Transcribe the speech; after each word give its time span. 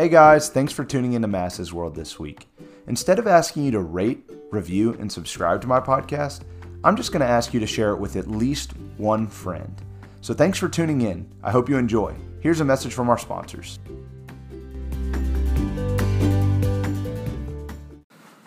Hey 0.00 0.08
guys, 0.08 0.48
thanks 0.48 0.72
for 0.72 0.82
tuning 0.82 1.12
into 1.12 1.28
Masses 1.28 1.74
World 1.74 1.94
this 1.94 2.18
week. 2.18 2.48
Instead 2.86 3.18
of 3.18 3.26
asking 3.26 3.64
you 3.64 3.70
to 3.72 3.80
rate, 3.80 4.24
review, 4.50 4.94
and 4.94 5.12
subscribe 5.12 5.60
to 5.60 5.66
my 5.66 5.78
podcast, 5.78 6.40
I'm 6.82 6.96
just 6.96 7.12
going 7.12 7.20
to 7.20 7.28
ask 7.28 7.52
you 7.52 7.60
to 7.60 7.66
share 7.66 7.90
it 7.90 7.98
with 7.98 8.16
at 8.16 8.26
least 8.26 8.72
one 8.96 9.26
friend. 9.26 9.78
So 10.22 10.32
thanks 10.32 10.56
for 10.56 10.70
tuning 10.70 11.02
in. 11.02 11.30
I 11.42 11.50
hope 11.50 11.68
you 11.68 11.76
enjoy. 11.76 12.14
Here's 12.40 12.60
a 12.60 12.64
message 12.64 12.94
from 12.94 13.10
our 13.10 13.18
sponsors. 13.18 13.78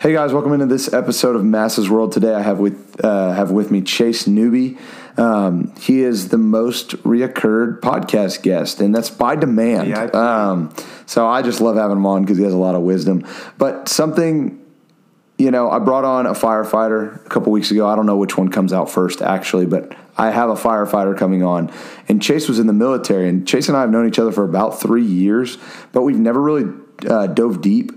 Hey 0.00 0.12
guys, 0.12 0.32
welcome 0.32 0.54
into 0.54 0.66
this 0.66 0.92
episode 0.92 1.36
of 1.36 1.44
Masses 1.44 1.88
World. 1.88 2.10
Today 2.10 2.34
I 2.34 2.42
have 2.42 2.58
with 2.58 3.02
uh, 3.04 3.32
have 3.32 3.52
with 3.52 3.70
me 3.70 3.80
Chase 3.80 4.26
Newby. 4.26 4.76
Um, 5.16 5.74
he 5.76 6.02
is 6.02 6.28
the 6.28 6.38
most 6.38 6.90
reoccurred 7.04 7.80
podcast 7.80 8.42
guest, 8.42 8.80
and 8.80 8.94
that's 8.94 9.10
by 9.10 9.36
demand. 9.36 9.88
Yeah, 9.88 10.04
um, 10.06 10.74
so 11.06 11.26
I 11.26 11.42
just 11.42 11.60
love 11.60 11.76
having 11.76 11.98
him 11.98 12.06
on 12.06 12.22
because 12.22 12.38
he 12.38 12.44
has 12.44 12.52
a 12.52 12.58
lot 12.58 12.74
of 12.74 12.82
wisdom. 12.82 13.24
But 13.56 13.88
something, 13.88 14.60
you 15.38 15.50
know, 15.50 15.70
I 15.70 15.78
brought 15.78 16.04
on 16.04 16.26
a 16.26 16.32
firefighter 16.32 17.24
a 17.24 17.28
couple 17.28 17.52
weeks 17.52 17.70
ago. 17.70 17.86
I 17.86 17.94
don't 17.94 18.06
know 18.06 18.16
which 18.16 18.36
one 18.36 18.48
comes 18.48 18.72
out 18.72 18.90
first, 18.90 19.22
actually, 19.22 19.66
but 19.66 19.96
I 20.16 20.30
have 20.30 20.50
a 20.50 20.54
firefighter 20.54 21.16
coming 21.16 21.44
on. 21.44 21.72
And 22.08 22.20
Chase 22.20 22.48
was 22.48 22.58
in 22.58 22.66
the 22.66 22.72
military, 22.72 23.28
and 23.28 23.46
Chase 23.46 23.68
and 23.68 23.76
I 23.76 23.82
have 23.82 23.90
known 23.90 24.08
each 24.08 24.18
other 24.18 24.32
for 24.32 24.44
about 24.44 24.80
three 24.80 25.04
years, 25.04 25.58
but 25.92 26.02
we've 26.02 26.18
never 26.18 26.40
really 26.40 26.72
uh, 27.08 27.28
dove 27.28 27.60
deep 27.60 27.92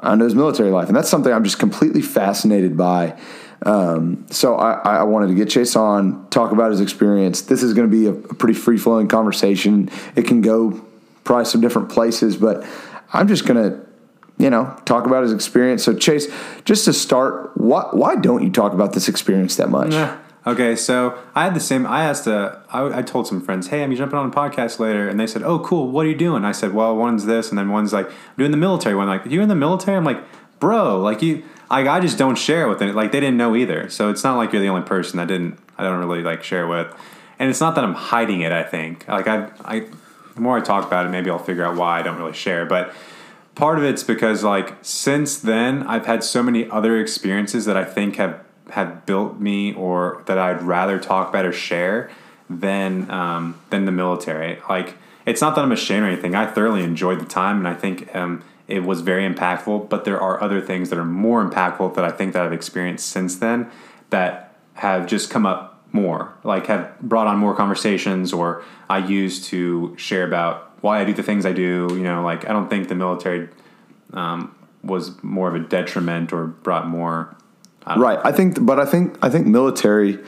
onto 0.00 0.24
his 0.24 0.34
military 0.34 0.70
life. 0.70 0.88
And 0.88 0.96
that's 0.96 1.08
something 1.08 1.32
I'm 1.32 1.44
just 1.44 1.58
completely 1.58 2.02
fascinated 2.02 2.76
by. 2.76 3.18
Um, 3.62 4.26
so 4.30 4.54
I, 4.54 4.98
I, 4.98 5.02
wanted 5.02 5.28
to 5.28 5.34
get 5.34 5.50
Chase 5.50 5.74
on, 5.74 6.28
talk 6.30 6.52
about 6.52 6.70
his 6.70 6.80
experience. 6.80 7.42
This 7.42 7.62
is 7.62 7.74
going 7.74 7.90
to 7.90 7.96
be 7.96 8.06
a, 8.06 8.12
pretty 8.12 8.54
free 8.54 8.78
flowing 8.78 9.08
conversation. 9.08 9.90
It 10.14 10.28
can 10.28 10.42
go 10.42 10.80
probably 11.24 11.44
some 11.44 11.60
different 11.60 11.88
places, 11.88 12.36
but 12.36 12.64
I'm 13.12 13.26
just 13.26 13.46
going 13.46 13.70
to, 13.70 13.80
you 14.38 14.48
know, 14.48 14.76
talk 14.84 15.06
about 15.06 15.24
his 15.24 15.32
experience. 15.32 15.82
So 15.82 15.94
Chase, 15.94 16.28
just 16.64 16.84
to 16.84 16.92
start, 16.92 17.56
why, 17.56 17.88
why 17.90 18.14
don't 18.14 18.44
you 18.44 18.50
talk 18.50 18.72
about 18.74 18.92
this 18.92 19.08
experience 19.08 19.56
that 19.56 19.70
much? 19.70 19.92
Okay, 20.46 20.76
so 20.76 21.18
I 21.34 21.44
had 21.44 21.54
the 21.54 21.60
same. 21.60 21.84
I 21.86 22.04
asked, 22.04 22.26
a, 22.26 22.62
I, 22.70 23.00
I 23.00 23.02
told 23.02 23.26
some 23.26 23.42
friends, 23.42 23.66
"Hey, 23.66 23.82
I'm 23.82 23.94
jumping 23.94 24.18
on 24.18 24.28
a 24.28 24.32
podcast 24.32 24.78
later," 24.78 25.06
and 25.06 25.20
they 25.20 25.26
said, 25.26 25.42
"Oh, 25.42 25.58
cool. 25.58 25.90
What 25.90 26.06
are 26.06 26.08
you 26.08 26.14
doing?" 26.14 26.42
I 26.42 26.52
said, 26.52 26.72
"Well, 26.72 26.96
one's 26.96 27.26
this, 27.26 27.50
and 27.50 27.58
then 27.58 27.68
one's 27.68 27.92
like 27.92 28.06
I'm 28.06 28.14
doing 28.38 28.52
the 28.52 28.56
military 28.56 28.94
one." 28.94 29.08
Like, 29.08 29.26
you 29.26 29.42
in 29.42 29.50
the 29.50 29.54
military? 29.54 29.98
I'm 29.98 30.04
like, 30.04 30.22
bro, 30.58 31.00
like 31.00 31.20
you, 31.20 31.42
I, 31.70 31.86
I 31.88 32.00
just 32.00 32.18
don't 32.18 32.36
share 32.36 32.66
it 32.66 32.68
with 32.68 32.82
it. 32.82 32.94
Like 32.94 33.12
they 33.12 33.20
didn't 33.20 33.36
know 33.36 33.54
either, 33.54 33.90
so 33.90 34.10
it's 34.10 34.24
not 34.24 34.36
like 34.36 34.52
you're 34.52 34.62
the 34.62 34.68
only 34.68 34.86
person 34.86 35.18
that 35.18 35.28
didn't. 35.28 35.58
I 35.76 35.84
don't 35.84 35.98
really 35.98 36.22
like 36.22 36.42
share 36.42 36.66
with, 36.66 36.92
and 37.38 37.50
it's 37.50 37.60
not 37.60 37.74
that 37.74 37.84
I'm 37.84 37.94
hiding 37.94 38.40
it. 38.40 38.52
I 38.52 38.62
think 38.62 39.06
like 39.08 39.28
I, 39.28 39.50
I, 39.64 39.80
the 40.34 40.40
more 40.40 40.58
I 40.58 40.60
talk 40.60 40.86
about 40.86 41.06
it, 41.06 41.10
maybe 41.10 41.30
I'll 41.30 41.38
figure 41.38 41.64
out 41.64 41.76
why 41.76 42.00
I 42.00 42.02
don't 42.02 42.18
really 42.18 42.34
share, 42.34 42.66
but. 42.66 42.94
Part 43.54 43.76
of 43.76 43.82
it's 43.82 44.04
because 44.04 44.44
like 44.44 44.76
since 44.82 45.36
then 45.36 45.82
I've 45.82 46.06
had 46.06 46.22
so 46.22 46.44
many 46.44 46.70
other 46.70 47.00
experiences 47.00 47.64
that 47.64 47.76
I 47.76 47.84
think 47.84 48.14
have 48.14 48.44
have 48.70 49.06
built 49.06 49.40
me 49.40 49.72
or 49.74 50.22
that 50.26 50.38
I'd 50.38 50.62
rather 50.62 50.98
talk 50.98 51.28
about 51.30 51.44
or 51.44 51.52
share 51.52 52.10
than 52.48 53.10
um, 53.10 53.60
than 53.70 53.84
the 53.84 53.92
military. 53.92 54.60
Like 54.68 54.94
it's 55.26 55.40
not 55.40 55.54
that 55.54 55.62
I'm 55.62 55.72
ashamed 55.72 56.04
or 56.04 56.08
anything. 56.08 56.34
I 56.34 56.46
thoroughly 56.46 56.82
enjoyed 56.82 57.20
the 57.20 57.26
time, 57.26 57.58
and 57.58 57.68
I 57.68 57.74
think 57.74 58.14
um, 58.14 58.42
it 58.68 58.84
was 58.84 59.00
very 59.00 59.28
impactful. 59.28 59.88
But 59.88 60.04
there 60.04 60.20
are 60.20 60.40
other 60.40 60.60
things 60.60 60.90
that 60.90 60.98
are 60.98 61.04
more 61.04 61.48
impactful 61.48 61.94
that 61.94 62.04
I 62.04 62.10
think 62.10 62.34
that 62.34 62.42
I've 62.42 62.52
experienced 62.52 63.08
since 63.08 63.36
then 63.36 63.70
that 64.10 64.54
have 64.74 65.06
just 65.06 65.30
come 65.30 65.44
up 65.44 65.82
more, 65.90 66.34
like 66.44 66.66
have 66.66 67.00
brought 67.00 67.26
on 67.26 67.38
more 67.38 67.56
conversations, 67.56 68.32
or 68.32 68.62
I 68.88 68.98
use 68.98 69.44
to 69.48 69.96
share 69.96 70.24
about 70.24 70.70
why 70.82 71.00
I 71.00 71.04
do 71.04 71.12
the 71.12 71.22
things 71.22 71.44
I 71.44 71.52
do. 71.52 71.88
You 71.90 72.04
know, 72.04 72.22
like 72.22 72.48
I 72.48 72.52
don't 72.52 72.68
think 72.68 72.88
the 72.88 72.94
military 72.94 73.48
um, 74.12 74.54
was 74.84 75.20
more 75.22 75.48
of 75.48 75.54
a 75.54 75.60
detriment 75.60 76.32
or 76.32 76.46
brought 76.46 76.86
more 76.86 77.36
I 77.88 77.98
right. 77.98 78.18
I 78.22 78.32
think, 78.32 78.64
but 78.64 78.78
I 78.78 78.84
think 78.84 79.16
I 79.22 79.30
think 79.30 79.46
military, 79.46 80.18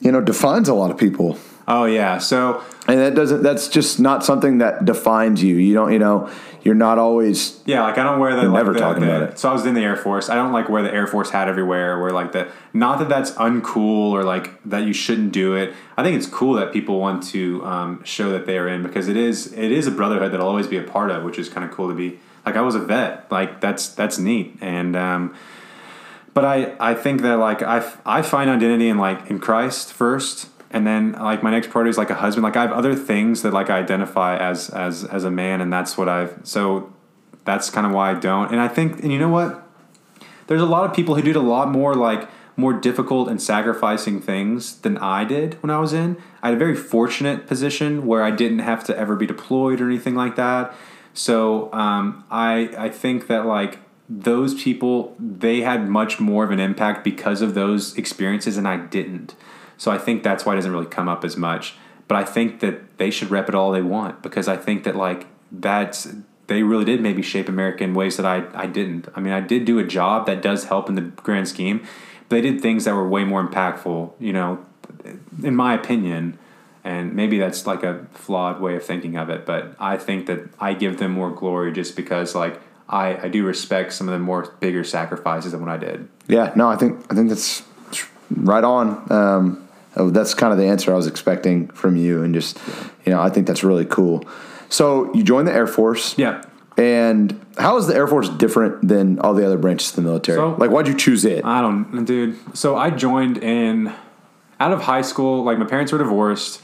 you 0.00 0.10
know, 0.10 0.20
defines 0.20 0.68
a 0.68 0.74
lot 0.74 0.90
of 0.90 0.98
people. 0.98 1.38
Oh 1.66 1.84
yeah. 1.84 2.18
So 2.18 2.62
and 2.86 2.98
that 2.98 3.14
doesn't. 3.14 3.42
That's 3.42 3.68
just 3.68 4.00
not 4.00 4.24
something 4.24 4.58
that 4.58 4.84
defines 4.84 5.42
you. 5.42 5.56
You 5.56 5.74
don't. 5.74 5.92
You 5.92 5.98
know. 5.98 6.30
You're 6.64 6.76
not 6.76 6.96
always. 6.96 7.60
Yeah, 7.66 7.82
like 7.82 7.98
I 7.98 8.04
don't 8.04 8.20
wear 8.20 8.36
the. 8.36 8.42
Like 8.42 8.52
never 8.52 8.72
the, 8.72 8.78
talking 8.78 9.02
the, 9.02 9.16
about 9.16 9.30
it. 9.30 9.38
So 9.38 9.50
I 9.50 9.52
was 9.52 9.66
in 9.66 9.74
the 9.74 9.80
Air 9.80 9.96
Force. 9.96 10.28
I 10.28 10.36
don't 10.36 10.52
like 10.52 10.68
wear 10.68 10.82
the 10.82 10.92
Air 10.94 11.08
Force 11.08 11.30
hat 11.30 11.48
everywhere. 11.48 12.00
Where 12.00 12.12
like 12.12 12.32
the 12.32 12.48
not 12.72 13.00
that 13.00 13.08
that's 13.08 13.32
uncool 13.32 14.12
or 14.12 14.22
like 14.22 14.62
that 14.64 14.84
you 14.84 14.92
shouldn't 14.92 15.32
do 15.32 15.54
it. 15.54 15.74
I 15.96 16.04
think 16.04 16.16
it's 16.16 16.26
cool 16.26 16.54
that 16.54 16.72
people 16.72 17.00
want 17.00 17.24
to 17.30 17.64
um, 17.64 18.04
show 18.04 18.30
that 18.30 18.46
they 18.46 18.58
are 18.58 18.68
in 18.68 18.82
because 18.82 19.08
it 19.08 19.16
is 19.16 19.52
it 19.52 19.72
is 19.72 19.88
a 19.88 19.90
brotherhood 19.90 20.32
that 20.32 20.40
I'll 20.40 20.48
always 20.48 20.68
be 20.68 20.76
a 20.76 20.84
part 20.84 21.10
of, 21.10 21.24
which 21.24 21.38
is 21.38 21.48
kind 21.48 21.68
of 21.68 21.72
cool 21.72 21.88
to 21.88 21.94
be. 21.94 22.20
Like 22.46 22.56
I 22.56 22.60
was 22.60 22.76
a 22.76 22.80
vet. 22.80 23.30
Like 23.30 23.60
that's 23.60 23.88
that's 23.88 24.18
neat 24.18 24.56
and. 24.60 24.96
Um, 24.96 25.34
but 26.34 26.46
I, 26.46 26.74
I 26.80 26.94
think 26.94 27.20
that 27.20 27.36
like 27.36 27.62
I, 27.62 27.92
I 28.06 28.22
find 28.22 28.48
identity 28.48 28.88
in 28.88 28.96
like 28.96 29.30
in 29.30 29.38
Christ 29.38 29.92
first 29.92 30.48
and 30.72 30.86
then 30.86 31.12
like 31.12 31.42
my 31.42 31.50
next 31.50 31.70
priority 31.70 31.90
is 31.90 31.98
like 31.98 32.10
a 32.10 32.14
husband. 32.14 32.42
Like 32.42 32.56
I 32.56 32.62
have 32.62 32.72
other 32.72 32.94
things 32.94 33.42
that 33.42 33.52
like 33.52 33.70
I 33.70 33.78
identify 33.78 34.36
as 34.36 34.70
as 34.70 35.04
as 35.04 35.24
a 35.24 35.30
man 35.30 35.60
and 35.60 35.72
that's 35.72 35.96
what 35.96 36.08
I've 36.08 36.38
so 36.44 36.92
that's 37.44 37.70
kind 37.70 37.86
of 37.86 37.92
why 37.92 38.10
I 38.10 38.14
don't. 38.14 38.50
And 38.50 38.60
I 38.60 38.68
think 38.68 39.02
and 39.02 39.12
you 39.12 39.18
know 39.18 39.28
what? 39.28 39.66
There's 40.46 40.62
a 40.62 40.66
lot 40.66 40.88
of 40.88 40.94
people 40.94 41.14
who 41.14 41.22
did 41.22 41.36
a 41.36 41.40
lot 41.40 41.70
more 41.70 41.94
like 41.94 42.28
more 42.56 42.72
difficult 42.72 43.28
and 43.28 43.40
sacrificing 43.40 44.20
things 44.20 44.76
than 44.80 44.98
I 44.98 45.24
did 45.24 45.60
when 45.62 45.70
I 45.70 45.78
was 45.78 45.92
in. 45.92 46.16
I 46.42 46.48
had 46.48 46.56
a 46.56 46.58
very 46.58 46.76
fortunate 46.76 47.46
position 47.46 48.06
where 48.06 48.22
I 48.22 48.30
didn't 48.30 48.60
have 48.60 48.84
to 48.84 48.96
ever 48.96 49.16
be 49.16 49.26
deployed 49.26 49.80
or 49.80 49.86
anything 49.86 50.14
like 50.14 50.36
that. 50.36 50.74
So 51.14 51.72
um, 51.72 52.24
I 52.30 52.70
I 52.78 52.88
think 52.88 53.26
that 53.26 53.46
like 53.46 53.78
those 54.08 54.54
people 54.54 55.16
they 55.18 55.60
had 55.60 55.88
much 55.88 56.20
more 56.20 56.44
of 56.44 56.50
an 56.50 56.60
impact 56.60 57.04
because 57.04 57.40
of 57.40 57.54
those 57.54 57.96
experiences 57.96 58.56
and 58.56 58.66
I 58.66 58.76
didn't. 58.76 59.34
So 59.82 59.90
I 59.90 59.98
think 59.98 60.22
that's 60.22 60.46
why 60.46 60.52
it 60.52 60.56
doesn't 60.58 60.70
really 60.70 60.86
come 60.86 61.08
up 61.08 61.24
as 61.24 61.36
much. 61.36 61.74
But 62.06 62.16
I 62.16 62.22
think 62.22 62.60
that 62.60 62.98
they 62.98 63.10
should 63.10 63.32
rep 63.32 63.48
it 63.48 63.54
all 63.56 63.72
they 63.72 63.82
want 63.82 64.22
because 64.22 64.46
I 64.46 64.56
think 64.56 64.84
that 64.84 64.94
like 64.94 65.26
that's 65.50 66.06
they 66.46 66.62
really 66.62 66.84
did 66.84 67.00
maybe 67.00 67.20
shape 67.20 67.48
America 67.48 67.82
in 67.82 67.92
ways 67.92 68.16
that 68.16 68.24
I, 68.24 68.44
I 68.54 68.66
didn't. 68.66 69.08
I 69.16 69.20
mean, 69.20 69.32
I 69.32 69.40
did 69.40 69.64
do 69.64 69.80
a 69.80 69.84
job 69.84 70.26
that 70.26 70.40
does 70.40 70.66
help 70.66 70.88
in 70.88 70.94
the 70.94 71.00
grand 71.00 71.48
scheme, 71.48 71.84
but 72.28 72.36
they 72.36 72.42
did 72.42 72.60
things 72.60 72.84
that 72.84 72.94
were 72.94 73.08
way 73.08 73.24
more 73.24 73.44
impactful, 73.44 74.12
you 74.20 74.32
know, 74.32 74.64
in 75.42 75.56
my 75.56 75.74
opinion. 75.74 76.38
And 76.84 77.14
maybe 77.14 77.40
that's 77.40 77.66
like 77.66 77.82
a 77.82 78.06
flawed 78.12 78.60
way 78.60 78.76
of 78.76 78.84
thinking 78.84 79.16
of 79.16 79.30
it, 79.30 79.44
but 79.44 79.74
I 79.80 79.96
think 79.96 80.26
that 80.26 80.48
I 80.60 80.74
give 80.74 80.98
them 80.98 81.10
more 81.10 81.32
glory 81.32 81.72
just 81.72 81.96
because 81.96 82.36
like 82.36 82.60
I, 82.88 83.16
I 83.24 83.28
do 83.28 83.44
respect 83.44 83.94
some 83.94 84.08
of 84.08 84.12
the 84.12 84.20
more 84.20 84.54
bigger 84.60 84.84
sacrifices 84.84 85.50
than 85.50 85.60
what 85.60 85.70
I 85.70 85.76
did. 85.76 86.08
Yeah, 86.28 86.52
no, 86.54 86.68
I 86.68 86.76
think 86.76 87.04
I 87.10 87.16
think 87.16 87.30
that's 87.30 87.64
right 88.30 88.62
on. 88.62 89.10
Um, 89.10 89.68
Oh, 89.96 90.10
that's 90.10 90.34
kind 90.34 90.52
of 90.52 90.58
the 90.58 90.66
answer 90.66 90.92
I 90.92 90.96
was 90.96 91.06
expecting 91.06 91.68
from 91.68 91.96
you, 91.96 92.22
and 92.22 92.34
just 92.34 92.58
you 93.04 93.12
know, 93.12 93.20
I 93.20 93.30
think 93.30 93.46
that's 93.46 93.64
really 93.64 93.84
cool. 93.84 94.24
So 94.68 95.12
you 95.14 95.22
joined 95.22 95.48
the 95.48 95.52
Air 95.52 95.66
Force. 95.66 96.16
Yeah. 96.16 96.42
And 96.78 97.38
how 97.58 97.76
is 97.76 97.86
the 97.86 97.94
Air 97.94 98.06
Force 98.06 98.30
different 98.30 98.88
than 98.88 99.18
all 99.18 99.34
the 99.34 99.44
other 99.44 99.58
branches 99.58 99.90
of 99.90 99.96
the 99.96 100.02
military? 100.02 100.38
So, 100.38 100.54
like, 100.58 100.70
why'd 100.70 100.88
you 100.88 100.96
choose 100.96 101.26
it? 101.26 101.44
I 101.44 101.60
don't, 101.60 102.06
dude. 102.06 102.38
So 102.56 102.76
I 102.76 102.88
joined 102.88 103.36
in 103.36 103.92
out 104.58 104.72
of 104.72 104.80
high 104.80 105.02
school. 105.02 105.44
Like, 105.44 105.58
my 105.58 105.66
parents 105.66 105.92
were 105.92 105.98
divorced 105.98 106.62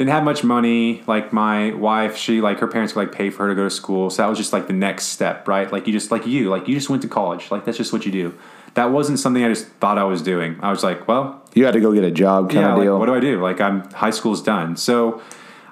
didn't 0.00 0.12
have 0.12 0.24
much 0.24 0.42
money. 0.42 1.02
Like 1.06 1.30
my 1.30 1.74
wife, 1.74 2.16
she 2.16 2.40
like 2.40 2.60
her 2.60 2.66
parents 2.66 2.94
could 2.94 3.00
like 3.00 3.12
pay 3.12 3.28
for 3.28 3.42
her 3.42 3.50
to 3.50 3.54
go 3.54 3.64
to 3.64 3.70
school. 3.70 4.08
So 4.08 4.22
that 4.22 4.30
was 4.30 4.38
just 4.38 4.50
like 4.50 4.66
the 4.66 4.72
next 4.72 5.08
step, 5.08 5.46
right? 5.46 5.70
Like 5.70 5.86
you 5.86 5.92
just 5.92 6.10
like 6.10 6.26
you, 6.26 6.48
like 6.48 6.66
you 6.66 6.74
just 6.74 6.88
went 6.88 7.02
to 7.02 7.08
college. 7.08 7.50
Like 7.50 7.66
that's 7.66 7.76
just 7.76 7.92
what 7.92 8.06
you 8.06 8.10
do. 8.10 8.34
That 8.74 8.90
wasn't 8.90 9.18
something 9.18 9.44
I 9.44 9.48
just 9.48 9.66
thought 9.66 9.98
I 9.98 10.04
was 10.04 10.22
doing. 10.22 10.58
I 10.62 10.70
was 10.70 10.82
like, 10.82 11.08
well, 11.08 11.42
you 11.54 11.64
had 11.64 11.74
to 11.74 11.80
go 11.80 11.92
get 11.92 12.04
a 12.04 12.10
job 12.10 12.50
kind 12.50 12.60
yeah, 12.60 12.74
of 12.74 12.82
deal. 12.82 12.92
Like, 12.92 13.00
what 13.00 13.06
do 13.06 13.14
I 13.14 13.20
do? 13.20 13.40
Like 13.40 13.60
I'm 13.60 13.90
high 13.90 14.10
school's 14.10 14.42
done. 14.42 14.76
So 14.76 15.22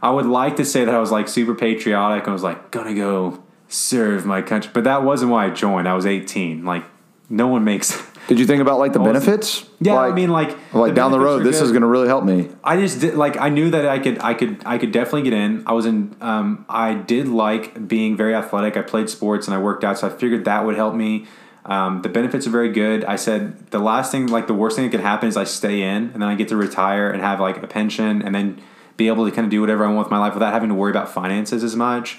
I 0.03 0.10
would 0.10 0.26
like 0.26 0.56
to 0.56 0.65
say 0.65 0.84
that 0.84 0.95
I 0.95 0.98
was 0.98 1.10
like 1.10 1.28
super 1.28 1.54
patriotic. 1.54 2.27
I 2.28 2.33
was 2.33 2.42
like 2.42 2.71
gonna 2.71 2.95
go 2.95 3.42
serve 3.68 4.27
my 4.27 4.42
country, 4.42 4.71
but 4.74 4.84
that 4.84 5.03
wasn't 5.03 5.30
why 5.30 5.47
I 5.47 5.50
joined. 5.50 5.89
I 5.89 5.95
was 5.95 6.06
18. 6.06 6.65
Like 6.65 6.84
no 7.30 7.47
one 7.47 7.65
makes 7.65 8.03
Did 8.28 8.39
you 8.39 8.45
think 8.45 8.60
about 8.60 8.78
like 8.78 8.92
the 8.92 8.98
benefits? 8.98 9.65
Yeah, 9.80 9.94
like, 9.94 10.12
I 10.12 10.15
mean, 10.15 10.28
like 10.28 10.51
like 10.74 10.91
the 10.91 10.94
down 10.94 11.12
the 11.12 11.18
road, 11.18 11.44
this 11.44 11.60
good. 11.60 11.65
is 11.65 11.71
going 11.71 11.80
to 11.80 11.89
really 11.89 12.09
help 12.09 12.24
me. 12.24 12.51
I 12.62 12.77
just 12.77 13.01
did 13.01 13.15
like 13.15 13.39
I 13.39 13.48
knew 13.48 13.71
that 13.71 13.89
I 13.89 13.98
could, 13.98 14.18
I 14.21 14.34
could, 14.34 14.62
I 14.66 14.77
could 14.77 14.92
definitely 14.92 15.22
get 15.22 15.33
in. 15.33 15.62
I 15.66 15.72
was 15.72 15.86
in. 15.86 16.15
Um, 16.21 16.66
I 16.68 16.92
did 16.92 17.27
like 17.27 17.89
being 17.89 18.18
very 18.18 18.34
athletic. 18.34 18.77
I 18.77 18.83
played 18.83 19.09
sports 19.09 19.47
and 19.48 19.54
I 19.54 19.59
worked 19.59 19.83
out, 19.83 19.98
so 19.98 20.09
I 20.09 20.10
figured 20.10 20.44
that 20.44 20.66
would 20.66 20.77
help 20.77 20.94
me. 20.94 21.27
Um, 21.68 22.03
the 22.03 22.09
benefits 22.09 22.47
are 22.47 22.50
very 22.50 22.72
good. 22.72 23.04
I 23.04 23.16
said 23.16 23.70
the 23.70 23.78
last 23.78 24.10
thing, 24.10 24.26
like 24.26 24.47
the 24.47 24.54
worst 24.54 24.74
thing 24.74 24.86
that 24.86 24.91
could 24.91 25.00
happen, 25.00 25.28
is 25.28 25.36
I 25.36 25.44
stay 25.44 25.82
in 25.82 26.10
and 26.10 26.15
then 26.15 26.24
I 26.24 26.34
get 26.34 26.48
to 26.48 26.56
retire 26.56 27.10
and 27.10 27.22
have 27.22 27.41
like 27.41 27.62
a 27.62 27.66
pension 27.66 28.22
and 28.22 28.34
then 28.34 28.60
be 28.97 29.09
able 29.09 29.24
to 29.26 29.30
kind 29.30 29.44
of 29.44 29.50
do 29.50 29.60
whatever 29.60 29.84
I 29.84 29.88
want 29.88 30.06
with 30.06 30.10
my 30.10 30.18
life 30.18 30.34
without 30.34 30.53
having 30.53 30.70
to 30.70 30.74
worry 30.74 30.91
about 30.91 31.12
finances 31.12 31.62
as 31.62 31.76
much. 31.76 32.18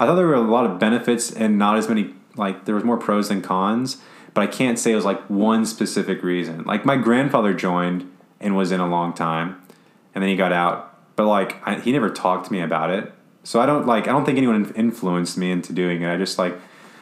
I 0.00 0.06
thought 0.06 0.16
there 0.16 0.26
were 0.26 0.34
a 0.34 0.40
lot 0.40 0.66
of 0.66 0.78
benefits 0.78 1.32
and 1.32 1.58
not 1.58 1.78
as 1.78 1.88
many. 1.88 2.14
Like 2.36 2.66
there 2.66 2.74
was 2.74 2.84
more 2.84 2.96
pros 2.98 3.28
than 3.28 3.40
cons 3.40 3.98
but 4.38 4.42
I 4.42 4.46
can't 4.46 4.78
say 4.78 4.92
it 4.92 4.94
was 4.94 5.04
like 5.04 5.20
one 5.28 5.66
specific 5.66 6.22
reason. 6.22 6.62
Like 6.62 6.84
my 6.84 6.96
grandfather 6.96 7.52
joined 7.52 8.08
and 8.38 8.56
was 8.56 8.70
in 8.70 8.78
a 8.78 8.86
long 8.86 9.12
time, 9.12 9.60
and 10.14 10.22
then 10.22 10.28
he 10.28 10.36
got 10.36 10.52
out, 10.52 10.96
but 11.16 11.26
like 11.26 11.56
I, 11.66 11.80
he 11.80 11.90
never 11.90 12.08
talked 12.08 12.46
to 12.46 12.52
me 12.52 12.60
about 12.60 12.90
it. 12.90 13.12
So 13.42 13.60
I 13.60 13.66
don't 13.66 13.84
like 13.84 14.04
I 14.06 14.12
don't 14.12 14.24
think 14.24 14.38
anyone 14.38 14.72
influenced 14.76 15.38
me 15.38 15.50
into 15.50 15.72
doing 15.72 16.02
it. 16.02 16.08
I 16.08 16.16
just 16.16 16.38
like 16.38 16.54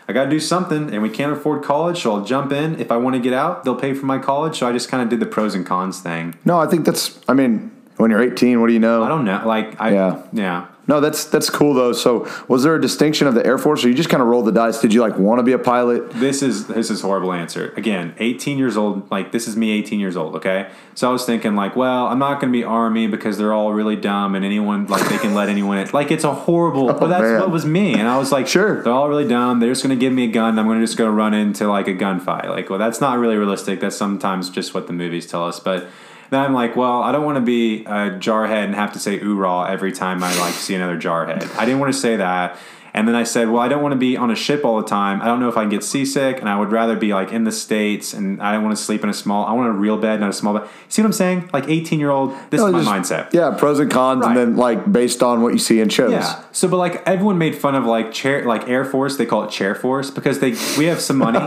I 0.08 0.12
got 0.12 0.24
to 0.24 0.30
do 0.30 0.38
something, 0.38 0.92
and 0.92 1.02
we 1.02 1.10
can't 1.10 1.32
afford 1.32 1.64
college, 1.64 2.02
so 2.02 2.14
I'll 2.14 2.24
jump 2.24 2.52
in. 2.52 2.78
If 2.80 2.92
I 2.92 2.96
want 2.96 3.16
to 3.16 3.20
get 3.20 3.32
out, 3.32 3.64
they'll 3.64 3.74
pay 3.74 3.92
for 3.92 4.06
my 4.06 4.18
college. 4.18 4.58
So 4.58 4.68
I 4.68 4.72
just 4.72 4.88
kind 4.88 5.02
of 5.02 5.08
did 5.08 5.18
the 5.18 5.26
pros 5.26 5.54
and 5.54 5.66
cons 5.66 6.00
thing. 6.00 6.34
No, 6.44 6.58
I 6.60 6.66
think 6.66 6.86
that's. 6.86 7.18
I 7.28 7.34
mean, 7.34 7.72
when 7.96 8.10
you're 8.10 8.22
18, 8.22 8.60
what 8.60 8.68
do 8.68 8.72
you 8.72 8.78
know? 8.78 9.02
I 9.02 9.08
don't 9.08 9.24
know. 9.24 9.42
Like 9.44 9.80
I 9.80 9.90
Yeah. 9.90 10.22
yeah. 10.32 10.66
No, 10.88 11.00
that's 11.00 11.24
that's 11.24 11.50
cool 11.50 11.74
though. 11.74 11.92
So, 11.92 12.28
was 12.46 12.62
there 12.62 12.74
a 12.76 12.80
distinction 12.80 13.26
of 13.26 13.34
the 13.34 13.44
Air 13.44 13.58
Force, 13.58 13.84
or 13.84 13.88
you 13.88 13.94
just 13.94 14.08
kind 14.08 14.22
of 14.22 14.28
rolled 14.28 14.44
the 14.46 14.52
dice? 14.52 14.80
Did 14.80 14.94
you 14.94 15.00
like 15.00 15.18
want 15.18 15.40
to 15.40 15.42
be 15.42 15.52
a 15.52 15.58
pilot? 15.58 16.10
This 16.12 16.42
is 16.42 16.68
this 16.68 16.90
is 16.90 17.00
horrible 17.00 17.32
answer. 17.32 17.72
Again, 17.76 18.14
18 18.18 18.56
years 18.56 18.76
old. 18.76 19.10
Like 19.10 19.32
this 19.32 19.48
is 19.48 19.56
me, 19.56 19.72
18 19.72 19.98
years 19.98 20.16
old. 20.16 20.36
Okay, 20.36 20.68
so 20.94 21.08
I 21.08 21.12
was 21.12 21.24
thinking 21.24 21.56
like, 21.56 21.74
well, 21.74 22.06
I'm 22.06 22.20
not 22.20 22.40
going 22.40 22.52
to 22.52 22.56
be 22.56 22.62
army 22.62 23.08
because 23.08 23.36
they're 23.36 23.52
all 23.52 23.72
really 23.72 23.96
dumb 23.96 24.34
and 24.36 24.44
anyone 24.44 24.86
like 24.86 25.08
they 25.08 25.18
can 25.18 25.34
let 25.34 25.48
anyone 25.48 25.78
in. 25.78 25.88
Like 25.92 26.10
it's 26.12 26.24
a 26.24 26.32
horrible. 26.34 26.86
Oh, 26.96 26.98
but 27.00 27.08
that's 27.08 27.22
Oh, 27.24 27.32
man. 27.32 27.40
what 27.40 27.50
was 27.50 27.66
me, 27.66 27.94
and 27.94 28.06
I 28.06 28.16
was 28.18 28.30
like, 28.30 28.46
Sure. 28.46 28.82
they're 28.82 28.92
all 28.92 29.08
really 29.08 29.26
dumb. 29.26 29.58
They're 29.58 29.70
just 29.72 29.82
going 29.82 29.96
to 29.98 30.00
give 30.00 30.12
me 30.12 30.24
a 30.24 30.28
gun. 30.30 30.56
I'm 30.58 30.66
going 30.66 30.78
to 30.78 30.86
just 30.86 30.96
go 30.96 31.08
run 31.08 31.34
into 31.34 31.66
like 31.68 31.88
a 31.88 31.94
gunfight. 31.94 32.48
Like, 32.48 32.70
well, 32.70 32.78
that's 32.78 33.00
not 33.00 33.18
really 33.18 33.36
realistic. 33.36 33.80
That's 33.80 33.96
sometimes 33.96 34.50
just 34.50 34.72
what 34.72 34.86
the 34.86 34.92
movies 34.92 35.26
tell 35.26 35.44
us, 35.44 35.58
but. 35.58 35.88
Then 36.30 36.40
I'm 36.40 36.54
like, 36.54 36.76
well, 36.76 37.02
I 37.02 37.12
don't 37.12 37.24
want 37.24 37.36
to 37.36 37.42
be 37.42 37.84
a 37.84 38.10
jarhead 38.18 38.64
and 38.64 38.74
have 38.74 38.92
to 38.94 38.98
say 38.98 39.18
"oorah" 39.20 39.68
every 39.70 39.92
time 39.92 40.22
I 40.24 40.36
like 40.38 40.54
see 40.54 40.74
another 40.74 40.98
jarhead. 40.98 41.54
I 41.56 41.64
didn't 41.64 41.80
want 41.80 41.92
to 41.92 41.98
say 41.98 42.16
that. 42.16 42.58
And 42.96 43.06
then 43.06 43.14
I 43.14 43.24
said, 43.24 43.50
well, 43.50 43.60
I 43.60 43.68
don't 43.68 43.82
want 43.82 43.92
to 43.92 43.98
be 43.98 44.16
on 44.16 44.30
a 44.30 44.34
ship 44.34 44.64
all 44.64 44.80
the 44.80 44.88
time. 44.88 45.20
I 45.20 45.26
don't 45.26 45.38
know 45.38 45.50
if 45.50 45.58
I 45.58 45.60
can 45.64 45.68
get 45.68 45.84
seasick, 45.84 46.40
and 46.40 46.48
I 46.48 46.58
would 46.58 46.72
rather 46.72 46.96
be 46.96 47.12
like 47.12 47.30
in 47.30 47.44
the 47.44 47.52
states, 47.52 48.14
and 48.14 48.40
I 48.40 48.52
don't 48.52 48.64
want 48.64 48.74
to 48.74 48.82
sleep 48.82 49.04
in 49.04 49.10
a 49.10 49.12
small. 49.12 49.44
I 49.44 49.52
want 49.52 49.68
a 49.68 49.72
real 49.72 49.98
bed, 49.98 50.18
not 50.20 50.30
a 50.30 50.32
small 50.32 50.58
bed. 50.58 50.66
See 50.88 51.02
what 51.02 51.06
I'm 51.06 51.12
saying? 51.12 51.50
Like 51.52 51.68
18 51.68 52.00
year 52.00 52.08
old. 52.10 52.34
This 52.48 52.58
No, 52.62 52.68
is 52.68 52.72
my 52.72 52.98
just- 52.98 53.12
mindset. 53.12 53.32
Yeah, 53.34 53.50
pros 53.50 53.78
and 53.80 53.90
cons, 53.90 54.22
Right. 54.22 54.28
and 54.30 54.36
then 54.38 54.56
like 54.56 54.90
based 54.90 55.22
on 55.22 55.42
what 55.42 55.52
you 55.52 55.58
see 55.58 55.80
in 55.80 55.90
shows. 55.90 56.10
Yeah. 56.12 56.40
So, 56.52 56.68
but 56.68 56.78
like 56.78 57.02
everyone 57.06 57.36
made 57.36 57.54
fun 57.54 57.74
of 57.74 57.84
like 57.84 58.12
chair, 58.12 58.46
like 58.46 58.66
Air 58.66 58.86
Force. 58.86 59.18
They 59.18 59.26
call 59.26 59.44
it 59.44 59.50
Chair 59.50 59.74
Force 59.74 60.10
because 60.10 60.38
they 60.38 60.54
we 60.78 60.86
have 60.86 61.02
some 61.02 61.18
money. 61.18 61.38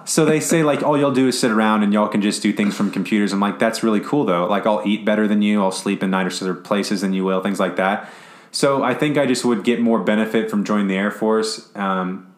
so 0.04 0.26
they 0.26 0.40
say 0.40 0.62
like 0.62 0.82
all 0.82 0.98
y'all 0.98 1.10
do 1.10 1.26
is 1.28 1.40
sit 1.40 1.50
around 1.50 1.84
and 1.84 1.92
y'all 1.94 2.08
can 2.08 2.20
just 2.20 2.42
do 2.42 2.52
things 2.52 2.74
from 2.76 2.90
computers. 2.90 3.32
I'm 3.32 3.40
like 3.40 3.58
that's 3.58 3.82
really 3.82 4.00
cool 4.00 4.26
though. 4.26 4.46
Like 4.46 4.66
I'll 4.66 4.82
eat 4.86 5.06
better 5.06 5.26
than 5.26 5.40
you. 5.40 5.62
I'll 5.62 5.72
sleep 5.72 6.02
in 6.02 6.10
nicer 6.10 6.52
places 6.54 7.00
than 7.00 7.14
you 7.14 7.24
will. 7.24 7.40
Things 7.40 7.58
like 7.58 7.76
that. 7.76 8.10
So 8.50 8.82
I 8.82 8.94
think 8.94 9.18
I 9.18 9.26
just 9.26 9.44
would 9.44 9.64
get 9.64 9.80
more 9.80 10.00
benefit 10.00 10.50
from 10.50 10.64
joining 10.64 10.88
the 10.88 10.96
Air 10.96 11.10
Force. 11.10 11.68
Um, 11.76 12.34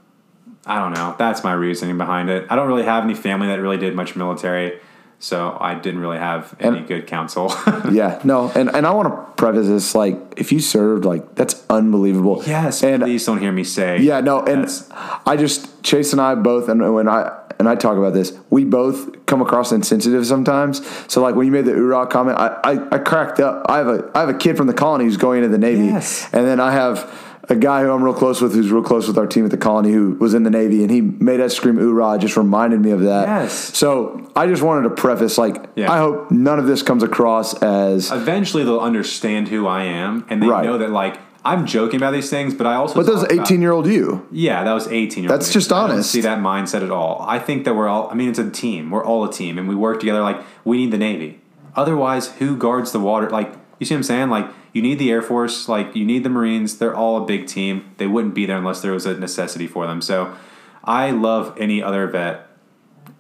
I 0.67 0.79
don't 0.79 0.93
know. 0.93 1.15
That's 1.19 1.43
my 1.43 1.53
reasoning 1.53 1.99
behind 1.99 2.29
it. 2.31 2.47
I 2.51 2.57
don't 2.57 2.69
really 2.69 2.85
have 2.85 3.05
any 3.05 3.15
family 3.15 3.47
that 3.49 3.61
really 3.61 3.79
did 3.79 3.95
much 3.95 4.17
military. 4.17 4.81
So 5.23 5.57
I 5.61 5.75
didn't 5.75 6.01
really 6.01 6.17
have 6.19 6.55
any 6.59 6.79
And- 6.79 6.89
good 6.89 7.07
counsel. 7.07 7.53
Yeah, 7.93 8.21
no, 8.25 8.51
and, 8.55 8.69
and 8.75 8.87
I 8.87 8.93
want 8.93 9.09
to 9.09 9.33
preface 9.37 9.67
this 9.67 9.95
like 9.95 10.17
if 10.37 10.51
you 10.53 10.61
served, 10.61 11.05
like 11.05 11.35
that's 11.35 11.63
unbelievable. 11.69 12.43
yes, 12.47 12.83
and 12.83 13.03
please 13.03 13.25
don't 13.27 13.39
hear 13.39 13.53
me 13.53 13.65
say. 13.65 14.01
yeah, 14.01 14.21
no, 14.21 14.41
and 14.41 14.63
Yes. 14.63 14.89
I 15.27 15.37
just 15.37 15.83
Chase 15.83 16.13
and 16.13 16.21
I 16.21 16.35
both, 16.37 16.69
and 16.69 16.95
when 16.95 17.09
I 17.09 17.37
and 17.59 17.69
I 17.69 17.75
talk 17.75 17.99
about 17.99 18.15
this, 18.15 18.33
we 18.49 18.65
both 18.65 19.27
come 19.27 19.43
across 19.43 19.73
insensitive 19.73 20.25
sometimes. 20.27 20.81
So 21.13 21.21
like 21.21 21.35
when 21.35 21.45
you 21.47 21.53
made 21.53 21.65
the 21.67 21.73
Oorah 21.73 22.09
comment, 22.09 22.39
I, 22.39 22.59
I 22.65 22.95
I 22.97 22.99
cracked 22.99 23.41
up. 23.41 23.67
I 23.69 23.77
have 23.79 23.89
a 23.89 24.11
I 24.15 24.21
have 24.21 24.29
a 24.31 24.35
kid 24.35 24.57
from 24.57 24.67
the 24.69 24.75
colony 24.75 25.05
who's 25.05 25.17
going 25.19 25.39
into 25.43 25.49
the 25.51 25.59
Navy, 25.59 25.87
Yes. 25.87 26.29
and 26.33 26.47
then 26.47 26.61
I 26.61 26.73
have. 26.73 27.11
A 27.51 27.57
guy 27.57 27.83
who 27.83 27.91
I'm 27.91 28.03
real 28.05 28.15
close 28.15 28.41
with, 28.41 28.55
who's 28.55 28.71
real 28.71 28.83
close 28.83 29.09
with 29.09 29.19
our 29.19 29.27
team 29.27 29.45
at 29.45 29.51
the 29.51 29.57
colony, 29.57 29.91
who 29.93 30.13
was 30.21 30.35
in 30.35 30.45
the 30.45 30.51
Navy, 30.51 30.83
and 30.83 30.91
he 30.91 31.01
made 31.01 31.41
us 31.41 31.55
scream 31.55 31.77
"Oorah!" 31.79 32.19
Just 32.21 32.37
reminded 32.37 32.81
me 32.81 32.93
of 32.93 33.01
that. 33.01 33.27
Yes. 33.27 33.77
So 33.77 34.31
I 34.37 34.47
just 34.47 34.63
wanted 34.63 34.89
to 34.89 34.91
preface, 34.95 35.37
like, 35.37 35.67
Yeah. 35.75 35.91
I 35.93 35.99
hope 35.99 36.31
none 36.31 36.61
of 36.61 36.67
this 36.67 36.83
comes 36.83 37.03
across 37.03 37.55
as 37.63 38.13
eventually 38.13 38.63
they'll 38.63 38.79
understand 38.79 39.49
who 39.49 39.67
I 39.67 39.83
am 39.85 40.25
and 40.31 40.41
they 40.43 40.47
Right. 40.47 40.65
know 40.65 40.79
that 40.79 40.91
like 40.91 41.19
I'm 41.45 41.67
joking 41.67 41.97
about 41.97 42.13
these 42.13 42.29
things, 42.31 42.53
but 42.55 42.67
I 42.67 42.75
also 42.75 42.95
But 42.95 43.07
those 43.07 43.23
talk 43.23 43.33
18 43.33 43.61
year 43.63 43.73
old 43.73 43.87
you. 43.87 44.23
yeah, 44.31 44.63
that 44.63 44.73
was 44.73 44.87
18 44.89 45.25
year 45.25 45.33
old. 45.33 45.41
That's 45.41 45.51
just 45.53 45.73
I 45.73 45.81
don't 45.83 45.91
honest. 45.93 46.11
see 46.11 46.21
that 46.21 46.39
mindset 46.39 46.83
at 46.85 46.91
all. 46.93 47.25
I 47.27 47.39
think 47.41 47.65
that 47.65 47.75
we're 47.75 47.89
all. 47.89 48.09
I 48.13 48.15
mean, 48.15 48.29
it's 48.29 48.39
a 48.39 48.49
team. 48.49 48.91
We're 48.91 49.05
all 49.05 49.25
a 49.25 49.33
team, 49.33 49.59
and 49.59 49.67
we 49.69 49.75
work 49.75 49.99
together. 50.01 50.21
Like 50.23 50.39
we 50.65 50.77
need 50.77 50.93
the 50.93 50.99
Navy. 50.99 51.41
Otherwise, 51.75 52.29
who 52.39 52.57
guards 52.57 52.93
the 52.93 53.01
water? 53.01 53.29
Like 53.31 53.55
you 53.81 53.87
see 53.87 53.95
what 53.95 53.99
I'm 53.99 54.03
saying? 54.05 54.31
Like 54.31 54.47
you 54.73 54.83
need 54.83 55.01
the 55.01 55.11
Air 55.11 55.23
Force. 55.23 55.69
Like 55.69 55.97
you 55.97 56.05
need 56.05 56.23
the 56.23 56.31
Marines. 56.31 56.79
They're 56.79 56.95
all 56.95 57.21
a 57.23 57.27
big 57.27 57.49
team. 57.49 57.91
They 57.97 58.07
wouldn't 58.07 58.35
be 58.35 58.47
there 58.47 58.59
unless 58.59 58.81
there 58.83 58.93
was 58.93 59.07
a 59.07 59.19
necessity 59.19 59.67
for 59.67 59.87
them. 59.89 60.01
So 60.01 60.37
I 60.85 61.11
love 61.11 61.57
any 61.59 61.83
other 61.83 62.07
vet. 62.07 62.47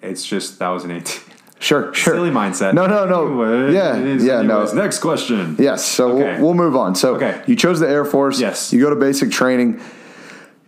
It's 0.03 0.25
just 0.25 0.59
that 0.61 0.69
was 0.69 0.85
an 0.85 0.93
18. 0.93 1.23
Sure, 1.63 1.93
sure. 1.93 2.15
Silly 2.15 2.31
mindset. 2.31 2.73
No, 2.73 2.87
no, 2.87 3.05
no. 3.05 3.27
Anyway, 3.43 3.75
Yeah, 3.75 3.99
yeah, 3.99 4.41
no. 4.41 4.65
Next 4.73 5.01
question. 5.01 5.57
Yes, 5.59 5.85
so 5.85 6.13
Okay. 6.13 6.37
we'll, 6.39 6.45
we'll 6.47 6.55
move 6.55 6.75
on. 6.75 6.95
So 6.95 7.17
Okay. 7.17 7.43
you 7.47 7.55
chose 7.55 7.81
the 7.81 7.87
Air 7.87 8.07
Force. 8.07 8.41
Yes. 8.41 8.73
You 8.73 8.81
go 8.81 8.89
to 8.89 8.97
basic 8.97 9.31
training. 9.31 9.79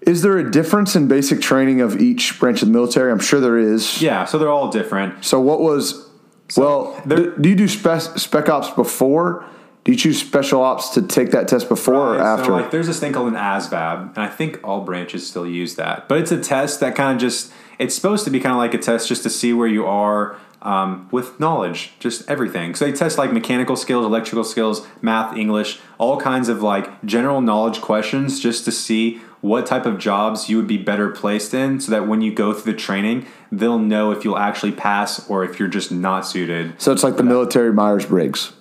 Is 0.03 0.21
there 0.21 0.37
a 0.37 0.50
difference 0.50 0.94
in 0.94 1.09
basic 1.09 1.41
training 1.41 1.81
of 1.81 1.99
each 1.99 2.39
branch 2.39 2.61
of 2.61 2.69
the 2.69 2.75
military? 2.75 3.11
I'm 3.11 3.21
sure 3.21 3.41
there 3.41 3.56
is. 3.56 4.03
Yeah, 4.03 4.27
so 4.27 4.37
they're 4.37 4.50
all 4.50 4.71
different. 4.71 5.25
So 5.25 5.41
what 5.41 5.61
was, 5.61 6.11
well, 6.59 7.00
there- 7.06 7.17
do, 7.17 7.37
do 7.41 7.49
you 7.49 7.55
do 7.55 7.69
spec, 7.69 8.03
spec 8.19 8.50
ops 8.50 8.69
before? 8.69 9.47
Do 9.84 9.90
you 9.90 9.99
choose 9.99 10.20
special 10.20 10.62
ops 10.62 10.90
to 10.90 11.02
take 11.02 11.32
that 11.32 11.49
test 11.49 11.69
before 11.69 12.14
or 12.14 12.20
after? 12.20 12.46
So 12.46 12.52
like, 12.52 12.70
there's 12.70 12.87
this 12.87 13.00
thing 13.00 13.12
called 13.12 13.29
an 13.29 13.34
ASVAB, 13.34 14.14
and 14.14 14.19
I 14.19 14.29
think 14.29 14.61
all 14.62 14.82
branches 14.82 15.26
still 15.26 15.46
use 15.46 15.75
that. 15.75 16.08
But 16.08 16.19
it's 16.19 16.31
a 16.31 16.40
test 16.40 16.81
that 16.81 16.94
kind 16.94 17.17
of 17.17 17.20
just 17.20 17.52
it's 17.79 17.94
supposed 17.94 18.25
to 18.25 18.31
be 18.31 18.38
kind 18.38 18.52
of 18.52 18.58
like 18.58 18.75
a 18.75 18.79
test 18.79 19.08
just 19.08 19.25
to 19.25 19.31
see 19.31 19.52
where 19.52 19.67
you 19.67 19.84
are 19.87 20.37
um, 20.62 21.08
with 21.11 21.40
knowledge, 21.40 21.94
just 21.99 22.29
everything. 22.31 22.76
So 22.76 22.84
they 22.84 22.93
test 22.93 23.19
like 23.19 23.32
mechanical 23.32 23.75
skills, 23.75 24.06
electrical 24.06 24.44
skills, 24.44 24.87
math, 25.00 25.37
English, 25.37 25.81
all 25.99 26.20
kinds 26.20 26.49
of 26.49 26.62
like 26.62 27.05
general 27.05 27.40
knowledge 27.40 27.81
questions, 27.81 28.38
just 28.38 28.64
to 28.67 28.70
see 28.70 29.20
what 29.40 29.67
type 29.67 29.84
of 29.87 29.99
jobs 29.99 30.49
you 30.49 30.56
would 30.56 30.69
be 30.69 30.79
better 30.79 31.11
placed 31.11 31.52
in, 31.52 31.81
so 31.81 31.90
that 31.90 32.06
when 32.06 32.20
you 32.20 32.32
go 32.32 32.52
through 32.52 32.73
the 32.75 32.79
training, 32.79 33.26
they'll 33.50 33.81
know 33.81 34.12
if 34.12 34.25
you'll 34.25 34.38
actually 34.38 34.70
pass 34.70 35.29
or 35.29 35.43
if 35.44 35.58
you're 35.58 35.67
just 35.67 35.90
not 35.90 36.25
suited. 36.25 36.81
so 36.81 36.93
it's 36.93 37.02
like 37.02 37.17
the 37.17 37.25
military 37.25 37.73
Myers 37.73 38.06
Briggs. 38.06 38.52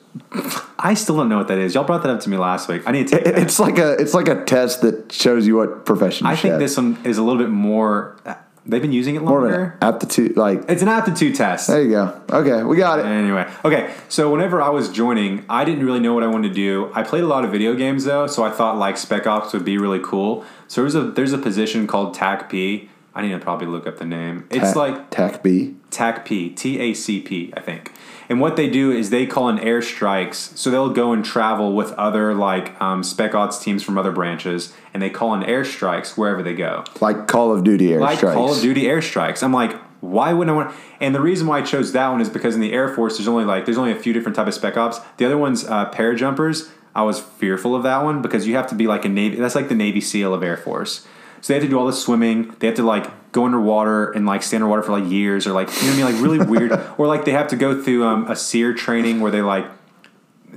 I 0.79 0.93
still 0.93 1.15
don't 1.17 1.29
know 1.29 1.37
what 1.37 1.47
that 1.47 1.57
is. 1.57 1.73
Y'all 1.75 1.83
brought 1.83 2.03
that 2.03 2.09
up 2.11 2.19
to 2.21 2.29
me 2.29 2.37
last 2.37 2.67
week. 2.67 2.83
I 2.85 2.91
need 2.91 3.07
to 3.07 3.15
take 3.15 3.25
that. 3.25 3.37
It's 3.39 3.59
like 3.59 3.77
a 3.77 3.93
it's 3.93 4.13
like 4.13 4.27
a 4.27 4.43
test 4.43 4.81
that 4.81 5.11
shows 5.11 5.47
you 5.47 5.55
what 5.57 5.85
profession 5.85 6.27
I 6.27 6.35
think 6.35 6.51
have. 6.53 6.59
this 6.59 6.77
one 6.77 6.97
is 7.03 7.17
a 7.17 7.23
little 7.23 7.41
bit 7.41 7.49
more. 7.49 8.17
Uh, 8.25 8.35
they've 8.65 8.81
been 8.81 8.91
using 8.91 9.15
it 9.15 9.21
more 9.21 9.39
of 9.39 9.45
an 9.45 9.51
longer. 9.51 9.77
aptitude. 9.81 10.35
Like 10.37 10.63
It's 10.69 10.81
an 10.81 10.87
aptitude 10.89 11.35
test. 11.35 11.67
there 11.67 11.81
you 11.81 11.91
go. 11.91 12.21
Okay, 12.29 12.63
we 12.63 12.75
got 12.77 12.99
it. 12.99 13.05
Anyway, 13.05 13.49
okay. 13.63 13.93
So 14.09 14.29
whenever 14.31 14.61
I 14.61 14.69
was 14.69 14.89
joining, 14.89 15.45
I 15.49 15.63
didn't 15.65 15.85
really 15.85 15.99
know 15.99 16.13
what 16.13 16.23
I 16.23 16.27
wanted 16.27 16.49
to 16.49 16.53
do. 16.55 16.91
I 16.93 17.03
played 17.03 17.23
a 17.23 17.27
lot 17.27 17.45
of 17.45 17.51
video 17.51 17.73
games 17.75 18.03
though, 18.03 18.27
so 18.27 18.43
I 18.43 18.51
thought 18.51 18.77
like 18.77 18.97
Spec 18.97 19.25
Ops 19.27 19.53
would 19.53 19.65
be 19.65 19.77
really 19.77 19.99
cool. 20.03 20.43
So 20.67 20.81
there's 20.81 20.95
a 20.95 21.03
there's 21.03 21.33
a 21.33 21.37
position 21.37 21.87
called 21.87 22.13
TAC 22.13 22.49
P. 22.49 22.89
I 23.13 23.21
need 23.21 23.31
to 23.31 23.39
probably 23.39 23.67
look 23.67 23.85
up 23.87 23.97
the 23.97 24.05
name. 24.05 24.47
It's 24.49 24.69
Tac- 24.69 24.75
like 24.75 25.09
TAC 25.09 25.43
B. 25.43 25.75
TAC 25.89 26.25
P, 26.25 26.49
T 26.49 26.79
A 26.79 26.93
C 26.93 27.19
P, 27.19 27.53
I 27.55 27.59
think. 27.59 27.91
And 28.29 28.39
what 28.39 28.55
they 28.55 28.69
do 28.69 28.91
is 28.91 29.09
they 29.09 29.25
call 29.25 29.49
in 29.49 29.57
airstrikes. 29.57 30.57
So 30.57 30.71
they'll 30.71 30.93
go 30.93 31.11
and 31.11 31.23
travel 31.25 31.73
with 31.75 31.91
other 31.93 32.33
like 32.33 32.79
um, 32.81 33.03
Spec 33.03 33.35
Ops 33.35 33.59
teams 33.59 33.83
from 33.83 33.97
other 33.97 34.11
branches, 34.13 34.73
and 34.93 35.03
they 35.03 35.09
call 35.09 35.33
in 35.33 35.41
airstrikes 35.41 36.17
wherever 36.17 36.41
they 36.41 36.53
go. 36.53 36.85
like 37.01 37.27
Call 37.27 37.51
of 37.53 37.63
Duty 37.65 37.89
airstrikes. 37.89 37.99
like 37.99 38.19
Call 38.19 38.53
of 38.53 38.61
Duty 38.61 38.83
airstrikes. 38.83 39.43
I'm 39.43 39.51
like, 39.53 39.73
why 39.99 40.31
wouldn't 40.31 40.53
I 40.53 40.57
want? 40.57 40.75
And 41.01 41.13
the 41.13 41.19
reason 41.21 41.47
why 41.47 41.59
I 41.59 41.61
chose 41.61 41.91
that 41.91 42.07
one 42.07 42.21
is 42.21 42.29
because 42.29 42.55
in 42.55 42.61
the 42.61 42.71
Air 42.71 42.87
Force, 42.93 43.17
there's 43.17 43.27
only 43.27 43.43
like 43.43 43.65
there's 43.65 43.77
only 43.77 43.91
a 43.91 43.95
few 43.99 44.13
different 44.13 44.37
type 44.37 44.47
of 44.47 44.53
spec 44.53 44.77
ops. 44.77 44.99
The 45.17 45.25
other 45.25 45.37
one's 45.37 45.65
uh, 45.65 45.91
parajumpers. 45.91 46.69
I 46.95 47.03
was 47.03 47.19
fearful 47.19 47.75
of 47.75 47.83
that 47.83 48.03
one 48.03 48.21
because 48.21 48.47
you 48.47 48.55
have 48.55 48.67
to 48.67 48.75
be 48.75 48.87
like 48.87 49.03
a 49.05 49.09
navy. 49.09 49.35
That's 49.37 49.55
like 49.55 49.69
the 49.69 49.75
Navy 49.75 49.99
SEAL 50.01 50.33
of 50.33 50.41
Air 50.43 50.57
Force. 50.57 51.05
So 51.41 51.53
they 51.53 51.59
have 51.59 51.63
to 51.63 51.69
do 51.69 51.77
all 51.79 51.85
this 51.87 52.01
swimming. 52.01 52.55
They 52.59 52.67
have 52.67 52.75
to 52.77 52.83
like 52.83 53.07
go 53.31 53.45
underwater 53.45 54.11
and 54.11 54.25
like 54.25 54.43
stay 54.43 54.57
underwater 54.57 54.83
for 54.83 54.91
like 54.99 55.09
years 55.11 55.47
or 55.47 55.53
like 55.53 55.69
you 55.81 55.87
know 55.87 55.87
what 55.87 55.93
I 55.93 55.95
mean, 56.11 56.15
like 56.15 56.23
really 56.23 56.45
weird. 56.45 56.71
Or 56.97 57.07
like 57.07 57.25
they 57.25 57.31
have 57.31 57.47
to 57.49 57.55
go 57.55 57.81
through 57.81 58.05
um, 58.05 58.29
a 58.29 58.35
SERE 58.35 58.73
training 58.73 59.21
where 59.21 59.31
they 59.31 59.41
like 59.41 59.65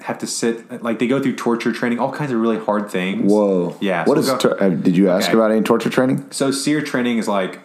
have 0.03 0.19
to 0.19 0.27
sit 0.27 0.83
like 0.83 0.99
they 0.99 1.07
go 1.07 1.23
through 1.23 1.37
torture 1.37 1.73
training, 1.73 1.99
all 2.01 2.13
kinds 2.13 2.33
of 2.33 2.41
really 2.41 2.59
hard 2.59 2.91
things. 2.91 3.31
Whoa. 3.33 3.77
Yeah. 3.81 4.05
What 4.05 4.17
so 4.17 4.21
is? 4.21 4.27
we'll 4.27 4.37
go- 4.39 4.49
tor- 4.57 4.63
uh, 4.63 4.69
did 4.71 4.97
you 4.97 5.09
ask 5.09 5.29
Okay. 5.29 5.37
about 5.39 5.51
any 5.53 5.63
torture 5.63 5.89
training? 5.91 6.27
so 6.31 6.51
SERE 6.51 6.83
training 6.83 7.19
is 7.19 7.29
like, 7.29 7.61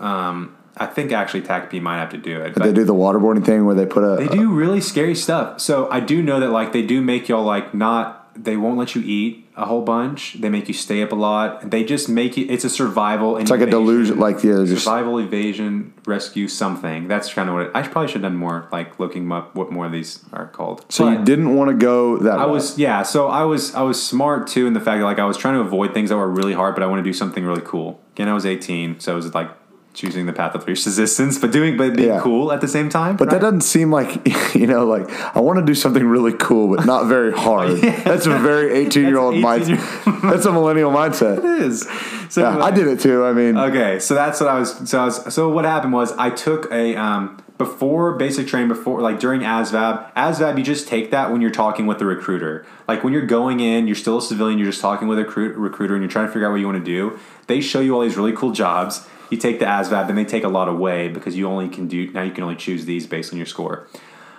um, 0.00 0.56
I 0.76 0.86
think 0.86 1.12
actually 1.12 1.42
TACP 1.42 1.80
might 1.82 1.98
have 1.98 2.10
to 2.10 2.18
do 2.18 2.40
it. 2.40 2.54
Did 2.54 2.62
they 2.62 2.72
do 2.72 2.84
the 2.84 2.94
waterboarding 2.94 3.44
thing 3.44 3.64
where 3.66 3.74
they 3.74 3.86
put 3.86 4.02
a? 4.02 4.16
they 4.16 4.28
do 4.28 4.50
really 4.52 4.80
scary 4.80 5.14
stuff. 5.14 5.60
So 5.60 5.90
I 5.90 6.00
do 6.00 6.22
know 6.22 6.40
that 6.40 6.50
like 6.50 6.72
they 6.72 6.82
do 6.82 7.00
make 7.02 7.28
y'all 7.28 7.44
like 7.44 7.74
not. 7.74 8.23
They 8.36 8.56
won't 8.56 8.78
let 8.78 8.94
you 8.94 9.02
eat 9.02 9.46
a 9.56 9.64
whole 9.66 9.82
bunch. 9.82 10.34
They 10.40 10.48
make 10.48 10.66
you 10.68 10.74
stay 10.74 11.02
up 11.02 11.12
a 11.12 11.14
lot. 11.14 11.70
They 11.70 11.84
just 11.84 12.08
make 12.08 12.36
you. 12.36 12.46
It's 12.48 12.64
a 12.64 12.70
survival. 12.70 13.36
It's 13.36 13.50
like 13.50 13.60
a 13.60 13.66
delusion. 13.66 14.18
Like 14.18 14.42
yeah, 14.42 14.64
just 14.64 14.84
Survival, 14.84 15.18
evasion, 15.18 15.94
rescue, 16.06 16.48
something. 16.48 17.06
That's 17.08 17.32
kind 17.32 17.48
of 17.48 17.54
what 17.54 17.66
it, 17.66 17.70
I 17.74 17.82
probably 17.82 18.08
should 18.08 18.22
have 18.22 18.32
done 18.32 18.36
more, 18.36 18.68
like 18.72 18.98
looking 18.98 19.30
up 19.30 19.54
what 19.54 19.70
more 19.70 19.86
of 19.86 19.92
these 19.92 20.24
are 20.32 20.48
called. 20.48 20.84
so 20.88 21.08
you 21.08 21.24
didn't 21.24 21.54
want 21.54 21.70
to 21.70 21.76
go 21.76 22.18
that. 22.18 22.38
I 22.38 22.42
route. 22.42 22.50
was 22.50 22.78
yeah, 22.78 23.02
so 23.02 23.28
I 23.28 23.44
was 23.44 23.74
I 23.74 23.82
was 23.82 24.02
smart 24.02 24.46
too 24.48 24.66
in 24.66 24.72
the 24.72 24.80
fact 24.80 24.98
that 25.00 25.04
like 25.04 25.18
I 25.18 25.24
was 25.24 25.36
trying 25.36 25.54
to 25.54 25.60
avoid 25.60 25.94
things 25.94 26.10
that 26.10 26.16
were 26.16 26.28
really 26.28 26.54
hard, 26.54 26.74
but 26.74 26.82
I 26.82 26.86
want 26.86 26.98
to 26.98 27.08
do 27.08 27.12
something 27.12 27.44
really 27.44 27.62
cool. 27.64 28.00
Again, 28.14 28.28
I 28.28 28.34
was 28.34 28.46
18, 28.46 29.00
so 29.00 29.12
it 29.12 29.16
was 29.16 29.34
like 29.34 29.50
choosing 29.94 30.26
the 30.26 30.32
path 30.32 30.54
of 30.54 30.66
least 30.66 30.84
resistance, 30.86 31.38
but 31.38 31.52
doing 31.52 31.76
but 31.76 31.94
being 31.96 32.08
Yeah. 32.08 32.20
cool 32.20 32.52
at 32.52 32.60
the 32.60 32.68
same 32.68 32.88
time. 32.88 33.16
But 33.16 33.30
that 33.30 33.40
doesn't 33.40 33.62
seem 33.62 33.90
like 33.90 34.26
you 34.54 34.66
know, 34.66 34.84
like 34.84 35.08
I 35.36 35.40
want 35.40 35.58
to 35.60 35.64
do 35.64 35.74
something 35.74 36.04
really 36.04 36.32
cool, 36.34 36.74
but 36.76 36.84
not 36.84 37.06
very 37.06 37.32
hard. 37.46 37.78
That's 37.78 38.26
a 38.26 38.36
very 38.38 38.72
eighteen-year-old 38.72 39.36
mindset. 39.36 39.78
That's 40.22 40.44
a 40.44 40.52
millennial 40.52 40.90
mindset. 40.92 41.38
It 41.38 41.62
is. 41.62 41.86
So 42.28 42.42
Yeah, 42.42 42.58
I 42.62 42.70
did 42.70 42.86
it 42.88 43.00
too. 43.00 43.24
I 43.24 43.32
mean, 43.32 43.56
Okay, 43.56 43.98
so 44.00 44.14
that's 44.14 44.40
what 44.40 44.48
I 44.48 44.58
was. 44.58 44.88
So 44.90 45.00
I 45.00 45.04
was. 45.04 45.32
So 45.32 45.48
what 45.50 45.64
happened 45.64 45.92
was 45.92 46.12
I 46.18 46.30
took 46.30 46.70
a 46.72 46.96
um, 46.96 47.38
before 47.58 48.16
basic 48.16 48.48
training, 48.48 48.68
before 48.68 49.00
like 49.00 49.20
during 49.20 49.42
ASVAB. 49.42 50.12
ASVAB, 50.14 50.58
you 50.58 50.64
just 50.64 50.88
take 50.88 51.12
that 51.12 51.30
when 51.30 51.40
you're 51.40 51.52
talking 51.52 51.86
with 51.86 51.98
the 52.00 52.06
recruiter. 52.06 52.66
Like 52.88 53.04
when 53.04 53.12
you're 53.12 53.26
going 53.26 53.60
in, 53.60 53.86
you're 53.86 53.94
still 53.94 54.18
a 54.18 54.22
civilian. 54.22 54.58
You're 54.58 54.70
just 54.70 54.80
talking 54.80 55.06
with 55.06 55.18
a 55.20 55.24
recruit, 55.24 55.54
recruiter, 55.56 55.94
and 55.94 56.02
you're 56.02 56.10
trying 56.10 56.26
to 56.26 56.32
figure 56.32 56.48
out 56.48 56.50
what 56.50 56.60
you 56.60 56.66
want 56.66 56.78
to 56.78 56.84
do. 56.84 57.16
They 57.46 57.60
show 57.60 57.80
you 57.80 57.94
all 57.94 58.00
these 58.00 58.16
really 58.16 58.32
cool 58.32 58.50
jobs. 58.50 59.06
You 59.34 59.40
take 59.40 59.58
the 59.58 59.64
ASVAB, 59.64 60.08
and 60.08 60.16
they 60.16 60.24
take 60.24 60.44
a 60.44 60.48
lot 60.48 60.68
away 60.68 61.08
because 61.08 61.36
you 61.36 61.48
only 61.48 61.68
can 61.68 61.88
do 61.88 62.08
now. 62.12 62.22
You 62.22 62.30
can 62.30 62.44
only 62.44 62.54
choose 62.54 62.84
these 62.84 63.04
based 63.04 63.32
on 63.32 63.36
your 63.36 63.46
score. 63.46 63.88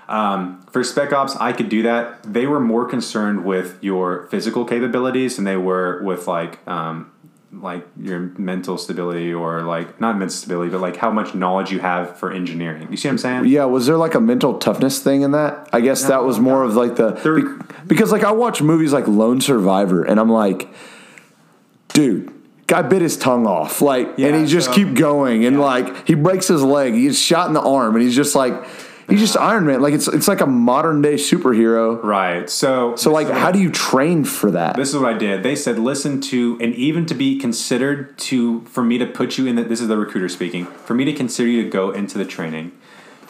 Um, 0.08 0.62
for 0.72 0.86
Spec 0.86 1.12
Ops, 1.12 1.36
I 1.36 1.52
could 1.52 1.68
do 1.68 1.84
that. 1.84 2.24
They 2.24 2.48
were 2.48 2.62
more 2.62 2.86
concerned 2.86 3.44
with 3.44 3.78
your 3.82 4.28
physical 4.28 4.64
capabilities 4.64 5.36
than 5.36 5.44
they 5.44 5.58
were 5.58 6.02
with 6.02 6.28
like 6.30 6.66
um, 6.66 7.12
like 7.52 7.86
your 8.02 8.20
mental 8.38 8.78
stability 8.78 9.34
or 9.34 9.64
like 9.64 10.00
not 10.00 10.18
mental 10.18 10.34
stability, 10.38 10.72
but 10.72 10.80
like 10.80 10.96
how 10.96 11.12
much 11.12 11.36
knowledge 11.36 11.74
you 11.74 11.80
have 11.80 12.18
for 12.18 12.32
engineering. 12.32 12.88
You 12.90 12.96
see 12.96 13.10
what 13.10 13.14
I'm 13.14 13.18
saying? 13.18 13.46
yeah, 13.48 13.66
was 13.66 13.88
there 13.88 13.98
like 13.98 14.16
a 14.16 14.22
mental 14.22 14.60
toughness 14.60 15.00
thing 15.04 15.24
in 15.24 15.32
that? 15.32 15.68
I 15.74 15.82
guess 15.82 16.04
that 16.04 16.24
was 16.24 16.40
more 16.40 16.64
of 16.64 16.76
like 16.78 16.96
the 16.96 17.12
There- 17.12 17.58
because 17.86 18.14
like 18.14 18.24
I 18.24 18.32
watch 18.32 18.62
movies 18.62 18.94
like 18.94 19.10
Lone 19.10 19.42
Survivor, 19.42 20.04
and 20.06 20.22
I'm 20.22 20.30
like, 20.32 20.70
dude. 21.90 22.32
Guy 22.68 22.82
bit 22.82 23.02
his 23.02 23.16
tongue 23.16 23.46
off, 23.46 23.82
like, 23.82 24.18
and 24.18 24.36
he 24.36 24.48
just 24.48 24.68
so- 24.68 24.74
keep 24.74 24.96
going, 24.96 25.46
and 25.46 25.60
like 25.60 26.08
he 26.08 26.16
breaks 26.16 26.48
his 26.48 26.64
leg, 26.64 26.94
he 26.94 27.04
gets 27.04 27.20
shot 27.20 27.48
in 27.48 27.54
the 27.54 27.62
arm, 27.62 27.96
and 27.96 28.04
he's 28.04 28.16
just 28.16 28.34
like, 28.34 28.54
he's 29.08 29.20
just 29.20 29.38
Iron 29.38 29.68
Man, 29.68 29.82
like 29.84 29.94
it's 29.94 30.08
it's 30.08 30.28
like 30.28 30.42
a 30.42 30.48
modern 30.48 31.00
day 31.02 31.14
superhero. 31.14 32.02
Right. 32.04 32.50
So 32.50 32.96
So 32.96 33.12
like, 33.12 33.30
how 33.30 33.52
do 33.52 33.60
you 33.60 33.70
train 33.70 34.24
for 34.24 34.50
that? 34.50 34.76
This 34.78 34.90
is 34.90 35.00
what 35.00 35.14
I 35.14 35.18
did. 35.18 35.44
They 35.44 35.56
said, 35.56 35.78
listen 35.78 36.20
to, 36.22 36.58
and 36.60 36.74
even 36.74 37.06
to 37.06 37.14
be 37.14 37.38
considered 37.38 38.18
to, 38.20 38.62
for 38.62 38.84
me 38.84 38.98
to 38.98 39.06
put 39.06 39.38
you 39.38 39.46
in 39.46 39.58
the, 39.58 39.64
this 39.64 39.80
is 39.80 39.88
the 39.88 39.98
recruiter 39.98 40.28
speaking, 40.28 40.66
for 40.66 40.96
me 40.96 41.06
to 41.06 41.14
consider 41.14 41.48
you 41.50 41.64
to 41.64 41.70
go 41.70 41.92
into 41.92 42.18
the 42.18 42.26
training, 42.26 42.72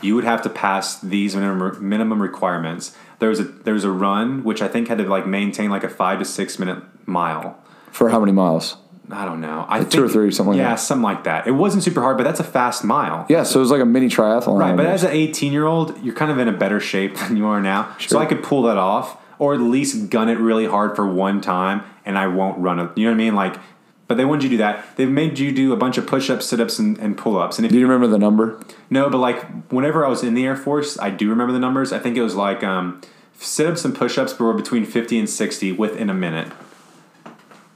you 0.01 0.15
would 0.15 0.23
have 0.23 0.41
to 0.43 0.49
pass 0.49 0.99
these 1.01 1.35
minimum, 1.35 1.77
minimum 1.89 2.21
requirements. 2.21 2.95
There 3.19 3.27
was 3.29 3.41
a, 3.41 3.43
there 3.43 3.73
was 3.73 3.83
a 3.83 3.91
run, 3.91 4.45
which 4.45 4.61
I 4.61 4.69
think 4.69 4.87
had 4.87 4.97
to 4.99 5.03
like 5.09 5.27
maintain 5.27 5.69
like 5.69 5.83
a 5.83 5.89
five 5.89 6.19
to 6.19 6.25
six 6.25 6.57
minute 6.57 6.81
mile. 7.05 7.59
For 7.91 8.09
how 8.09 8.19
many 8.19 8.31
miles? 8.31 8.77
I 9.11 9.25
don't 9.25 9.41
know. 9.41 9.65
I 9.67 9.83
two 9.83 10.03
or 10.03 10.09
three, 10.09 10.31
something 10.31 10.53
like 10.53 10.57
yeah, 10.57 10.69
that. 10.69 10.79
something 10.79 11.03
like 11.03 11.25
that. 11.25 11.47
It 11.47 11.51
wasn't 11.51 11.83
super 11.83 12.01
hard, 12.01 12.17
but 12.17 12.23
that's 12.23 12.39
a 12.39 12.43
fast 12.43 12.83
mile. 12.83 13.25
Yeah, 13.29 13.43
so 13.43 13.59
it 13.59 13.61
was 13.61 13.71
like 13.71 13.81
a 13.81 13.85
mini 13.85 14.07
triathlon. 14.07 14.59
Right, 14.59 14.75
but 14.75 14.85
as 14.85 15.03
an 15.03 15.11
18 15.11 15.53
year 15.53 15.65
old, 15.65 16.01
you're 16.03 16.15
kind 16.15 16.31
of 16.31 16.39
in 16.39 16.47
a 16.47 16.53
better 16.53 16.79
shape 16.79 17.17
than 17.19 17.37
you 17.37 17.45
are 17.45 17.61
now. 17.61 17.95
So 17.99 18.19
I 18.19 18.25
could 18.25 18.43
pull 18.43 18.63
that 18.63 18.77
off, 18.77 19.17
or 19.37 19.53
at 19.53 19.61
least 19.61 20.09
gun 20.09 20.29
it 20.29 20.39
really 20.39 20.65
hard 20.65 20.95
for 20.95 21.05
one 21.05 21.41
time, 21.41 21.83
and 22.05 22.17
I 22.17 22.27
won't 22.27 22.57
run 22.59 22.79
it. 22.79 22.89
You 22.95 23.05
know 23.05 23.11
what 23.11 23.15
I 23.15 23.17
mean? 23.17 23.35
Like, 23.35 23.57
but 24.07 24.17
they 24.17 24.25
wanted 24.25 24.43
you 24.43 24.49
to 24.49 24.53
do 24.53 24.57
that. 24.57 24.85
They've 24.97 25.09
made 25.09 25.39
you 25.39 25.51
do 25.51 25.73
a 25.73 25.77
bunch 25.77 25.97
of 25.97 26.05
push 26.05 26.29
ups, 26.29 26.45
sit 26.45 26.59
ups, 26.59 26.79
and, 26.79 26.97
and 26.99 27.17
pull 27.17 27.37
ups. 27.37 27.57
And 27.57 27.65
if 27.65 27.71
do 27.71 27.79
you 27.79 27.87
remember 27.87 28.07
the 28.07 28.19
number? 28.19 28.59
no, 28.89 29.09
but 29.09 29.17
like 29.17 29.43
whenever 29.71 30.05
I 30.05 30.09
was 30.09 30.23
in 30.23 30.33
the 30.33 30.45
Air 30.45 30.55
Force, 30.55 30.99
I 30.99 31.09
do 31.09 31.29
remember 31.29 31.53
the 31.53 31.59
numbers. 31.59 31.91
I 31.91 31.99
think 31.99 32.17
it 32.17 32.21
was 32.21 32.35
like 32.35 32.63
um, 32.63 33.01
sit 33.37 33.67
ups 33.67 33.83
and 33.83 33.95
push 33.95 34.17
ups 34.17 34.37
were 34.39 34.53
between 34.53 34.85
50 34.85 35.19
and 35.19 35.29
60 35.29 35.71
within 35.73 36.09
a 36.09 36.13
minute. 36.13 36.51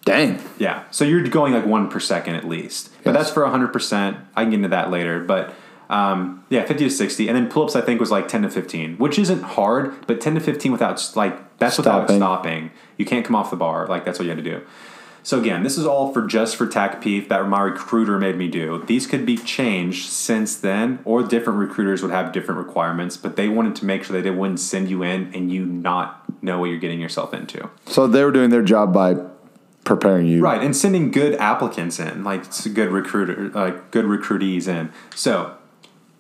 Dang. 0.10 0.42
Yeah. 0.58 0.86
So 0.90 1.06
you're 1.06 1.22
going 1.28 1.54
like 1.54 1.68
one 1.68 1.88
per 1.88 2.00
second 2.00 2.34
at 2.34 2.44
least. 2.44 2.90
But 3.04 3.12
that's 3.12 3.30
for 3.30 3.44
100%. 3.44 4.26
I 4.36 4.42
can 4.44 4.50
get 4.50 4.56
into 4.56 4.70
that 4.70 4.90
later. 4.90 5.20
But 5.20 5.54
um, 5.90 6.44
yeah, 6.50 6.66
50 6.66 6.86
to 6.86 6.90
60. 6.90 7.28
And 7.28 7.38
then 7.38 7.48
pull 7.48 7.64
ups, 7.64 7.76
I 7.76 7.82
think, 7.82 8.00
was 8.00 8.10
like 8.10 8.28
10 8.28 8.42
to 8.42 8.50
15, 8.50 8.98
which 8.98 9.20
isn't 9.20 9.42
hard, 9.42 10.08
but 10.08 10.20
10 10.20 10.36
to 10.36 10.40
15 10.42 10.72
without, 10.72 11.12
like, 11.16 11.58
that's 11.60 11.78
without 11.78 12.06
Stopping. 12.06 12.18
stopping. 12.18 12.72
You 12.98 13.06
can't 13.06 13.24
come 13.26 13.36
off 13.36 13.52
the 13.52 13.56
bar. 13.56 13.88
Like, 13.88 14.04
that's 14.04 14.18
what 14.18 14.26
you 14.26 14.32
had 14.32 14.44
to 14.44 14.44
do. 14.44 14.62
So 15.22 15.40
again, 15.40 15.62
this 15.64 15.78
is 15.78 15.86
all 15.86 16.12
for 16.12 16.26
just 16.26 16.56
for 16.56 16.66
TAC 16.66 17.02
PEEF 17.02 17.28
that 17.28 17.48
my 17.48 17.62
recruiter 17.62 18.18
made 18.18 18.36
me 18.38 18.48
do. 18.48 18.84
These 18.88 19.06
could 19.06 19.26
be 19.28 19.38
changed 19.38 20.10
since 20.10 20.56
then, 20.56 21.00
or 21.06 21.22
different 21.22 21.60
recruiters 21.60 22.02
would 22.02 22.10
have 22.12 22.32
different 22.32 22.66
requirements, 22.66 23.16
but 23.18 23.36
they 23.36 23.48
wanted 23.48 23.76
to 23.76 23.86
make 23.86 24.06
sure 24.06 24.16
that 24.16 24.24
they 24.24 24.32
wouldn't 24.32 24.60
send 24.60 24.90
you 24.90 25.04
in 25.04 25.32
and 25.36 25.52
you 25.52 25.66
not 25.66 26.24
know 26.42 26.58
what 26.60 26.68
you're 26.68 26.80
getting 26.80 27.02
yourself 27.02 27.34
into. 27.34 27.70
So 27.86 28.08
they 28.08 28.24
were 28.24 28.32
doing 28.32 28.50
their 28.50 28.64
job 28.64 28.94
by 28.94 29.18
preparing 29.90 30.28
you. 30.28 30.42
Right, 30.42 30.64
and 30.64 30.76
sending 30.76 31.12
good 31.12 31.36
applicants 31.36 32.00
in, 32.00 32.24
like 32.24 32.44
good 32.74 32.90
recruiter, 32.90 33.50
like 33.50 33.92
good 33.92 34.06
recruitees 34.06 34.68
in. 34.68 34.92
So, 35.16 35.58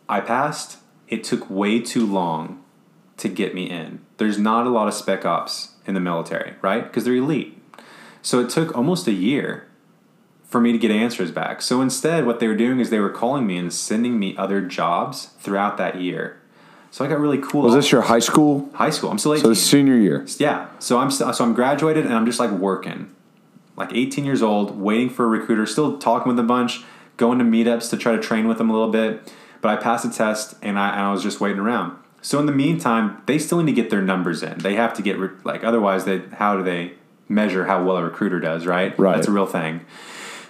I 0.09 0.19
passed. 0.19 0.77
It 1.07 1.23
took 1.23 1.49
way 1.49 1.79
too 1.79 2.05
long 2.05 2.63
to 3.17 3.29
get 3.29 3.53
me 3.53 3.69
in. 3.69 4.01
There's 4.17 4.37
not 4.37 4.65
a 4.65 4.69
lot 4.69 4.87
of 4.87 4.93
spec 4.93 5.25
ops 5.25 5.75
in 5.85 5.93
the 5.93 5.99
military, 5.99 6.55
right? 6.61 6.83
Because 6.83 7.03
they're 7.03 7.15
elite. 7.15 7.57
So 8.21 8.39
it 8.39 8.49
took 8.49 8.75
almost 8.75 9.07
a 9.07 9.11
year 9.11 9.67
for 10.43 10.59
me 10.59 10.71
to 10.71 10.77
get 10.77 10.91
answers 10.91 11.31
back. 11.31 11.61
So 11.61 11.81
instead, 11.81 12.25
what 12.25 12.39
they 12.39 12.47
were 12.47 12.55
doing 12.55 12.79
is 12.79 12.89
they 12.89 12.99
were 12.99 13.09
calling 13.09 13.45
me 13.45 13.57
and 13.57 13.71
sending 13.71 14.19
me 14.19 14.35
other 14.35 14.61
jobs 14.61 15.27
throughout 15.39 15.77
that 15.77 16.01
year. 16.01 16.41
So 16.91 17.05
I 17.05 17.07
got 17.07 17.19
really 17.19 17.37
cool. 17.37 17.61
Was 17.61 17.75
this 17.75 17.91
your 17.91 18.01
high 18.01 18.19
school? 18.19 18.69
high 18.73 18.89
school? 18.89 19.11
I'm 19.11 19.19
still 19.19 19.35
18. 19.35 19.43
So 19.43 19.53
senior 19.53 19.95
year. 19.95 20.25
Yeah. 20.37 20.67
So 20.79 20.97
I'm 20.97 21.11
so 21.11 21.31
I'm 21.39 21.53
graduated 21.53 22.05
and 22.05 22.13
I'm 22.13 22.25
just 22.25 22.39
like 22.39 22.51
working, 22.51 23.13
like 23.79 23.93
18 23.93 24.25
years 24.25 24.43
old, 24.43 24.77
waiting 24.77 25.09
for 25.09 25.25
a 25.25 25.27
recruiter, 25.27 25.65
still 25.65 25.97
talking 25.97 26.27
with 26.27 26.37
a 26.37 26.43
bunch, 26.43 26.83
going 27.17 27.39
to 27.39 27.45
meetups 27.45 27.89
to 27.89 27.97
try 27.97 28.11
to 28.11 28.21
train 28.21 28.47
with 28.47 28.57
them 28.57 28.69
a 28.69 28.73
little 28.73 28.91
bit. 28.91 29.33
But 29.61 29.69
I 29.69 29.81
passed 29.81 30.03
the 30.03 30.11
test 30.11 30.55
and 30.61 30.77
I, 30.77 30.91
and 30.91 31.01
I 31.01 31.11
was 31.11 31.23
just 31.23 31.39
waiting 31.39 31.59
around. 31.59 31.97
So 32.21 32.39
in 32.39 32.45
the 32.45 32.51
meantime, 32.51 33.21
they 33.25 33.39
still 33.39 33.63
need 33.63 33.73
to 33.73 33.81
get 33.81 33.89
their 33.89 34.01
numbers 34.01 34.43
in. 34.43 34.57
They 34.59 34.75
have 34.75 34.93
to 34.95 35.01
get 35.01 35.17
re- 35.17 35.29
like 35.45 35.63
otherwise 35.63 36.03
they 36.03 36.19
how 36.33 36.57
do 36.57 36.63
they 36.63 36.93
measure 37.29 37.65
how 37.65 37.83
well 37.83 37.95
a 37.95 38.03
recruiter 38.03 38.41
does? 38.41 38.65
Right. 38.65 38.97
Right. 38.99 39.15
That's 39.15 39.29
a 39.29 39.31
real 39.31 39.45
thing. 39.45 39.85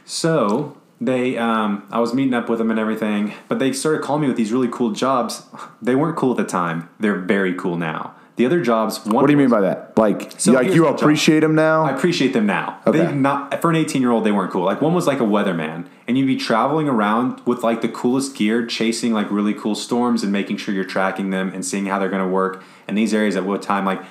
So 0.05 0.75
they, 0.99 1.37
um, 1.37 1.87
I 1.91 1.99
was 1.99 2.15
meeting 2.15 2.33
up 2.33 2.49
with 2.49 2.57
them 2.57 2.71
and 2.71 2.79
everything, 2.79 3.33
but 3.47 3.59
they 3.59 3.71
started 3.73 4.01
calling 4.01 4.23
me 4.23 4.27
with 4.27 4.37
these 4.37 4.51
really 4.51 4.69
cool 4.71 4.91
jobs. 4.91 5.43
They 5.81 5.93
weren't 5.93 6.17
cool 6.17 6.31
at 6.31 6.37
the 6.37 6.45
time. 6.45 6.89
They're 6.99 7.19
very 7.19 7.53
cool 7.53 7.77
now. 7.77 8.15
The 8.39 8.45
other 8.45 8.61
jobs. 8.61 9.03
One 9.05 9.15
What 9.15 9.25
do 9.25 9.33
you 9.33 9.37
mean 9.37 9.49
by 9.49 9.59
that? 9.59 9.97
Like, 9.97 10.31
So 10.37 10.53
like 10.53 10.67
you 10.67 10.83
the 10.83 10.91
job. 10.91 10.95
appreciate 10.97 11.41
them 11.41 11.55
now? 11.55 11.83
I 11.83 11.91
appreciate 11.91 12.31
them 12.31 12.45
now. 12.45 12.79
Okay. 12.87 12.99
They 13.07 13.11
not 13.13 13.59
for 13.61 13.69
an 13.69 13.75
18 13.75 14.01
year 14.01 14.11
old 14.11 14.23
they 14.23 14.31
weren't 14.31 14.49
cool. 14.49 14.63
Like 14.63 14.79
one 14.79 14.93
was 14.93 15.05
like 15.05 15.19
a 15.19 15.25
weatherman, 15.25 15.87
and 16.07 16.17
you'd 16.17 16.25
be 16.25 16.37
traveling 16.37 16.87
around 16.87 17.41
with 17.45 17.63
like 17.63 17.81
the 17.81 17.89
coolest 17.89 18.37
gear, 18.37 18.65
chasing 18.65 19.11
like 19.11 19.29
really 19.29 19.53
cool 19.53 19.75
storms 19.75 20.23
and 20.23 20.31
making 20.31 20.55
sure 20.55 20.73
you're 20.73 20.85
tracking 20.85 21.31
them 21.31 21.51
and 21.53 21.65
seeing 21.65 21.87
how 21.87 21.99
they're 21.99 22.07
going 22.07 22.23
to 22.23 22.29
work 22.29 22.63
in 22.87 22.95
these 22.95 23.13
areas 23.13 23.35
at 23.35 23.43
what 23.43 23.61
time. 23.61 23.83
Like 23.83 24.01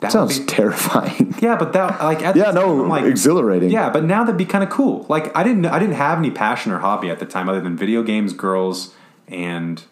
that 0.00 0.12
Sounds 0.12 0.38
be, 0.38 0.46
terrifying. 0.46 1.34
yeah, 1.42 1.56
but 1.56 1.74
that 1.74 2.02
like 2.02 2.22
at 2.22 2.36
yeah, 2.36 2.52
the 2.52 2.60
time, 2.60 2.66
no, 2.78 2.84
I'm 2.84 2.88
like 2.88 3.04
exhilarating. 3.04 3.68
yeah, 3.68 3.90
but 3.90 4.02
now 4.04 4.24
that'd 4.24 4.38
be 4.38 4.46
kind 4.46 4.64
of 4.64 4.70
cool. 4.70 5.04
Like 5.10 5.36
I 5.36 5.42
didn't 5.44 5.66
I 5.66 5.78
didn't 5.78 5.96
have 5.96 6.16
any 6.16 6.30
passion 6.30 6.72
or 6.72 6.78
hobby 6.78 7.10
at 7.10 7.18
the 7.18 7.26
time 7.26 7.50
other 7.50 7.60
than 7.60 7.76
video 7.76 8.02
games, 8.02 8.32
girls, 8.32 8.94
and 9.28 9.84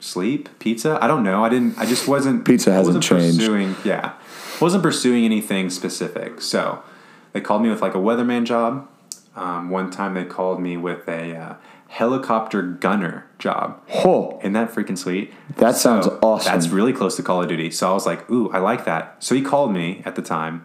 sleep, 0.00 0.48
pizza. 0.58 0.98
I 1.00 1.06
don't 1.06 1.22
know. 1.22 1.44
I 1.44 1.48
didn't. 1.48 1.78
I 1.78 1.86
just 1.86 2.08
wasn't. 2.08 2.44
Pizza 2.44 2.72
hasn't 2.72 2.96
wasn't 2.96 3.04
changed. 3.04 3.38
Pursuing, 3.38 3.76
yeah, 3.84 4.14
wasn't 4.60 4.82
pursuing 4.82 5.24
anything 5.24 5.70
specific. 5.70 6.40
So 6.40 6.82
they 7.32 7.40
called 7.40 7.62
me 7.62 7.70
with 7.70 7.82
like 7.82 7.94
a 7.94 7.98
weatherman 7.98 8.44
job. 8.44 8.88
Um, 9.34 9.68
one 9.68 9.90
time 9.90 10.14
they 10.14 10.24
called 10.24 10.60
me 10.60 10.78
with 10.78 11.06
a 11.08 11.36
uh, 11.36 11.54
helicopter 11.88 12.62
gunner 12.62 13.26
job. 13.38 13.80
Oh, 13.94 14.38
Isn't 14.40 14.54
that 14.54 14.72
freaking 14.72 14.96
sweet? 14.96 15.32
That 15.56 15.76
sounds 15.76 16.06
awesome. 16.22 16.52
That's 16.52 16.68
really 16.68 16.92
close 16.92 17.16
to 17.16 17.22
Call 17.22 17.42
of 17.42 17.48
Duty. 17.48 17.70
So 17.70 17.90
I 17.90 17.92
was 17.92 18.06
like, 18.06 18.28
ooh, 18.30 18.50
I 18.50 18.58
like 18.58 18.86
that. 18.86 19.22
So 19.22 19.34
he 19.34 19.42
called 19.42 19.72
me 19.72 20.02
at 20.04 20.16
the 20.16 20.22
time. 20.22 20.64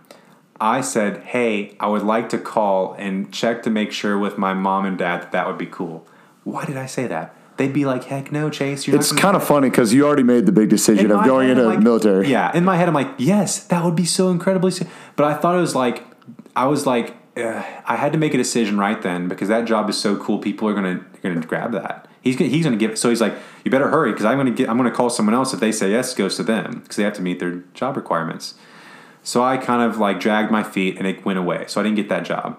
I 0.60 0.82
said, 0.82 1.24
hey, 1.24 1.76
I 1.80 1.88
would 1.88 2.04
like 2.04 2.30
to 2.30 2.38
call 2.38 2.94
and 2.94 3.34
check 3.34 3.64
to 3.64 3.70
make 3.70 3.92
sure 3.92 4.18
with 4.18 4.38
my 4.38 4.54
mom 4.54 4.86
and 4.86 4.98
dad 4.98 5.24
that 5.24 5.32
that 5.32 5.48
would 5.48 5.58
be 5.58 5.66
cool. 5.66 6.08
Why 6.44 6.66
did 6.66 6.78
I 6.78 6.86
say 6.86 7.08
that? 7.08 7.36
They'd 7.58 7.74
be 7.74 7.86
like, 7.86 8.06
heck 8.06 8.32
no, 8.32 8.50
Chase. 8.50 8.88
You're 8.88 8.96
it's 8.96 9.12
kind 9.12 9.36
of 9.36 9.44
funny 9.44 9.70
because 9.70 9.94
you 9.94 10.06
already 10.06 10.24
made 10.24 10.46
the 10.46 10.52
big 10.52 10.70
decision 10.70 11.06
in 11.06 11.12
of 11.12 11.26
going 11.26 11.50
head, 11.50 11.58
into 11.58 11.70
like- 11.70 11.80
military. 11.80 12.28
Yeah, 12.28 12.56
in 12.56 12.66
my 12.66 12.78
head, 12.78 12.88
I'm 12.88 12.94
like, 12.94 13.10
yes, 13.18 13.64
that 13.66 13.84
would 13.84 13.96
be 13.96 14.06
so 14.06 14.30
incredibly. 14.30 14.72
si-" 14.72 14.88
But 15.16 15.26
I 15.26 15.34
thought 15.36 15.56
it 15.56 15.62
was 15.62 15.76
like, 15.76 16.04
I 16.56 16.66
was 16.66 16.86
like, 16.88 17.16
uh, 17.38 17.64
I 17.86 17.96
had 17.96 18.12
to 18.14 18.18
make 18.18 18.34
a 18.34 18.38
decision 18.38 18.78
right 18.78 19.02
then 19.02 19.28
because 19.28 19.48
that 19.50 19.66
job 19.66 19.90
is 19.90 19.98
so 19.98 20.16
cool. 20.18 20.40
People 20.40 20.68
are 20.68 20.74
gonna 20.74 21.06
gonna 21.22 21.40
grab 21.42 21.72
that. 21.74 22.08
He's 22.22 22.36
gonna, 22.36 22.50
he's 22.50 22.64
gonna 22.66 22.78
give. 22.78 22.98
So 22.98 23.10
he's 23.10 23.22
like, 23.22 23.34
you 23.64 23.72
better 23.72 23.90
hurry 23.90 24.12
because 24.12 24.26
I'm 24.26 24.38
gonna 24.38 24.52
get. 24.52 24.70
I'm 24.70 24.78
gonna 24.78 24.92
call 24.92 25.10
someone 25.10 25.34
else. 25.36 25.54
If 25.54 25.60
they 25.60 25.72
say 25.72 25.92
yes, 25.92 26.14
it 26.14 26.18
goes 26.18 26.36
to 26.38 26.44
them 26.44 26.80
because 26.82 26.96
they 26.98 27.04
have 27.04 27.14
to 27.14 27.22
meet 27.22 27.40
their 27.40 27.64
job 27.74 27.96
requirements. 27.96 28.56
So 29.24 29.44
I 29.44 29.58
kind 29.58 29.82
of 29.82 29.98
like 29.98 30.20
dragged 30.20 30.52
my 30.52 30.64
feet 30.64 30.98
and 30.98 31.06
it 31.08 31.24
went 31.24 31.38
away. 31.40 31.66
So 31.68 31.80
I 31.80 31.84
didn't 31.84 31.98
get 31.98 32.10
that 32.10 32.26
job. 32.26 32.58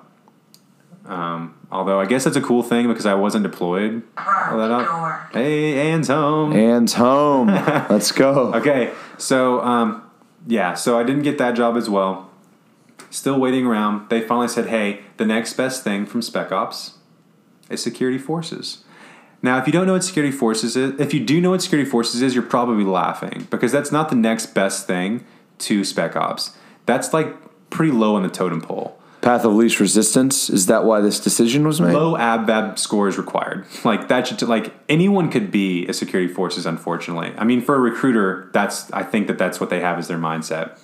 Um, 1.12 1.54
although 1.70 2.00
I 2.00 2.06
guess 2.06 2.24
that's 2.24 2.36
a 2.36 2.40
cool 2.40 2.62
thing 2.62 2.88
because 2.88 3.04
I 3.04 3.12
wasn't 3.12 3.42
deployed. 3.42 4.02
Pull 4.16 4.58
that 4.58 4.70
up. 4.70 5.30
Hey, 5.32 5.90
Anne's 5.90 6.08
home. 6.08 6.54
Anne's 6.54 6.94
home. 6.94 7.48
Let's 7.90 8.12
go. 8.12 8.54
Okay, 8.54 8.92
so 9.18 9.60
um, 9.60 10.10
yeah, 10.46 10.72
so 10.72 10.98
I 10.98 11.02
didn't 11.02 11.22
get 11.22 11.36
that 11.36 11.52
job 11.54 11.76
as 11.76 11.90
well. 11.90 12.30
Still 13.10 13.38
waiting 13.38 13.66
around. 13.66 14.08
They 14.08 14.22
finally 14.22 14.48
said, 14.48 14.68
"Hey, 14.68 15.02
the 15.18 15.26
next 15.26 15.52
best 15.52 15.84
thing 15.84 16.06
from 16.06 16.22
Spec 16.22 16.50
Ops 16.50 16.94
is 17.68 17.82
security 17.82 18.18
forces." 18.18 18.82
Now, 19.42 19.58
if 19.58 19.66
you 19.66 19.72
don't 19.72 19.86
know 19.86 19.92
what 19.92 20.04
security 20.04 20.34
forces 20.34 20.76
is, 20.76 20.98
if 20.98 21.12
you 21.12 21.20
do 21.20 21.42
know 21.42 21.50
what 21.50 21.60
security 21.60 21.90
forces 21.90 22.22
is, 22.22 22.32
you're 22.34 22.42
probably 22.42 22.84
laughing 22.84 23.48
because 23.50 23.70
that's 23.70 23.92
not 23.92 24.08
the 24.08 24.16
next 24.16 24.54
best 24.54 24.86
thing 24.86 25.26
to 25.58 25.84
Spec 25.84 26.16
Ops. 26.16 26.56
That's 26.86 27.12
like 27.12 27.36
pretty 27.68 27.92
low 27.92 28.14
on 28.16 28.22
the 28.22 28.30
totem 28.30 28.62
pole. 28.62 28.98
Path 29.22 29.44
of 29.44 29.54
least 29.54 29.78
resistance. 29.78 30.50
Is 30.50 30.66
that 30.66 30.84
why 30.84 31.00
this 31.00 31.20
decision 31.20 31.64
was 31.64 31.80
made? 31.80 31.94
Low 31.94 32.14
ASVAB 32.14 32.78
score 32.78 33.08
is 33.08 33.16
required. 33.16 33.64
Like 33.84 34.08
that 34.08 34.26
should 34.26 34.42
like 34.42 34.74
anyone 34.88 35.30
could 35.30 35.50
be 35.50 35.86
a 35.86 35.92
security 35.92 36.32
forces. 36.32 36.66
Unfortunately, 36.66 37.32
I 37.38 37.44
mean 37.44 37.60
for 37.60 37.74
a 37.74 37.78
recruiter, 37.78 38.50
that's 38.52 38.90
I 38.92 39.02
think 39.02 39.26
that 39.28 39.38
that's 39.38 39.60
what 39.60 39.70
they 39.70 39.80
have 39.80 39.98
as 39.98 40.08
their 40.08 40.18
mindset. 40.18 40.78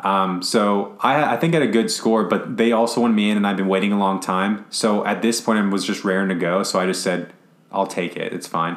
Um, 0.00 0.42
so 0.42 0.96
I, 1.00 1.34
I 1.34 1.36
think 1.36 1.54
I 1.54 1.60
had 1.60 1.68
a 1.68 1.72
good 1.72 1.90
score, 1.90 2.24
but 2.24 2.56
they 2.56 2.72
also 2.72 3.00
wanted 3.00 3.14
me 3.14 3.30
in, 3.30 3.36
and 3.36 3.46
I've 3.46 3.56
been 3.56 3.68
waiting 3.68 3.92
a 3.92 3.98
long 3.98 4.18
time. 4.20 4.64
So 4.70 5.04
at 5.04 5.22
this 5.22 5.40
point, 5.40 5.60
I 5.60 5.68
was 5.68 5.84
just 5.84 6.04
raring 6.04 6.28
to 6.28 6.34
go. 6.34 6.64
So 6.64 6.80
I 6.80 6.86
just 6.86 7.02
said, 7.02 7.32
I'll 7.70 7.86
take 7.86 8.16
it. 8.16 8.32
It's 8.32 8.48
fine. 8.48 8.76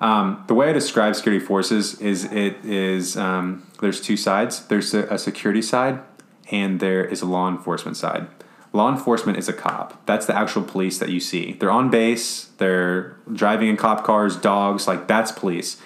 Um, 0.00 0.44
the 0.48 0.54
way 0.54 0.68
I 0.68 0.72
describe 0.72 1.14
security 1.14 1.44
forces 1.44 2.00
is 2.00 2.24
it 2.24 2.64
is 2.64 3.16
um, 3.16 3.66
there's 3.80 4.00
two 4.00 4.16
sides. 4.16 4.66
There's 4.66 4.94
a, 4.94 5.04
a 5.06 5.18
security 5.18 5.62
side, 5.62 6.00
and 6.52 6.78
there 6.78 7.04
is 7.04 7.22
a 7.22 7.26
law 7.26 7.48
enforcement 7.48 7.96
side. 7.96 8.28
Law 8.74 8.90
enforcement 8.90 9.36
is 9.38 9.48
a 9.48 9.52
cop. 9.52 10.04
That's 10.06 10.26
the 10.26 10.36
actual 10.36 10.62
police 10.62 10.98
that 10.98 11.08
you 11.10 11.20
see. 11.20 11.52
They're 11.54 11.70
on 11.70 11.90
base. 11.90 12.44
They're 12.58 13.16
driving 13.32 13.68
in 13.68 13.76
cop 13.76 14.04
cars, 14.04 14.36
dogs. 14.36 14.86
Like 14.86 15.08
that's 15.08 15.32
police. 15.32 15.80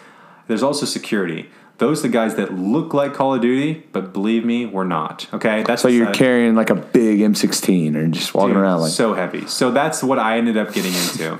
There's 0.47 0.63
also 0.63 0.87
security. 0.87 1.49
Those 1.79 1.99
are 2.01 2.03
the 2.03 2.09
guys 2.13 2.37
that 2.37 2.55
look 2.55 2.95
like 2.95 3.13
Call 3.13 3.35
of 3.35 3.43
Duty, 3.43 3.87
but 3.93 4.13
believe 4.15 4.47
me, 4.47 4.65
we're 4.65 4.85
not. 4.85 5.27
Okay, 5.35 5.63
that's 5.63 5.83
So 5.83 5.89
you're 5.89 6.07
side- 6.07 6.15
carrying 6.15 6.55
like 6.55 6.71
a 6.71 6.75
big 6.75 7.21
M16 7.21 7.95
or 7.97 8.07
just 8.09 8.33
walking 8.35 8.55
Dude, 8.55 8.63
around 8.63 8.81
like 8.81 8.93
so 8.93 9.13
heavy. 9.13 9.47
So 9.47 9.71
that's 9.73 10.03
what 10.03 10.19
I 10.19 10.39
ended 10.39 10.57
up 10.57 10.73
getting 10.73 10.95
into. 10.95 11.39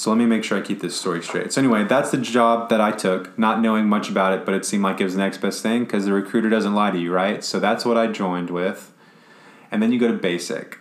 So 0.00 0.08
let 0.08 0.16
me 0.16 0.24
make 0.24 0.44
sure 0.44 0.56
I 0.56 0.62
keep 0.62 0.80
this 0.80 0.96
story 0.96 1.22
straight. 1.22 1.52
So 1.52 1.60
anyway, 1.60 1.84
that's 1.84 2.10
the 2.10 2.16
job 2.16 2.70
that 2.70 2.80
I 2.80 2.90
took, 2.90 3.38
not 3.38 3.60
knowing 3.60 3.86
much 3.86 4.08
about 4.08 4.32
it, 4.32 4.46
but 4.46 4.54
it 4.54 4.64
seemed 4.64 4.82
like 4.82 4.98
it 4.98 5.04
was 5.04 5.12
the 5.12 5.20
next 5.20 5.42
best 5.42 5.62
thing 5.62 5.84
because 5.84 6.06
the 6.06 6.14
recruiter 6.14 6.48
doesn't 6.48 6.74
lie 6.74 6.90
to 6.90 6.96
you, 6.98 7.12
right? 7.12 7.44
So 7.44 7.60
that's 7.60 7.84
what 7.84 7.98
I 7.98 8.06
joined 8.06 8.48
with, 8.48 8.94
and 9.70 9.82
then 9.82 9.92
you 9.92 9.98
go 9.98 10.08
to 10.08 10.16
basic. 10.16 10.78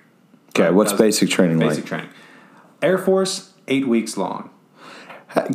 Okay, 0.57 0.71
what's 0.71 0.93
basic 0.93 1.29
training 1.29 1.59
Basic 1.59 1.79
like? 1.79 1.85
training. 1.85 2.09
Air 2.81 2.97
Force, 2.97 3.51
eight 3.67 3.89
weeks 3.89 4.15
long. 4.15 4.51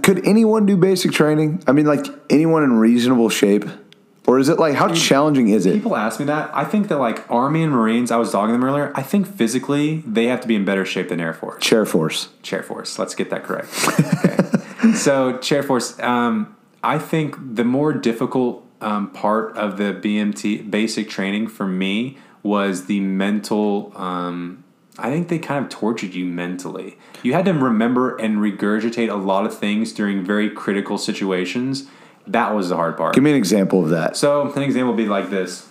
Could 0.02 0.28
anyone 0.28 0.66
do 0.66 0.76
basic 0.76 1.12
training? 1.12 1.62
I 1.66 1.73
mean, 1.73 1.87
like 1.87 2.04
anyone 2.28 2.64
in 2.64 2.75
reasonable 2.75 3.30
shape, 3.30 3.64
or 4.26 4.38
is 4.38 4.49
it 4.49 4.59
like 4.59 4.75
how 4.75 4.93
challenging 4.93 5.49
is 5.49 5.66
it? 5.66 5.75
People 5.75 5.97
ask 5.97 6.19
me 6.19 6.26
that. 6.26 6.50
I 6.54 6.64
think 6.64 6.88
that 6.88 6.99
like 6.99 7.31
Army 7.31 7.62
and 7.62 7.73
Marines, 7.73 8.11
I 8.11 8.16
was 8.16 8.33
dogging 8.33 8.54
them 8.54 8.64
earlier. 8.64 8.93
I 8.95 9.02
think 9.02 9.26
physically 9.26 9.99
they 10.07 10.26
have 10.26 10.40
to 10.40 10.49
be 10.49 10.54
in 10.54 10.64
better 10.64 10.85
shape 10.85 11.09
than 11.09 11.21
Air 11.21 11.35
Force. 11.35 11.62
Chair 11.62 11.85
force. 11.85 12.31
Chair 12.43 12.62
Force. 12.62 12.99
Let's 12.99 13.14
get 13.14 13.31
that 13.31 13.45
correct. 13.45 13.69
Okay. 14.00 14.93
so 14.95 15.38
Chair 15.38 15.62
Force. 15.62 15.99
Um, 16.00 16.57
I 16.83 16.99
think 16.99 17.37
the 17.57 17.64
more 17.64 17.93
difficult 17.93 18.66
um, 18.81 19.11
part 19.11 19.57
of 19.57 19.76
the 19.76 19.95
BMT 19.95 20.71
basic 20.71 21.09
training 21.09 21.49
for 21.49 21.66
me 21.66 22.19
was 22.43 22.87
the 22.87 23.00
mental. 23.00 23.93
Um, 23.97 24.64
I 24.99 25.11
think 25.11 25.28
they 25.28 25.38
kind 25.38 25.64
of 25.64 25.71
tortured 25.71 26.14
you 26.14 26.25
mentally. 26.25 26.97
You 27.23 27.33
had 27.33 27.45
to 27.47 27.52
remember 27.52 28.16
and 28.16 28.38
regurgitate 28.38 29.11
a 29.11 29.16
lot 29.16 29.45
of 29.45 29.59
things 29.59 29.93
during 29.93 30.25
very 30.25 30.49
critical 30.49 30.99
situations. 30.99 31.88
That 32.26 32.54
was 32.54 32.69
the 32.71 32.76
hard 32.76 32.97
part. 32.97 33.14
Give 33.14 33.23
me 33.23 33.31
an 33.31 33.37
example 33.37 33.83
of 33.83 33.90
that. 33.90 34.16
So 34.16 34.52
an 34.52 34.62
example 34.62 34.93
would 34.93 34.97
be 34.97 35.07
like 35.07 35.31
this. 35.31 35.69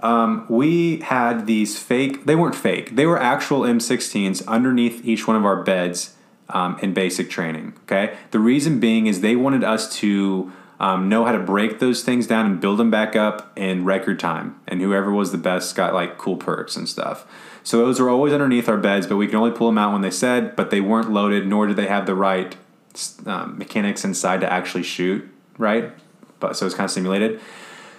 Um, 0.00 0.46
we 0.48 1.00
had 1.00 1.46
these 1.46 1.78
fake. 1.78 2.26
They 2.26 2.34
weren't 2.34 2.54
fake. 2.54 2.96
They 2.96 3.06
were 3.06 3.20
actual 3.20 3.60
M16s 3.60 4.46
underneath 4.46 5.04
each 5.04 5.26
one 5.26 5.36
of 5.36 5.44
our 5.44 5.62
beds 5.62 6.14
um, 6.50 6.78
in 6.80 6.94
basic 6.94 7.30
training. 7.30 7.74
Okay. 7.84 8.16
The 8.30 8.38
reason 8.38 8.78
being 8.78 9.06
is 9.06 9.20
they 9.20 9.36
wanted 9.36 9.64
us 9.64 9.94
to 9.98 10.52
um, 10.78 11.08
know 11.08 11.24
how 11.24 11.32
to 11.32 11.38
break 11.38 11.78
those 11.78 12.02
things 12.02 12.26
down 12.26 12.46
and 12.46 12.60
build 12.60 12.78
them 12.78 12.90
back 12.90 13.16
up 13.16 13.52
in 13.56 13.84
record 13.84 14.18
time. 14.18 14.60
And 14.68 14.80
whoever 14.80 15.10
was 15.10 15.32
the 15.32 15.38
best 15.38 15.74
got 15.74 15.94
like 15.94 16.18
cool 16.18 16.36
perks 16.36 16.76
and 16.76 16.88
stuff. 16.88 17.26
So 17.62 17.78
those 17.78 17.98
were 17.98 18.10
always 18.10 18.32
underneath 18.32 18.68
our 18.68 18.76
beds, 18.76 19.06
but 19.06 19.16
we 19.16 19.26
could 19.26 19.34
only 19.34 19.50
pull 19.50 19.68
them 19.68 19.78
out 19.78 19.92
when 19.92 20.02
they 20.02 20.10
said. 20.10 20.54
But 20.54 20.70
they 20.70 20.80
weren't 20.80 21.10
loaded, 21.10 21.46
nor 21.46 21.66
did 21.66 21.76
they 21.76 21.88
have 21.88 22.06
the 22.06 22.14
right 22.14 22.56
um, 23.26 23.58
mechanics 23.58 24.04
inside 24.04 24.40
to 24.40 24.52
actually 24.52 24.82
shoot. 24.82 25.28
Right. 25.58 25.92
But 26.40 26.56
so 26.56 26.66
it's 26.66 26.74
kind 26.74 26.84
of 26.84 26.90
simulated. 26.90 27.40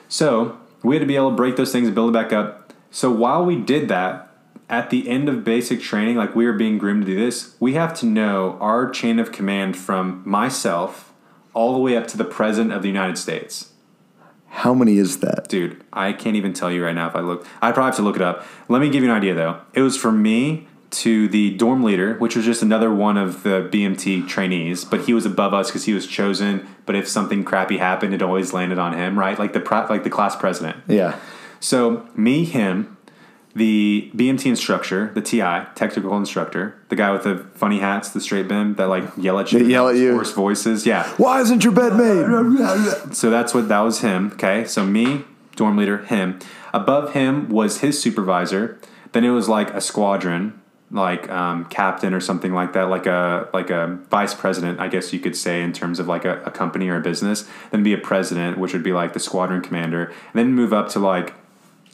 So 0.07 0.57
we 0.83 0.95
had 0.95 1.01
to 1.01 1.07
be 1.07 1.15
able 1.15 1.31
to 1.31 1.35
break 1.35 1.55
those 1.55 1.71
things 1.71 1.87
and 1.87 1.95
build 1.95 2.09
it 2.09 2.13
back 2.13 2.31
up. 2.31 2.73
So 2.91 3.11
while 3.11 3.43
we 3.43 3.55
did 3.55 3.89
that, 3.89 4.27
at 4.69 4.89
the 4.89 5.07
end 5.07 5.29
of 5.29 5.43
basic 5.43 5.81
training, 5.81 6.17
like 6.17 6.35
we 6.35 6.45
were 6.45 6.53
being 6.53 6.77
groomed 6.77 7.05
to 7.05 7.13
do 7.13 7.17
this, 7.17 7.55
we 7.59 7.73
have 7.73 7.93
to 7.99 8.05
know 8.05 8.57
our 8.59 8.89
chain 8.89 9.17
of 9.19 9.31
command 9.31 9.77
from 9.77 10.21
myself 10.25 11.13
all 11.53 11.73
the 11.73 11.79
way 11.79 11.95
up 11.95 12.05
to 12.07 12.17
the 12.17 12.25
president 12.25 12.73
of 12.73 12.81
the 12.81 12.89
United 12.89 13.17
States. 13.17 13.73
How 14.49 14.73
many 14.73 14.97
is 14.97 15.19
that? 15.19 15.47
Dude, 15.47 15.83
I 15.93 16.13
can't 16.13 16.35
even 16.35 16.53
tell 16.53 16.71
you 16.71 16.83
right 16.83 16.95
now 16.95 17.07
if 17.07 17.15
I 17.15 17.19
look. 17.19 17.45
I 17.61 17.71
probably 17.71 17.89
have 17.89 17.95
to 17.97 18.01
look 18.01 18.15
it 18.15 18.21
up. 18.21 18.45
Let 18.67 18.81
me 18.81 18.89
give 18.89 19.03
you 19.03 19.09
an 19.09 19.15
idea 19.15 19.33
though. 19.33 19.61
It 19.73 19.81
was 19.81 19.97
for 19.97 20.11
me 20.11 20.67
to 20.89 21.27
the 21.27 21.55
dorm 21.57 21.83
leader, 21.83 22.15
which 22.15 22.35
was 22.35 22.45
just 22.45 22.61
another 22.61 22.93
one 22.93 23.17
of 23.17 23.43
the 23.43 23.69
BMT 23.71 24.27
trainees, 24.27 24.85
but 24.85 25.01
he 25.01 25.13
was 25.13 25.25
above 25.25 25.53
us 25.53 25.67
because 25.67 25.83
he 25.85 25.93
was 25.93 26.07
chosen. 26.07 26.65
But 26.85 26.95
if 26.95 27.07
something 27.07 27.43
crappy 27.43 27.77
happened, 27.77 28.13
it 28.13 28.21
always 28.21 28.53
landed 28.53 28.79
on 28.79 28.93
him, 28.93 29.19
right? 29.19 29.37
Like 29.37 29.53
the 29.53 29.59
like 29.89 30.03
the 30.03 30.09
class 30.09 30.35
president. 30.35 30.77
Yeah. 30.87 31.19
So 31.59 32.07
me, 32.15 32.45
him, 32.45 32.95
the 33.53 34.11
BMT 34.15 34.45
instructor, 34.45 35.11
the 35.13 35.21
TI 35.21 35.65
technical 35.75 36.15
instructor, 36.15 36.75
the 36.89 36.95
guy 36.95 37.11
with 37.11 37.23
the 37.23 37.37
funny 37.55 37.79
hats, 37.79 38.09
the 38.09 38.21
straight 38.21 38.47
bim 38.47 38.75
that 38.75 38.87
like 38.87 39.03
yell 39.17 39.39
at 39.39 39.51
you, 39.51 39.59
They 39.59 39.65
yell 39.71 39.89
at 39.89 39.95
you. 39.95 40.13
hoarse 40.13 40.31
voices, 40.31 40.85
yeah. 40.85 41.07
Why 41.17 41.41
isn't 41.41 41.63
your 41.63 41.73
bed 41.73 41.95
made? 41.95 43.15
So 43.15 43.29
that's 43.29 43.53
what 43.53 43.67
that 43.67 43.79
was 43.79 44.01
him. 44.01 44.31
Okay, 44.33 44.65
so 44.65 44.85
me, 44.85 45.25
dorm 45.55 45.75
leader, 45.75 45.97
him. 46.05 46.39
Above 46.73 47.13
him 47.13 47.49
was 47.49 47.81
his 47.81 47.99
supervisor. 48.01 48.79
Then 49.13 49.23
it 49.23 49.31
was 49.31 49.49
like 49.49 49.73
a 49.73 49.81
squadron, 49.81 50.61
like 50.89 51.29
um, 51.29 51.65
captain 51.65 52.13
or 52.13 52.21
something 52.21 52.53
like 52.53 52.73
that, 52.73 52.89
like 52.89 53.05
a 53.05 53.49
like 53.53 53.69
a 53.69 53.99
vice 54.09 54.33
president, 54.33 54.79
I 54.79 54.87
guess 54.87 55.11
you 55.11 55.19
could 55.19 55.35
say, 55.35 55.61
in 55.61 55.73
terms 55.73 55.99
of 55.99 56.07
like 56.07 56.23
a, 56.23 56.41
a 56.43 56.51
company 56.51 56.87
or 56.87 56.95
a 56.95 57.01
business. 57.01 57.49
Then 57.71 57.83
be 57.83 57.93
a 57.93 57.97
president, 57.97 58.57
which 58.57 58.73
would 58.73 58.83
be 58.83 58.93
like 58.93 59.13
the 59.13 59.19
squadron 59.19 59.61
commander. 59.61 60.05
And 60.05 60.33
then 60.35 60.53
move 60.53 60.71
up 60.71 60.89
to 60.89 60.99
like 60.99 61.33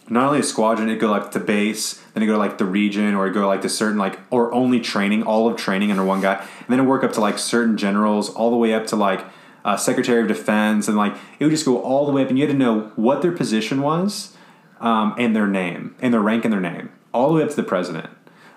not 0.09 0.27
only 0.27 0.39
a 0.39 0.43
squadron, 0.43 0.89
it'd 0.89 1.01
go 1.01 1.09
like 1.09 1.31
to 1.31 1.39
base, 1.39 2.03
then 2.13 2.21
it 2.21 2.27
go 2.27 2.33
to 2.33 2.37
like 2.37 2.57
the 2.57 2.65
region, 2.65 3.15
or 3.15 3.25
it 3.25 3.33
go 3.33 3.47
like 3.47 3.61
to 3.61 3.69
certain 3.69 3.97
like 3.97 4.19
or 4.29 4.53
only 4.53 4.79
training, 4.79 5.23
all 5.23 5.47
of 5.47 5.57
training 5.57 5.89
under 5.89 6.03
one 6.03 6.21
guy, 6.21 6.35
and 6.35 6.67
then 6.67 6.79
it 6.79 6.83
work 6.83 7.03
up 7.03 7.13
to 7.13 7.21
like 7.21 7.39
certain 7.39 7.77
generals, 7.77 8.29
all 8.29 8.51
the 8.51 8.57
way 8.57 8.73
up 8.73 8.85
to 8.87 8.95
like 8.95 9.25
uh, 9.65 9.75
Secretary 9.75 10.21
of 10.21 10.27
Defense, 10.27 10.87
and 10.87 10.97
like 10.97 11.15
it 11.39 11.45
would 11.45 11.51
just 11.51 11.65
go 11.65 11.81
all 11.81 12.05
the 12.05 12.11
way 12.11 12.21
up, 12.21 12.29
and 12.29 12.37
you 12.37 12.45
had 12.45 12.51
to 12.51 12.57
know 12.57 12.91
what 12.95 13.23
their 13.23 13.31
position 13.31 13.81
was, 13.81 14.35
um, 14.81 15.15
and 15.17 15.35
their 15.35 15.47
name, 15.47 15.95
and 15.99 16.13
their 16.13 16.21
rank 16.21 16.43
and 16.43 16.53
their 16.53 16.61
name, 16.61 16.91
all 17.11 17.29
the 17.29 17.35
way 17.35 17.43
up 17.43 17.49
to 17.49 17.55
the 17.55 17.63
president. 17.63 18.09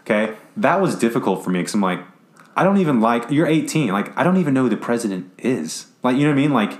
Okay, 0.09 0.37
that 0.57 0.81
was 0.81 0.95
difficult 0.97 1.43
for 1.43 1.51
me 1.51 1.59
because 1.59 1.75
I'm 1.75 1.81
like, 1.81 2.01
I 2.55 2.63
don't 2.63 2.79
even 2.79 3.01
like 3.01 3.29
you're 3.29 3.47
18, 3.47 3.89
like 3.89 4.17
I 4.17 4.23
don't 4.23 4.37
even 4.37 4.55
know 4.55 4.63
who 4.63 4.69
the 4.69 4.77
president 4.77 5.33
is, 5.37 5.89
like 6.05 6.17
you 6.17 6.23
know 6.23 6.31
what 6.31 6.39
I 6.39 6.43
mean, 6.43 6.53
like 6.53 6.79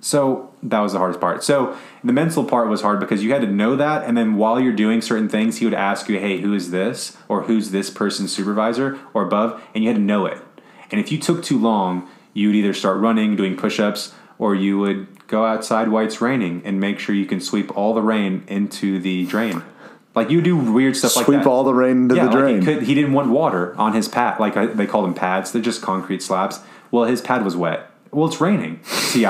so 0.00 0.52
that 0.62 0.80
was 0.80 0.92
the 0.92 0.98
hardest 0.98 1.18
part. 1.18 1.42
So 1.42 1.76
the 2.04 2.12
mental 2.12 2.44
part 2.44 2.68
was 2.68 2.82
hard 2.82 3.00
because 3.00 3.24
you 3.24 3.32
had 3.32 3.40
to 3.40 3.46
know 3.46 3.74
that, 3.76 4.04
and 4.04 4.16
then 4.16 4.36
while 4.36 4.60
you're 4.60 4.74
doing 4.74 5.00
certain 5.00 5.30
things, 5.30 5.56
he 5.58 5.64
would 5.64 5.74
ask 5.74 6.10
you, 6.10 6.18
"Hey, 6.18 6.42
who 6.42 6.52
is 6.52 6.70
this?" 6.70 7.16
or 7.26 7.44
"Who's 7.44 7.70
this 7.70 7.88
person's 7.88 8.32
supervisor?" 8.32 8.98
or 9.14 9.22
above, 9.22 9.62
and 9.74 9.82
you 9.82 9.88
had 9.88 9.96
to 9.96 10.02
know 10.02 10.26
it. 10.26 10.38
And 10.90 11.00
if 11.00 11.10
you 11.10 11.18
took 11.18 11.42
too 11.42 11.58
long, 11.58 12.06
you 12.34 12.48
would 12.48 12.56
either 12.56 12.74
start 12.74 12.98
running, 12.98 13.34
doing 13.34 13.56
push-ups, 13.56 14.12
or 14.38 14.54
you 14.54 14.78
would 14.78 15.26
go 15.26 15.46
outside 15.46 15.88
while 15.88 16.04
it's 16.04 16.20
raining 16.20 16.60
and 16.64 16.78
make 16.78 16.98
sure 16.98 17.14
you 17.14 17.26
can 17.26 17.40
sweep 17.40 17.74
all 17.76 17.94
the 17.94 18.02
rain 18.02 18.44
into 18.46 19.00
the 19.00 19.24
drain. 19.24 19.62
Like 20.16 20.30
you 20.30 20.40
do 20.40 20.56
weird 20.56 20.96
stuff 20.96 21.14
like 21.14 21.26
Sweep 21.26 21.40
that. 21.40 21.46
all 21.46 21.62
the 21.62 21.74
rain 21.74 22.04
into 22.04 22.16
Yeah, 22.16 22.24
the 22.24 22.30
like 22.30 22.38
drain. 22.38 22.60
he, 22.60 22.64
could, 22.64 22.82
he 22.84 22.94
didn't 22.94 23.12
want 23.12 23.28
water 23.30 23.74
on 23.76 23.92
his 23.92 24.08
pad. 24.08 24.40
Like 24.40 24.56
I, 24.56 24.66
they 24.66 24.86
call 24.86 25.02
them 25.02 25.14
pads. 25.14 25.52
They're 25.52 25.62
just 25.62 25.82
concrete 25.82 26.22
slabs. 26.22 26.60
Well, 26.90 27.04
his 27.04 27.20
pad 27.20 27.44
was 27.44 27.54
wet. 27.56 27.90
Well, 28.10 28.26
it's 28.26 28.40
raining. 28.40 28.80
Ti. 29.12 29.22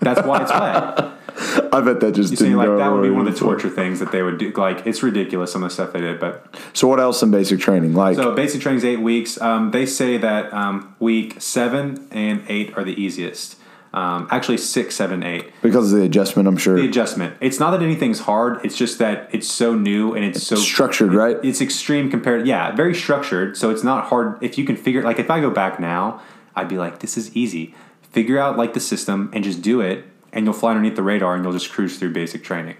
That's 0.00 0.26
why 0.26 0.42
it's 0.42 0.50
wet. 0.50 1.10
I 1.72 1.80
bet 1.80 2.00
that 2.00 2.12
just 2.14 2.30
You 2.32 2.36
see, 2.36 2.54
like 2.54 2.68
that 2.68 2.88
would 2.92 3.02
be 3.02 3.10
one 3.10 3.26
of 3.26 3.32
the 3.32 3.38
torture 3.38 3.68
things 3.70 3.98
that 4.00 4.12
they 4.12 4.22
would 4.22 4.38
do. 4.38 4.52
Like 4.52 4.86
it's 4.86 5.02
ridiculous 5.02 5.52
some 5.52 5.62
of 5.64 5.70
the 5.70 5.74
stuff 5.74 5.92
they 5.92 6.00
did. 6.00 6.20
But 6.20 6.54
So 6.72 6.86
what 6.88 7.00
else 7.00 7.22
in 7.22 7.30
basic 7.30 7.60
training? 7.60 7.94
Like 7.94 8.16
so 8.16 8.34
basic 8.34 8.60
training 8.60 8.78
is 8.78 8.84
eight 8.84 9.00
weeks. 9.00 9.40
Um, 9.40 9.70
they 9.70 9.86
say 9.86 10.16
that 10.18 10.52
um, 10.52 10.94
week 11.00 11.40
seven 11.40 12.06
and 12.10 12.44
eight 12.48 12.76
are 12.76 12.84
the 12.84 13.00
easiest. 13.00 13.56
Um, 13.94 14.26
actually, 14.32 14.58
six, 14.58 14.96
seven, 14.96 15.22
eight. 15.22 15.52
because 15.62 15.92
of 15.92 16.00
the 16.00 16.04
adjustment, 16.04 16.48
I'm 16.48 16.56
sure. 16.56 16.74
The 16.74 16.84
adjustment. 16.88 17.36
It's 17.40 17.60
not 17.60 17.70
that 17.70 17.80
anything's 17.80 18.18
hard. 18.18 18.58
It's 18.64 18.76
just 18.76 18.98
that 18.98 19.28
it's 19.32 19.46
so 19.46 19.76
new 19.76 20.14
and 20.14 20.24
it's 20.24 20.42
so 20.42 20.56
structured, 20.56 21.14
right? 21.14 21.36
It's 21.44 21.60
extreme 21.60 22.10
compared. 22.10 22.44
Yeah, 22.44 22.74
very 22.74 22.92
structured. 22.94 23.56
So 23.56 23.70
it's 23.70 23.84
not 23.84 24.06
hard 24.06 24.42
if 24.42 24.58
you 24.58 24.64
can 24.64 24.76
figure. 24.76 25.02
Like 25.02 25.20
if 25.20 25.30
I 25.30 25.40
go 25.40 25.48
back 25.48 25.78
now, 25.78 26.20
I'd 26.56 26.68
be 26.68 26.76
like, 26.76 26.98
this 26.98 27.16
is 27.16 27.36
easy. 27.36 27.72
Figure 28.10 28.36
out 28.38 28.56
like 28.58 28.74
the 28.74 28.80
system 28.80 29.30
and 29.32 29.44
just 29.44 29.62
do 29.62 29.80
it, 29.80 30.04
and 30.32 30.44
you'll 30.44 30.54
fly 30.54 30.70
underneath 30.70 30.96
the 30.96 31.02
radar 31.04 31.36
and 31.36 31.44
you'll 31.44 31.52
just 31.52 31.70
cruise 31.70 31.96
through 31.96 32.12
basic 32.12 32.42
training. 32.42 32.76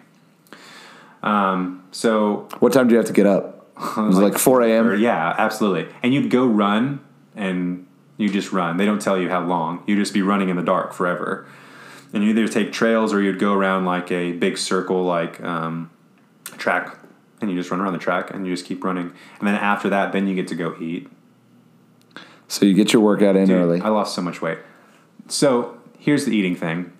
Um. 1.22 1.84
So 1.92 2.48
What 2.58 2.72
time 2.72 2.88
do 2.88 2.92
you 2.94 2.98
have 2.98 3.06
to 3.06 3.12
get 3.12 3.26
up? 3.26 3.52
It 3.96 4.00
was 4.02 4.18
like, 4.18 4.38
4 4.38 4.62
a.m. 4.62 5.00
yeah, 5.00 5.34
absolutely. 5.38 5.92
And 6.02 6.12
you'd 6.14 6.30
go 6.30 6.44
run 6.46 7.00
and 7.36 7.83
You 8.16 8.28
just 8.28 8.52
run. 8.52 8.76
They 8.76 8.86
don't 8.86 9.00
tell 9.02 9.18
you 9.18 9.28
how 9.28 9.44
long. 9.44 9.82
You 9.86 9.96
just 9.96 10.14
be 10.14 10.22
running 10.22 10.48
in 10.48 10.56
the 10.56 10.62
dark 10.62 10.92
forever. 10.92 11.46
And 12.12 12.22
you 12.22 12.30
either 12.30 12.46
take 12.46 12.72
trails 12.72 13.12
or 13.12 13.20
you'd 13.20 13.40
go 13.40 13.52
around 13.54 13.84
like 13.86 14.12
a 14.12 14.32
big 14.32 14.56
circle, 14.56 15.02
like 15.04 15.42
um, 15.42 15.90
track, 16.58 16.96
and 17.40 17.50
you 17.50 17.56
just 17.56 17.70
run 17.72 17.80
around 17.80 17.92
the 17.92 17.98
track 17.98 18.30
and 18.30 18.46
you 18.46 18.52
just 18.54 18.64
keep 18.66 18.84
running. 18.84 19.12
And 19.40 19.48
then 19.48 19.56
after 19.56 19.88
that, 19.90 20.12
then 20.12 20.28
you 20.28 20.34
get 20.36 20.46
to 20.48 20.54
go 20.54 20.76
eat. 20.80 21.08
So 22.46 22.64
you 22.66 22.74
get 22.74 22.92
your 22.92 23.02
workout 23.02 23.34
in 23.34 23.46
Dude, 23.48 23.56
early. 23.56 23.80
I 23.80 23.88
lost 23.88 24.14
so 24.14 24.22
much 24.22 24.40
weight. 24.40 24.58
So 25.26 25.78
here's 25.98 26.24
the 26.24 26.30
eating 26.36 26.54
thing. 26.54 26.92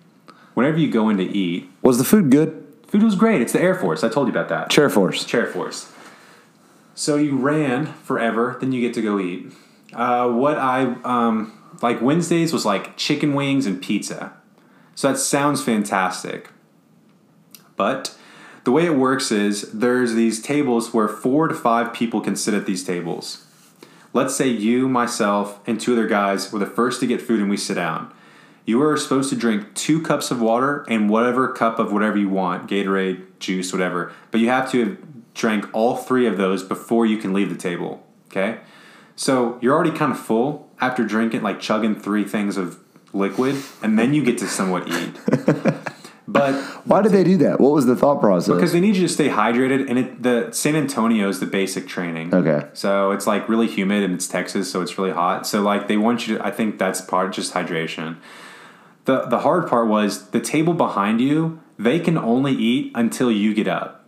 Whenever 0.53 0.77
you 0.77 0.91
go 0.91 1.07
in 1.09 1.17
to 1.17 1.23
eat, 1.23 1.69
Was 1.81 1.97
the 1.97 2.03
food 2.03 2.29
good? 2.29 2.61
food 2.87 3.03
was 3.03 3.15
great. 3.15 3.41
It's 3.41 3.53
the 3.53 3.61
Air 3.61 3.75
Force. 3.75 4.03
I 4.03 4.09
told 4.09 4.27
you 4.27 4.31
about 4.33 4.49
that. 4.49 4.69
Chair 4.69 4.89
force. 4.89 5.23
Chair 5.23 5.45
Force. 5.47 5.91
So 6.93 7.15
you 7.17 7.37
ran 7.37 7.87
forever, 7.87 8.57
then 8.59 8.71
you 8.71 8.81
get 8.81 8.93
to 8.95 9.01
go 9.01 9.19
eat. 9.19 9.51
Uh, 9.93 10.29
what 10.29 10.57
I 10.57 10.95
um, 11.03 11.57
like 11.81 12.01
Wednesdays 12.01 12.53
was 12.53 12.65
like 12.65 12.97
chicken 12.97 13.33
wings 13.33 13.65
and 13.65 13.81
pizza. 13.81 14.33
So 14.95 15.11
that 15.11 15.17
sounds 15.17 15.63
fantastic. 15.63 16.49
But 17.75 18.17
the 18.63 18.71
way 18.71 18.85
it 18.85 18.95
works 18.95 19.31
is 19.31 19.71
there's 19.71 20.13
these 20.13 20.41
tables 20.41 20.93
where 20.93 21.07
four 21.07 21.47
to 21.47 21.53
five 21.53 21.93
people 21.93 22.21
can 22.21 22.35
sit 22.35 22.53
at 22.53 22.65
these 22.65 22.83
tables. 22.83 23.45
Let's 24.13 24.35
say 24.35 24.47
you, 24.47 24.87
myself, 24.87 25.59
and 25.67 25.79
two 25.79 25.93
other 25.93 26.07
guys 26.07 26.51
were 26.51 26.59
the 26.59 26.65
first 26.65 27.01
to 27.01 27.07
get 27.07 27.21
food 27.21 27.41
and 27.41 27.49
we 27.49 27.57
sit 27.57 27.75
down. 27.75 28.13
You 28.65 28.81
are 28.81 28.97
supposed 28.97 29.29
to 29.29 29.35
drink 29.35 29.75
two 29.75 30.01
cups 30.01 30.31
of 30.31 30.41
water 30.41 30.85
and 30.87 31.09
whatever 31.09 31.49
cup 31.49 31.77
of 31.77 31.91
whatever 31.91 32.17
you 32.17 32.29
want 32.29 32.67
Gatorade, 32.67 33.23
juice, 33.39 33.71
whatever. 33.71 34.13
But 34.31 34.39
you 34.39 34.49
have 34.49 34.71
to 34.71 34.85
have 34.85 34.97
drank 35.33 35.67
all 35.73 35.97
three 35.97 36.25
of 36.25 36.37
those 36.37 36.63
before 36.63 37.05
you 37.05 37.17
can 37.17 37.33
leave 37.33 37.49
the 37.49 37.57
table. 37.57 38.07
Okay? 38.27 38.59
So 39.15 39.57
you're 39.61 39.73
already 39.73 39.95
kind 39.97 40.11
of 40.11 40.19
full 40.19 40.69
after 40.79 41.05
drinking, 41.05 41.41
like 41.41 41.59
chugging 41.59 41.95
three 41.95 42.25
things 42.25 42.57
of 42.57 42.79
liquid, 43.13 43.55
and 43.81 43.97
then 43.97 44.13
you 44.13 44.23
get 44.23 44.37
to 44.39 44.47
somewhat 44.47 44.87
eat. 44.87 45.15
but 46.27 46.53
Why 46.85 47.01
did 47.01 47.13
they 47.13 47.23
do 47.23 47.37
that? 47.37 47.59
What 47.59 47.71
was 47.71 47.85
the 47.85 47.95
thought 47.95 48.19
process? 48.19 48.53
because 48.53 48.73
they 48.73 48.81
need 48.81 48.95
you 48.95 49.07
to 49.07 49.13
stay 49.13 49.29
hydrated, 49.29 49.89
and 49.89 49.99
it, 49.99 50.21
the 50.23 50.51
San 50.51 50.75
Antonio 50.75 51.29
is 51.29 51.39
the 51.39 51.45
basic 51.45 51.87
training. 51.87 52.33
Okay. 52.33 52.67
So 52.73 53.11
it's 53.11 53.25
like 53.25 53.47
really 53.47 53.67
humid, 53.67 54.03
and 54.03 54.13
it's 54.13 54.27
Texas, 54.27 54.69
so 54.69 54.81
it's 54.81 54.97
really 54.97 55.11
hot. 55.11 55.47
So 55.47 55.61
like 55.61 55.87
they 55.87 55.97
want 55.97 56.27
you 56.27 56.37
to. 56.37 56.45
I 56.45 56.51
think 56.51 56.77
that's 56.77 57.01
part 57.01 57.31
just 57.33 57.53
hydration. 57.53 58.17
the 59.05 59.21
The 59.27 59.39
hard 59.39 59.69
part 59.69 59.87
was 59.87 60.31
the 60.31 60.41
table 60.41 60.73
behind 60.73 61.21
you. 61.21 61.61
They 61.77 61.99
can 61.99 62.17
only 62.17 62.53
eat 62.53 62.91
until 62.95 63.31
you 63.31 63.53
get 63.53 63.67
up. 63.67 64.04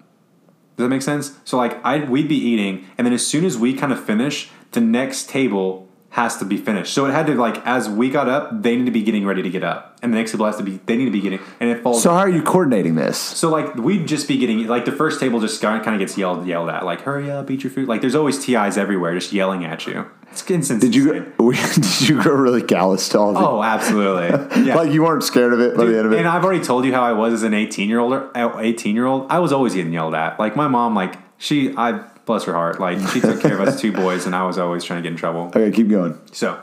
Does 0.78 0.84
that 0.86 0.90
make 0.90 1.02
sense? 1.02 1.38
So 1.44 1.58
like 1.58 1.84
I 1.84 2.04
we'd 2.04 2.28
be 2.30 2.38
eating, 2.38 2.86
and 2.98 3.06
then 3.06 3.14
as 3.14 3.26
soon 3.26 3.44
as 3.44 3.58
we 3.58 3.74
kind 3.74 3.92
of 3.92 4.04
finish, 4.04 4.52
the 4.72 4.80
next 4.80 5.28
table 5.28 5.87
has 6.18 6.36
to 6.38 6.46
be 6.46 6.58
finished. 6.58 6.94
So 6.94 7.06
it 7.06 7.12
had 7.12 7.28
to 7.28 7.36
like 7.36 7.66
as 7.66 7.88
we 7.88 8.10
got 8.10 8.28
up, 8.28 8.64
they 8.64 8.76
need 8.76 8.86
to 8.86 8.92
be 8.92 9.04
getting 9.04 9.26
ready 9.26 9.44
to 9.44 9.50
get 9.50 9.64
up, 9.64 9.98
and 10.02 10.12
the 10.12 10.18
next 10.18 10.32
table 10.32 10.48
has 10.48 10.58
to 10.58 10.64
be 10.64 10.80
they 10.88 10.98
need 10.98 11.06
to 11.06 11.12
be 11.12 11.22
getting, 11.22 11.40
and 11.60 11.70
it 11.70 11.84
falls. 11.84 12.02
so 12.04 12.10
how 12.10 12.18
are 12.18 12.30
you 12.30 12.42
coordinating 12.42 12.96
this? 12.96 13.18
So 13.18 13.50
like 13.50 13.76
we'd 13.76 14.08
just 14.08 14.28
be 14.28 14.38
getting 14.38 14.68
like 14.68 14.86
the 14.86 14.92
first 14.92 15.20
table 15.20 15.40
just 15.40 15.62
kind 15.62 15.88
of 15.88 16.00
gets 16.00 16.18
yelled 16.18 16.46
yelled 16.48 16.70
at 16.70 16.84
like 16.86 17.02
hurry 17.02 17.30
up 17.32 17.50
eat 17.52 17.64
your 17.64 17.72
food 17.72 17.88
like 17.88 18.02
there's 18.02 18.16
always 18.16 18.44
TIs 18.44 18.78
everywhere 18.78 19.14
just 19.14 19.32
yelling 19.32 19.64
at 19.64 19.86
you. 19.86 20.10
It's 20.32 20.44
insane. 20.50 20.80
Did 20.80 20.96
you 21.00 21.34
did 21.38 22.10
you 22.10 22.22
grow 22.22 22.34
really 22.36 22.64
callous 22.64 23.08
to 23.10 23.20
all 23.20 23.30
of 23.30 23.36
it? 23.36 23.40
Oh, 23.46 23.64
absolutely. 23.64 24.28
Yeah. 24.68 24.76
Like 24.76 24.92
you 24.92 25.04
weren't 25.04 25.24
scared 25.24 25.54
of 25.54 25.60
it 25.60 25.78
by 25.78 25.86
the 25.86 25.98
end 25.98 26.08
of 26.08 26.14
it. 26.14 26.20
and 26.20 26.28
I've 26.28 26.44
already 26.44 26.64
told 26.64 26.84
you 26.84 26.92
how 26.94 27.04
I 27.04 27.14
was 27.14 27.32
as 27.32 27.44
an 27.44 27.54
18 27.54 27.88
year 27.90 28.00
old. 28.00 28.14
18 28.36 28.96
year 28.96 29.06
old, 29.06 29.28
I 29.32 29.38
was 29.40 29.54
always 29.54 29.76
getting 29.76 29.94
yelled 29.94 30.16
at. 30.16 30.40
Like 30.40 30.56
my 30.56 30.68
mom, 30.68 30.96
like 30.96 31.16
she, 31.38 31.74
I 31.78 32.04
bless 32.28 32.44
her 32.44 32.54
heart, 32.54 32.80
like 32.80 33.00
she 33.10 33.20
took 33.20 33.42
care 33.42 33.60
of 33.60 33.68
us 33.68 33.82
two 33.82 33.92
boys, 33.92 34.28
and 34.28 34.36
I 34.36 34.46
was 34.46 34.60
always 34.60 34.84
trying 34.84 35.02
to 35.02 35.04
get 35.04 35.14
in 35.14 35.18
trouble. 35.18 35.48
okay, 35.48 35.72
keep 35.72 35.90
going. 35.90 36.20
So, 36.32 36.62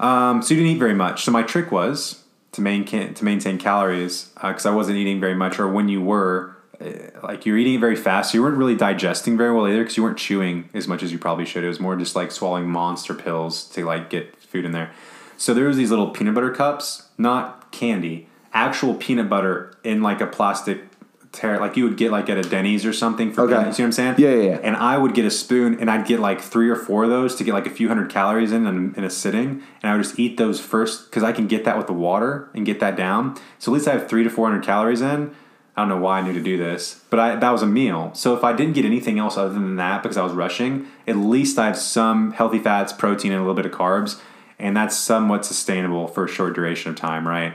um, 0.00 0.40
so 0.40 0.54
you 0.54 0.60
didn't 0.60 0.76
eat 0.76 0.78
very 0.78 0.94
much. 0.94 1.24
So 1.24 1.32
my 1.32 1.42
trick 1.42 1.70
was 1.70 2.24
to 2.52 2.62
maintain 2.62 3.12
to 3.12 3.24
maintain 3.24 3.58
calories 3.58 4.30
because 4.40 4.64
I 4.64 4.70
wasn't 4.70 4.96
eating 4.96 5.20
very 5.20 5.34
much, 5.34 5.58
or 5.58 5.68
when 5.68 5.88
you 5.88 6.00
were, 6.00 6.56
uh, 6.80 6.90
like 7.22 7.44
you're 7.44 7.58
eating 7.58 7.78
very 7.78 7.96
fast. 7.96 8.30
So 8.32 8.38
you 8.38 8.42
weren't 8.42 8.56
really 8.56 8.76
digesting 8.76 9.36
very 9.36 9.52
well 9.54 9.68
either 9.68 9.82
because 9.82 9.98
you 9.98 10.02
weren't 10.02 10.18
chewing 10.18 10.70
as 10.72 10.88
much 10.88 11.02
as 11.02 11.12
you 11.12 11.18
probably 11.18 11.44
should. 11.44 11.64
It 11.64 11.68
was 11.68 11.80
more 11.80 11.96
just 11.96 12.16
like 12.16 12.30
swallowing 12.30 12.70
monster 12.70 13.12
pills 13.12 13.64
to 13.70 13.84
like 13.84 14.08
get 14.08 14.34
food 14.40 14.64
in 14.64 14.72
there. 14.72 14.92
So 15.36 15.54
there 15.54 15.66
was 15.66 15.76
these 15.76 15.90
little 15.90 16.10
peanut 16.10 16.34
butter 16.34 16.50
cups, 16.50 17.08
not 17.18 17.70
candy, 17.70 18.28
actual 18.52 18.94
peanut 18.94 19.28
butter 19.28 19.76
in 19.84 20.02
like 20.02 20.20
a 20.20 20.26
plastic 20.26 20.87
tear, 21.32 21.58
like 21.60 21.76
you 21.76 21.84
would 21.84 21.96
get 21.96 22.10
like 22.10 22.28
at 22.30 22.38
a 22.38 22.42
Denny's 22.42 22.86
or 22.86 22.92
something 22.92 23.32
for 23.32 23.42
Okay. 23.42 23.52
peanut- 23.54 23.66
you 23.68 23.72
see 23.74 23.82
what 23.82 23.86
I'm 23.88 23.92
saying? 23.92 24.14
Yeah, 24.18 24.30
yeah, 24.30 24.42
yeah. 24.50 24.58
And 24.62 24.76
I 24.76 24.96
would 24.98 25.14
get 25.14 25.24
a 25.24 25.30
spoon 25.30 25.76
and 25.80 25.90
I'd 25.90 26.06
get 26.06 26.20
like 26.20 26.40
three 26.40 26.68
or 26.70 26.76
four 26.76 27.04
of 27.04 27.10
those 27.10 27.34
to 27.36 27.44
get 27.44 27.54
like 27.54 27.66
a 27.66 27.70
few 27.70 27.88
hundred 27.88 28.08
calories 28.10 28.52
in 28.52 28.66
in, 28.66 28.94
in 28.96 29.04
a 29.04 29.10
sitting. 29.10 29.62
And 29.82 29.90
I 29.92 29.94
would 29.96 30.02
just 30.02 30.18
eat 30.18 30.36
those 30.36 30.60
first 30.60 31.10
because 31.10 31.22
I 31.22 31.32
can 31.32 31.46
get 31.46 31.64
that 31.64 31.76
with 31.76 31.86
the 31.86 31.92
water 31.92 32.48
and 32.54 32.64
get 32.64 32.80
that 32.80 32.96
down. 32.96 33.36
So 33.58 33.72
at 33.72 33.74
least 33.74 33.88
I 33.88 33.92
have 33.92 34.08
three 34.08 34.24
to 34.24 34.30
four 34.30 34.48
hundred 34.48 34.64
calories 34.64 35.00
in. 35.02 35.32
I 35.76 35.82
don't 35.82 35.90
know 35.90 35.98
why 35.98 36.18
I 36.18 36.22
knew 36.22 36.32
to 36.32 36.42
do 36.42 36.56
this, 36.56 37.02
but 37.08 37.20
I, 37.20 37.36
that 37.36 37.50
was 37.50 37.62
a 37.62 37.66
meal. 37.66 38.10
So 38.14 38.34
if 38.36 38.42
I 38.42 38.52
didn't 38.52 38.72
get 38.72 38.84
anything 38.84 39.20
else 39.20 39.36
other 39.36 39.52
than 39.54 39.76
that 39.76 40.02
because 40.02 40.16
I 40.16 40.24
was 40.24 40.32
rushing, 40.32 40.88
at 41.06 41.16
least 41.16 41.56
I 41.56 41.66
have 41.66 41.78
some 41.78 42.32
healthy 42.32 42.58
fats, 42.58 42.92
protein, 42.92 43.30
and 43.30 43.40
a 43.40 43.44
little 43.44 43.54
bit 43.54 43.64
of 43.66 43.70
carbs. 43.70 44.20
And 44.58 44.76
that's 44.76 44.96
somewhat 44.96 45.44
sustainable 45.44 46.08
for 46.08 46.24
a 46.24 46.28
short 46.28 46.54
duration 46.56 46.90
of 46.90 46.96
time, 46.96 47.28
right? 47.28 47.52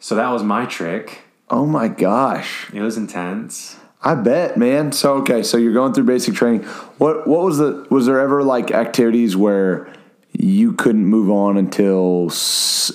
So 0.00 0.16
that 0.16 0.28
was 0.30 0.42
my 0.42 0.66
trick. 0.66 1.20
Oh 1.50 1.66
my 1.66 1.88
gosh. 1.88 2.70
It 2.72 2.80
was 2.80 2.96
intense. 2.96 3.76
I 4.02 4.14
bet, 4.14 4.58
man. 4.58 4.92
So 4.92 5.14
okay, 5.14 5.42
so 5.42 5.56
you're 5.56 5.72
going 5.72 5.94
through 5.94 6.04
basic 6.04 6.34
training. 6.34 6.64
What 6.98 7.26
what 7.26 7.42
was 7.42 7.58
the 7.58 7.86
was 7.90 8.06
there 8.06 8.20
ever 8.20 8.42
like 8.42 8.70
activities 8.70 9.34
where 9.34 9.90
you 10.32 10.72
couldn't 10.72 11.06
move 11.06 11.30
on 11.30 11.56
until 11.56 12.30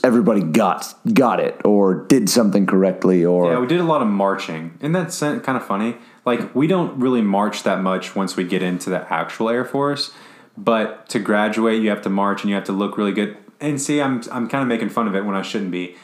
everybody 0.03 0.41
got 0.41 0.93
got 1.13 1.39
it 1.39 1.59
or 1.65 2.05
did 2.05 2.29
something 2.29 2.65
correctly 2.67 3.25
or 3.25 3.51
Yeah, 3.51 3.59
we 3.59 3.65
did 3.65 3.79
a 3.79 3.85
lot 3.85 4.01
of 4.01 4.07
marching, 4.07 4.77
and 4.81 4.93
that's 4.93 5.19
kind 5.19 5.49
of 5.49 5.65
funny. 5.65 5.95
Like 6.25 6.53
we 6.53 6.67
don't 6.67 6.99
really 6.99 7.21
march 7.21 7.63
that 7.63 7.81
much 7.81 8.15
once 8.15 8.35
we 8.35 8.43
get 8.43 8.61
into 8.61 8.91
the 8.91 9.11
actual 9.11 9.49
Air 9.49 9.65
Force, 9.65 10.11
but 10.55 11.09
to 11.09 11.19
graduate, 11.19 11.81
you 11.81 11.89
have 11.89 12.03
to 12.03 12.09
march 12.09 12.43
and 12.43 12.49
you 12.49 12.55
have 12.55 12.65
to 12.65 12.73
look 12.73 12.97
really 12.97 13.13
good. 13.13 13.35
And 13.59 13.81
see, 13.81 13.99
I'm 13.99 14.21
I'm 14.31 14.47
kind 14.47 14.61
of 14.61 14.67
making 14.67 14.89
fun 14.89 15.07
of 15.07 15.15
it 15.15 15.25
when 15.25 15.35
I 15.35 15.41
shouldn't 15.41 15.71
be. 15.71 15.95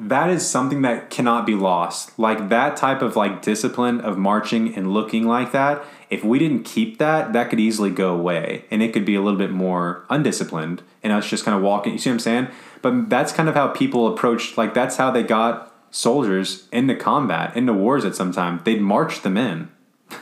That 0.00 0.30
is 0.30 0.48
something 0.48 0.82
that 0.82 1.10
cannot 1.10 1.44
be 1.44 1.54
lost. 1.54 2.18
Like 2.18 2.48
that 2.48 2.76
type 2.76 3.02
of 3.02 3.16
like 3.16 3.42
discipline 3.42 4.00
of 4.00 4.16
marching 4.16 4.74
and 4.74 4.92
looking 4.92 5.26
like 5.26 5.52
that. 5.52 5.84
If 6.08 6.24
we 6.24 6.38
didn't 6.38 6.64
keep 6.64 6.98
that, 6.98 7.32
that 7.34 7.50
could 7.50 7.60
easily 7.60 7.90
go 7.90 8.14
away, 8.14 8.64
and 8.70 8.82
it 8.82 8.92
could 8.92 9.04
be 9.04 9.14
a 9.14 9.20
little 9.20 9.38
bit 9.38 9.52
more 9.52 10.04
undisciplined, 10.10 10.82
and 11.04 11.12
us 11.12 11.28
just 11.28 11.44
kind 11.44 11.56
of 11.56 11.62
walking. 11.62 11.92
You 11.92 11.98
see 11.98 12.10
what 12.10 12.14
I'm 12.14 12.20
saying? 12.20 12.48
But 12.82 13.10
that's 13.10 13.32
kind 13.32 13.48
of 13.48 13.54
how 13.54 13.68
people 13.68 14.06
approached, 14.06 14.56
Like 14.56 14.74
that's 14.74 14.96
how 14.96 15.10
they 15.10 15.22
got 15.22 15.72
soldiers 15.90 16.66
into 16.72 16.96
combat, 16.96 17.56
into 17.56 17.72
wars 17.72 18.04
at 18.04 18.16
some 18.16 18.32
time. 18.32 18.60
They'd 18.64 18.80
march 18.80 19.22
them 19.22 19.36
in 19.36 19.70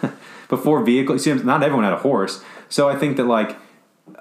before 0.49 0.83
vehicles. 0.85 1.27
You 1.27 1.39
See, 1.39 1.45
not 1.45 1.63
everyone 1.63 1.85
had 1.85 1.93
a 1.93 1.99
horse, 1.99 2.43
so 2.69 2.89
I 2.89 2.97
think 2.97 3.17
that 3.17 3.25
like 3.25 3.57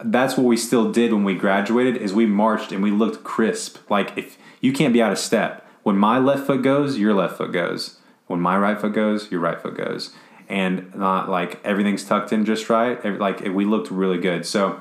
that's 0.04 0.38
what 0.38 0.46
we 0.46 0.58
still 0.58 0.92
did 0.92 1.14
when 1.14 1.24
we 1.24 1.34
graduated 1.36 1.98
is 1.98 2.14
we 2.14 2.26
marched 2.26 2.72
and 2.72 2.82
we 2.84 2.92
looked 2.92 3.24
crisp. 3.24 3.78
Like 3.90 4.18
if 4.18 4.38
you 4.62 4.74
can't 4.74 4.94
be 4.94 5.02
out 5.02 5.12
of 5.12 5.20
step. 5.20 5.64
When 5.84 5.98
my 5.98 6.18
left 6.20 6.46
foot 6.48 6.62
goes, 6.64 6.98
your 6.98 7.14
left 7.14 7.38
foot 7.38 7.52
goes. 7.54 7.98
When 8.28 8.42
my 8.42 8.58
right 8.58 8.80
foot 8.80 8.94
goes, 8.94 9.32
your 9.32 9.40
right 9.40 9.60
foot 9.62 9.78
goes. 9.78 10.14
And 10.50 10.94
not 10.96 11.30
like 11.30 11.60
everything's 11.66 12.04
tucked 12.04 12.32
in 12.34 12.46
just 12.46 12.70
right. 12.70 13.04
Like 13.20 13.42
we 13.42 13.66
looked 13.66 13.90
really 13.92 14.18
good. 14.18 14.46
So 14.46 14.80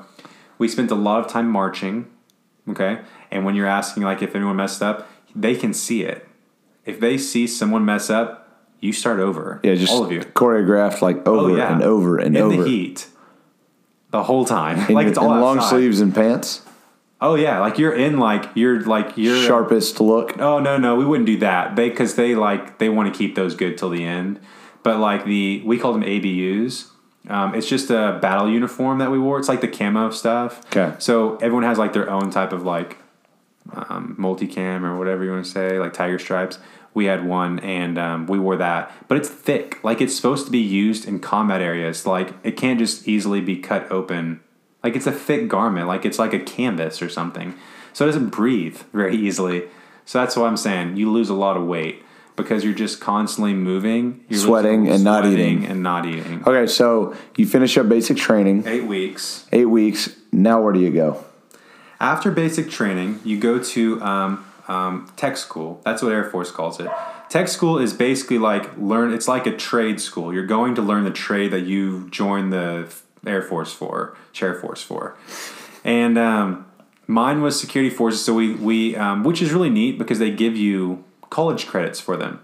we 0.57 0.67
spent 0.67 0.91
a 0.91 0.95
lot 0.95 1.25
of 1.25 1.31
time 1.31 1.49
marching. 1.49 2.07
Okay. 2.69 2.99
And 3.31 3.45
when 3.45 3.55
you're 3.55 3.67
asking 3.67 4.03
like 4.03 4.21
if 4.21 4.35
anyone 4.35 4.55
messed 4.57 4.81
up, 4.81 5.09
they 5.35 5.55
can 5.55 5.73
see 5.73 6.03
it. 6.03 6.27
If 6.85 6.99
they 6.99 7.17
see 7.17 7.47
someone 7.47 7.83
mess 7.85 8.09
up, 8.09 8.43
you 8.79 8.93
start 8.93 9.19
over. 9.19 9.59
yeah, 9.63 9.75
just 9.75 9.91
all 9.91 10.03
of 10.05 10.11
you. 10.11 10.19
choreographed 10.21 11.01
like 11.01 11.27
over 11.27 11.51
Oh, 11.51 11.55
yeah. 11.55 11.73
and 11.73 11.83
over 11.83 12.17
and 12.17 12.35
in 12.37 12.43
over. 12.43 12.53
In 12.53 12.59
the 12.61 12.67
heat. 12.67 13.07
The 14.11 14.23
whole 14.23 14.45
time. 14.45 14.93
Like 14.93 15.07
it's 15.07 15.17
all 15.17 15.27
long 15.29 15.57
outside. 15.57 15.69
sleeves 15.69 15.99
and 15.99 16.13
pants. 16.13 16.61
Oh 17.19 17.35
yeah, 17.35 17.59
like 17.59 17.77
you're 17.79 17.95
in 17.95 18.19
like 18.19 18.45
you're 18.55 18.81
like 18.81 19.17
you're 19.17 19.43
Sharpest 19.43 19.99
look. 19.99 20.37
Oh 20.39 20.59
no 20.59 20.77
no, 20.77 20.95
we 20.95 21.05
wouldn't 21.05 21.25
do 21.25 21.37
that. 21.39 21.75
They 21.75 21.89
because 21.89 22.15
they 22.15 22.35
like 22.35 22.77
they 22.77 22.89
want 22.89 23.11
to 23.11 23.17
keep 23.17 23.35
those 23.35 23.55
good 23.55 23.77
till 23.77 23.89
the 23.89 24.03
end. 24.03 24.39
But 24.83 24.99
like 24.99 25.25
the 25.25 25.61
we 25.65 25.77
call 25.77 25.93
them 25.93 26.03
ABUs. 26.03 26.87
Um, 27.27 27.55
it's 27.55 27.67
just 27.67 27.89
a 27.89 28.19
battle 28.21 28.49
uniform 28.49 28.99
that 28.99 29.11
we 29.11 29.19
wore. 29.19 29.37
It's 29.39 29.49
like 29.49 29.61
the 29.61 29.67
camo 29.67 30.11
stuff. 30.11 30.65
Okay. 30.67 30.95
So 30.99 31.35
everyone 31.37 31.63
has 31.63 31.77
like 31.77 31.91
their 31.91 32.09
own 32.09 32.29
type 32.29 32.53
of 32.53 32.63
like 32.63 32.97
um, 33.73 34.15
multicam 34.19 34.83
or 34.83 34.97
whatever 34.97 35.23
you 35.25 35.31
want 35.31 35.43
to 35.45 35.51
say, 35.51 35.79
like 35.79 35.93
tiger 35.93 36.19
stripes. 36.19 36.59
We 36.97 37.05
had 37.05 37.27
one 37.27 37.59
and 37.59 37.99
um, 37.99 38.25
we 38.25 38.39
wore 38.39 38.57
that, 38.57 38.91
but 39.07 39.19
it's 39.19 39.29
thick. 39.29 39.83
Like 39.83 40.01
it's 40.01 40.15
supposed 40.15 40.45
to 40.47 40.51
be 40.51 40.57
used 40.57 41.07
in 41.07 41.19
combat 41.19 41.61
areas. 41.61 42.07
Like 42.07 42.33
it 42.43 42.57
can't 42.57 42.79
just 42.79 43.07
easily 43.07 43.39
be 43.39 43.55
cut 43.57 43.91
open. 43.91 44.39
Like 44.83 44.95
it's 44.95 45.05
a 45.05 45.11
thick 45.11 45.47
garment. 45.47 45.87
Like 45.87 46.05
it's 46.05 46.17
like 46.17 46.33
a 46.33 46.39
canvas 46.39 46.99
or 47.03 47.07
something. 47.07 47.53
So 47.93 48.05
it 48.05 48.07
doesn't 48.07 48.29
breathe 48.29 48.77
very 48.93 49.15
easily. 49.15 49.65
So 50.05 50.17
that's 50.19 50.35
what 50.35 50.47
I'm 50.47 50.57
saying. 50.57 50.97
You 50.97 51.11
lose 51.11 51.29
a 51.29 51.35
lot 51.35 51.55
of 51.55 51.67
weight 51.67 52.01
because 52.35 52.63
you're 52.63 52.73
just 52.73 52.99
constantly 52.99 53.53
moving, 53.53 54.25
you're 54.27 54.39
Sweating 54.39 54.87
and 54.89 55.03
not 55.03 55.23
eating. 55.27 55.65
and 55.65 55.83
not 55.83 56.07
eating. 56.07 56.41
Okay, 56.47 56.65
so 56.65 57.15
you 57.35 57.45
finish 57.45 57.77
up 57.77 57.87
basic 57.89 58.17
training, 58.17 58.63
Eight 58.65 58.85
weeks. 58.85 59.45
eight 59.51 59.65
weeks. 59.65 60.15
Now 60.31 60.61
where 60.61 60.73
do 60.73 60.79
you 60.79 60.89
go? 60.89 61.23
After 61.99 62.31
basic 62.31 62.71
training, 62.71 63.19
you 63.23 63.39
go 63.39 63.59
to 63.61 64.01
um, 64.01 64.45
um, 64.67 65.11
tech 65.15 65.37
school. 65.37 65.81
That's 65.83 66.01
what 66.01 66.11
Air 66.11 66.23
Force 66.23 66.51
calls 66.51 66.79
it. 66.79 66.89
Tech 67.29 67.47
school 67.47 67.77
is 67.77 67.93
basically 67.93 68.37
like 68.37 68.77
learn. 68.77 69.13
It's 69.13 69.27
like 69.27 69.45
a 69.45 69.55
trade 69.55 69.99
school. 69.99 70.33
You're 70.33 70.45
going 70.45 70.75
to 70.75 70.81
learn 70.81 71.03
the 71.03 71.11
trade 71.11 71.51
that 71.51 71.61
you 71.61 72.09
joined 72.09 72.53
the 72.53 72.93
Air 73.25 73.41
Force 73.41 73.73
for, 73.73 74.15
Chair 74.33 74.55
Force 74.55 74.81
for, 74.81 75.17
and 75.83 76.17
um, 76.17 76.65
mine 77.05 77.41
was 77.41 77.59
security 77.59 77.93
forces. 77.93 78.23
So 78.23 78.33
we 78.33 78.53
we 78.53 78.95
um, 78.95 79.23
which 79.23 79.41
is 79.41 79.51
really 79.51 79.69
neat 79.69 79.97
because 79.97 80.19
they 80.19 80.31
give 80.31 80.55
you 80.55 81.03
college 81.29 81.67
credits 81.67 81.99
for 81.99 82.15
them 82.15 82.41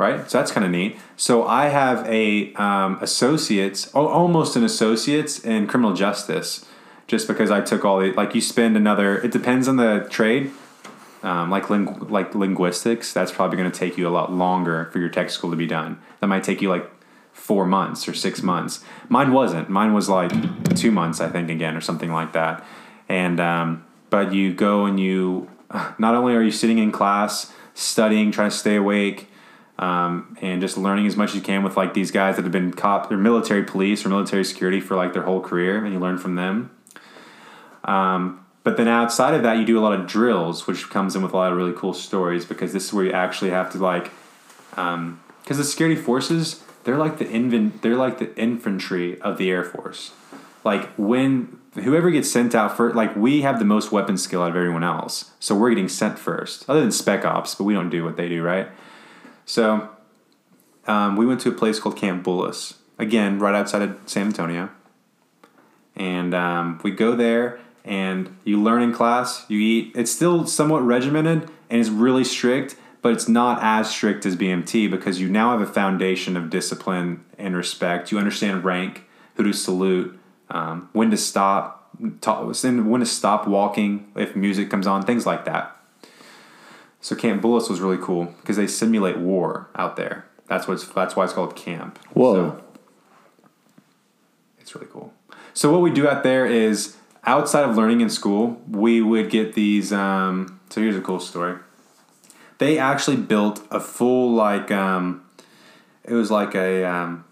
right? 0.00 0.30
So 0.30 0.38
that's 0.38 0.50
kind 0.50 0.64
of 0.64 0.72
neat. 0.72 0.98
So 1.18 1.46
I 1.46 1.66
have 1.66 2.08
a 2.08 2.54
um, 2.54 2.98
associates, 3.02 3.92
almost 3.94 4.56
an 4.56 4.64
associates 4.64 5.38
in 5.38 5.66
criminal 5.66 5.92
justice, 5.92 6.64
just 7.06 7.28
because 7.28 7.50
I 7.50 7.60
took 7.60 7.84
all 7.84 8.00
the 8.00 8.12
like 8.14 8.34
you 8.34 8.40
spend 8.40 8.78
another. 8.78 9.18
It 9.18 9.30
depends 9.30 9.68
on 9.68 9.76
the 9.76 10.08
trade. 10.10 10.52
Um, 11.22 11.50
like 11.50 11.68
ling- 11.68 12.08
like 12.08 12.34
linguistics, 12.34 13.12
that's 13.12 13.30
probably 13.30 13.58
going 13.58 13.70
to 13.70 13.78
take 13.78 13.98
you 13.98 14.08
a 14.08 14.10
lot 14.10 14.32
longer 14.32 14.86
for 14.86 14.98
your 14.98 15.10
tech 15.10 15.28
school 15.28 15.50
to 15.50 15.56
be 15.56 15.66
done. 15.66 16.00
That 16.20 16.28
might 16.28 16.44
take 16.44 16.62
you 16.62 16.70
like 16.70 16.90
four 17.32 17.66
months 17.66 18.08
or 18.08 18.14
six 18.14 18.42
months. 18.42 18.82
Mine 19.08 19.32
wasn't. 19.32 19.68
Mine 19.68 19.92
was 19.92 20.08
like 20.08 20.32
two 20.76 20.90
months, 20.90 21.20
I 21.20 21.28
think, 21.28 21.50
again, 21.50 21.76
or 21.76 21.80
something 21.80 22.10
like 22.12 22.32
that. 22.32 22.64
And 23.08 23.38
um, 23.38 23.84
but 24.08 24.32
you 24.32 24.52
go 24.52 24.86
and 24.86 24.98
you 24.98 25.50
not 25.98 26.14
only 26.14 26.34
are 26.34 26.42
you 26.42 26.50
sitting 26.50 26.78
in 26.78 26.92
class 26.92 27.52
studying, 27.74 28.30
trying 28.30 28.50
to 28.50 28.56
stay 28.56 28.76
awake, 28.76 29.28
um, 29.78 30.36
and 30.40 30.60
just 30.60 30.76
learning 30.76 31.06
as 31.06 31.16
much 31.16 31.30
as 31.30 31.36
you 31.36 31.40
can 31.40 31.62
with 31.62 31.76
like 31.76 31.94
these 31.94 32.10
guys 32.10 32.36
that 32.36 32.42
have 32.42 32.52
been 32.52 32.72
cop 32.72 33.10
or 33.10 33.16
military 33.16 33.64
police 33.64 34.04
or 34.04 34.10
military 34.10 34.44
security 34.44 34.80
for 34.80 34.94
like 34.94 35.12
their 35.12 35.22
whole 35.22 35.40
career, 35.40 35.84
and 35.84 35.92
you 35.92 35.98
learn 35.98 36.18
from 36.18 36.34
them. 36.34 36.70
Um, 37.84 38.44
but 38.62 38.76
then 38.76 38.88
outside 38.88 39.34
of 39.34 39.42
that, 39.42 39.56
you 39.56 39.64
do 39.64 39.78
a 39.78 39.80
lot 39.80 39.98
of 39.98 40.06
drills, 40.06 40.66
which 40.66 40.90
comes 40.90 41.16
in 41.16 41.22
with 41.22 41.32
a 41.32 41.36
lot 41.36 41.50
of 41.50 41.56
really 41.56 41.72
cool 41.72 41.94
stories 41.94 42.44
because 42.44 42.72
this 42.72 42.86
is 42.86 42.92
where 42.92 43.04
you 43.04 43.12
actually 43.12 43.50
have 43.50 43.72
to 43.72 43.78
like, 43.78 44.10
because 44.70 44.96
um, 44.96 45.20
the 45.46 45.64
security 45.64 46.00
forces 46.00 46.62
they're 46.84 46.96
like 46.96 47.18
the 47.18 47.28
invent 47.28 47.82
they're 47.82 47.96
like 47.96 48.18
the 48.18 48.34
infantry 48.36 49.20
of 49.20 49.38
the 49.38 49.50
Air 49.50 49.64
Force. 49.64 50.12
Like 50.64 50.90
when 50.96 51.58
whoever 51.74 52.10
gets 52.10 52.30
sent 52.30 52.54
out 52.54 52.76
first, 52.76 52.94
like 52.96 53.14
we 53.16 53.42
have 53.42 53.58
the 53.58 53.64
most 53.64 53.92
weapon 53.92 54.18
skill 54.18 54.42
out 54.42 54.50
of 54.50 54.56
everyone 54.56 54.84
else, 54.84 55.32
so 55.40 55.54
we're 55.54 55.70
getting 55.70 55.88
sent 55.88 56.18
first. 56.18 56.68
Other 56.68 56.80
than 56.80 56.92
Spec 56.92 57.24
Ops, 57.24 57.54
but 57.54 57.64
we 57.64 57.74
don't 57.74 57.90
do 57.90 58.04
what 58.04 58.16
they 58.16 58.28
do, 58.28 58.42
right? 58.42 58.68
So 59.46 59.88
um, 60.86 61.16
we 61.16 61.26
went 61.26 61.40
to 61.42 61.48
a 61.48 61.52
place 61.52 61.78
called 61.78 61.96
Camp 61.96 62.24
Bullis, 62.24 62.74
again 62.98 63.38
right 63.38 63.54
outside 63.54 63.82
of 63.82 63.98
San 64.06 64.26
Antonio, 64.26 64.70
and 65.96 66.34
um, 66.34 66.80
we 66.82 66.90
go 66.90 67.14
there 67.14 67.60
and 67.84 68.36
you 68.44 68.62
learn 68.62 68.82
in 68.82 68.92
class. 68.92 69.44
You 69.48 69.58
eat. 69.58 69.92
It's 69.94 70.10
still 70.10 70.46
somewhat 70.46 70.82
regimented 70.82 71.50
and 71.68 71.80
it's 71.80 71.88
really 71.88 72.24
strict, 72.24 72.76
but 73.02 73.12
it's 73.12 73.28
not 73.28 73.58
as 73.62 73.90
strict 73.90 74.26
as 74.26 74.36
BMT 74.36 74.90
because 74.90 75.20
you 75.20 75.28
now 75.28 75.52
have 75.56 75.60
a 75.60 75.72
foundation 75.72 76.36
of 76.36 76.50
discipline 76.50 77.24
and 77.38 77.56
respect. 77.56 78.12
You 78.12 78.18
understand 78.18 78.64
rank, 78.64 79.04
who 79.34 79.44
to 79.44 79.52
salute, 79.52 80.18
um, 80.50 80.88
when 80.92 81.10
to 81.10 81.16
stop, 81.16 81.90
when 81.98 83.00
to 83.00 83.06
stop 83.06 83.46
walking 83.46 84.10
if 84.16 84.34
music 84.34 84.70
comes 84.70 84.86
on, 84.86 85.02
things 85.02 85.26
like 85.26 85.44
that. 85.44 85.76
So 87.00 87.16
Camp 87.16 87.42
Bullis 87.42 87.70
was 87.70 87.80
really 87.80 87.98
cool 87.98 88.26
because 88.40 88.56
they 88.56 88.66
simulate 88.66 89.16
war 89.16 89.68
out 89.74 89.96
there. 89.96 90.26
That's 90.48 90.66
what's 90.68 90.86
that's 90.88 91.16
why 91.16 91.24
it's 91.24 91.32
called 91.32 91.56
camp. 91.56 91.98
Whoa. 92.12 92.34
So, 92.34 92.64
it's 94.58 94.74
really 94.74 94.88
cool. 94.92 95.14
So 95.54 95.70
what 95.72 95.80
we 95.80 95.90
do 95.90 96.08
out 96.08 96.22
there 96.22 96.46
is 96.46 96.96
outside 97.24 97.68
of 97.68 97.76
learning 97.76 98.00
in 98.00 98.10
school, 98.10 98.60
we 98.68 99.00
would 99.02 99.30
get 99.30 99.54
these. 99.54 99.92
Um, 99.92 100.60
so 100.70 100.80
here's 100.80 100.96
a 100.96 101.00
cool 101.00 101.20
story. 101.20 101.58
They 102.58 102.78
actually 102.78 103.16
built 103.16 103.66
a 103.70 103.80
full 103.80 104.32
like 104.34 104.70
um, 104.70 105.24
it 106.04 106.14
was 106.14 106.30
like 106.30 106.54
a 106.54 106.84
um, 106.84 107.24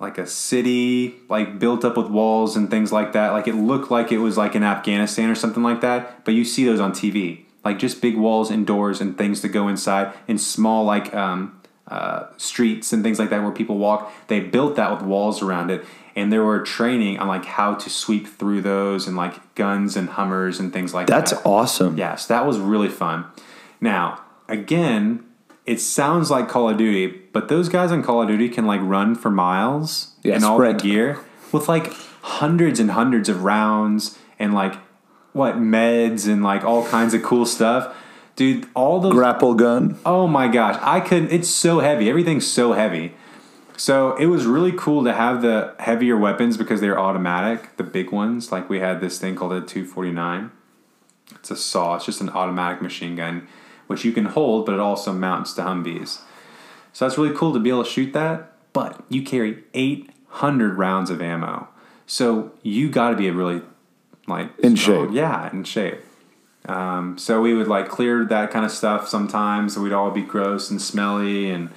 like 0.00 0.18
a 0.18 0.26
city 0.26 1.14
like 1.28 1.58
built 1.58 1.84
up 1.84 1.96
with 1.96 2.08
walls 2.08 2.56
and 2.56 2.70
things 2.70 2.92
like 2.92 3.12
that. 3.12 3.30
Like 3.30 3.46
it 3.46 3.54
looked 3.54 3.90
like 3.90 4.12
it 4.12 4.18
was 4.18 4.36
like 4.36 4.54
in 4.54 4.64
Afghanistan 4.64 5.30
or 5.30 5.34
something 5.34 5.62
like 5.62 5.80
that. 5.80 6.24
But 6.24 6.34
you 6.34 6.44
see 6.44 6.64
those 6.64 6.80
on 6.80 6.92
TV, 6.92 7.44
like 7.64 7.78
just 7.78 8.02
big 8.02 8.16
walls 8.16 8.50
and 8.50 8.66
doors 8.66 9.00
and 9.00 9.16
things 9.16 9.40
to 9.42 9.48
go 9.48 9.68
inside, 9.68 10.12
and 10.26 10.40
small 10.40 10.84
like 10.84 11.14
um, 11.14 11.60
uh, 11.86 12.26
streets 12.36 12.92
and 12.92 13.02
things 13.02 13.18
like 13.18 13.30
that 13.30 13.42
where 13.42 13.52
people 13.52 13.78
walk. 13.78 14.12
They 14.26 14.40
built 14.40 14.76
that 14.76 14.90
with 14.90 15.02
walls 15.02 15.40
around 15.42 15.70
it, 15.70 15.84
and 16.14 16.32
they 16.32 16.38
were 16.38 16.60
training 16.60 17.18
on 17.18 17.28
like 17.28 17.44
how 17.44 17.74
to 17.74 17.90
sweep 17.90 18.26
through 18.26 18.62
those 18.62 19.06
and 19.06 19.16
like 19.16 19.54
guns 19.54 19.96
and 19.96 20.10
Hummers 20.10 20.60
and 20.60 20.72
things 20.72 20.92
like 20.92 21.06
That's 21.06 21.30
that. 21.30 21.36
That's 21.36 21.46
awesome. 21.46 21.96
Yes, 21.96 22.26
that 22.26 22.46
was 22.46 22.58
really 22.58 22.88
fun. 22.88 23.26
Now, 23.80 24.22
again, 24.48 25.24
it 25.64 25.80
sounds 25.80 26.30
like 26.30 26.48
Call 26.48 26.68
of 26.68 26.76
Duty, 26.76 27.06
but 27.32 27.48
those 27.48 27.68
guys 27.68 27.92
on 27.92 28.02
Call 28.02 28.22
of 28.22 28.28
Duty 28.28 28.48
can 28.48 28.66
like 28.66 28.80
run 28.82 29.14
for 29.14 29.30
miles 29.30 30.14
Yeah, 30.22 30.34
and 30.34 30.44
all 30.44 30.58
the 30.58 30.72
gear 30.72 31.20
with 31.52 31.68
like 31.68 31.92
hundreds 32.22 32.78
and 32.80 32.90
hundreds 32.92 33.28
of 33.28 33.44
rounds 33.44 34.18
and 34.38 34.54
like 34.54 34.74
what 35.32 35.56
meds 35.56 36.28
and 36.28 36.42
like 36.42 36.64
all 36.64 36.86
kinds 36.86 37.14
of 37.14 37.22
cool 37.22 37.46
stuff. 37.46 37.96
Dude, 38.34 38.66
all 38.74 39.00
the 39.00 39.10
Grapple 39.10 39.54
gun. 39.54 39.98
Oh 40.06 40.26
my 40.26 40.48
gosh, 40.48 40.78
I 40.82 41.00
couldn't. 41.00 41.30
It's 41.30 41.48
so 41.48 41.80
heavy. 41.80 42.08
Everything's 42.08 42.46
so 42.46 42.72
heavy. 42.72 43.14
So 43.76 44.14
it 44.16 44.26
was 44.26 44.46
really 44.46 44.72
cool 44.72 45.02
to 45.04 45.12
have 45.12 45.42
the 45.42 45.74
heavier 45.78 46.16
weapons 46.16 46.56
because 46.56 46.80
they're 46.80 46.98
automatic, 46.98 47.76
the 47.76 47.82
big 47.84 48.12
ones. 48.12 48.52
Like 48.52 48.68
we 48.68 48.80
had 48.80 49.00
this 49.00 49.18
thing 49.18 49.34
called 49.34 49.52
a 49.52 49.60
249. 49.60 50.50
It's 51.34 51.50
a 51.50 51.56
SAW. 51.56 51.96
It's 51.96 52.04
just 52.06 52.20
an 52.20 52.28
automatic 52.30 52.82
machine 52.82 53.16
gun, 53.16 53.48
which 53.86 54.04
you 54.04 54.12
can 54.12 54.26
hold, 54.26 54.66
but 54.66 54.74
it 54.74 54.80
also 54.80 55.12
mounts 55.12 55.54
to 55.54 55.62
Humvees. 55.62 56.20
So 56.92 57.06
that's 57.06 57.16
really 57.18 57.34
cool 57.34 57.52
to 57.54 57.58
be 57.58 57.70
able 57.70 57.84
to 57.84 57.90
shoot 57.90 58.12
that. 58.12 58.52
But 58.72 59.02
you 59.08 59.22
carry 59.22 59.64
800 59.74 60.74
rounds 60.78 61.10
of 61.10 61.20
ammo, 61.20 61.68
so 62.06 62.52
you 62.62 62.88
got 62.90 63.10
to 63.10 63.16
be 63.16 63.28
a 63.28 63.32
really 63.32 63.62
like 64.26 64.50
In 64.60 64.76
strong- 64.76 65.08
shape. 65.08 65.14
Yeah, 65.16 65.50
in 65.50 65.64
shape. 65.64 66.00
Um, 66.66 67.18
so 67.18 67.40
we 67.42 67.54
would 67.54 67.66
like 67.68 67.88
clear 67.88 68.24
that 68.24 68.50
kind 68.50 68.64
of 68.64 68.70
stuff 68.70 69.08
sometimes. 69.08 69.74
So 69.74 69.82
we'd 69.82 69.92
all 69.92 70.10
be 70.10 70.22
gross 70.22 70.70
and 70.70 70.80
smelly, 70.80 71.50
and 71.50 71.70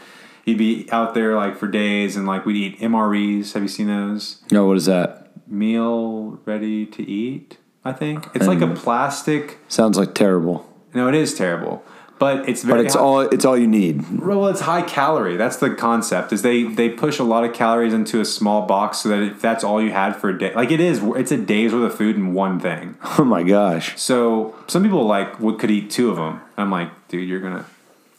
you'd 0.46 0.58
be 0.58 0.88
out 0.92 1.14
there 1.14 1.36
like 1.36 1.58
for 1.58 1.68
days, 1.68 2.16
and 2.16 2.26
like 2.26 2.46
we'd 2.46 2.56
eat 2.56 2.80
MREs. 2.80 3.54
Have 3.54 3.64
you 3.64 3.68
seen 3.70 3.88
those? 3.88 4.42
No, 4.52 4.66
what 4.68 4.78
is 4.78 4.86
that? 4.86 5.32
Meal 5.48 6.40
ready 6.46 6.86
to 6.86 7.04
eat. 7.04 7.58
I 7.84 7.92
think 7.92 8.28
it's 8.34 8.48
like 8.48 8.62
a 8.62 8.68
plastic. 8.74 9.60
Sounds 9.68 9.98
like 9.98 10.14
terrible. 10.16 10.72
No, 10.94 11.08
it 11.08 11.14
is 11.14 11.36
terrible, 11.36 11.84
but 12.18 12.48
it's 12.50 12.64
very. 12.64 12.80
But 12.80 12.86
it's 12.86 12.96
high- 12.96 13.02
all 13.02 13.20
it's 13.22 13.46
all 13.46 13.56
you 13.58 13.68
need. 13.68 14.20
well, 14.22 14.48
it's 14.48 14.62
high 14.62 14.82
calorie. 14.82 15.38
That's 15.38 15.58
the 15.58 15.70
concept. 15.76 16.34
Is 16.34 16.42
they 16.42 16.64
they 16.64 16.90
push 16.90 17.20
a 17.20 17.24
lot 17.24 17.44
of 17.44 17.54
calories 17.54 17.94
into 17.94 18.20
a 18.22 18.26
small 18.26 18.66
box 18.66 19.00
so 19.00 19.10
that 19.10 19.20
if 19.22 19.40
that's 19.42 19.64
all 19.64 19.80
you 19.82 19.92
had 19.92 20.16
for 20.16 20.30
a 20.30 20.38
day, 20.38 20.54
like 20.56 20.72
it 20.72 20.80
is, 20.80 21.00
it's 21.16 21.32
a 21.32 21.38
day's 21.38 21.74
worth 21.74 21.92
of 21.92 21.96
food 21.98 22.16
in 22.16 22.34
one 22.34 22.60
thing. 22.60 22.98
Oh 23.20 23.24
my 23.24 23.44
gosh. 23.44 24.00
So 24.00 24.56
some 24.68 24.82
people 24.84 25.06
like 25.06 25.40
would 25.40 25.60
could 25.60 25.70
eat 25.70 25.92
two 25.92 26.10
of 26.10 26.16
them. 26.16 26.42
I'm 26.58 26.72
like, 26.72 26.90
dude, 27.10 27.28
you're 27.30 27.40
gonna. 27.42 27.66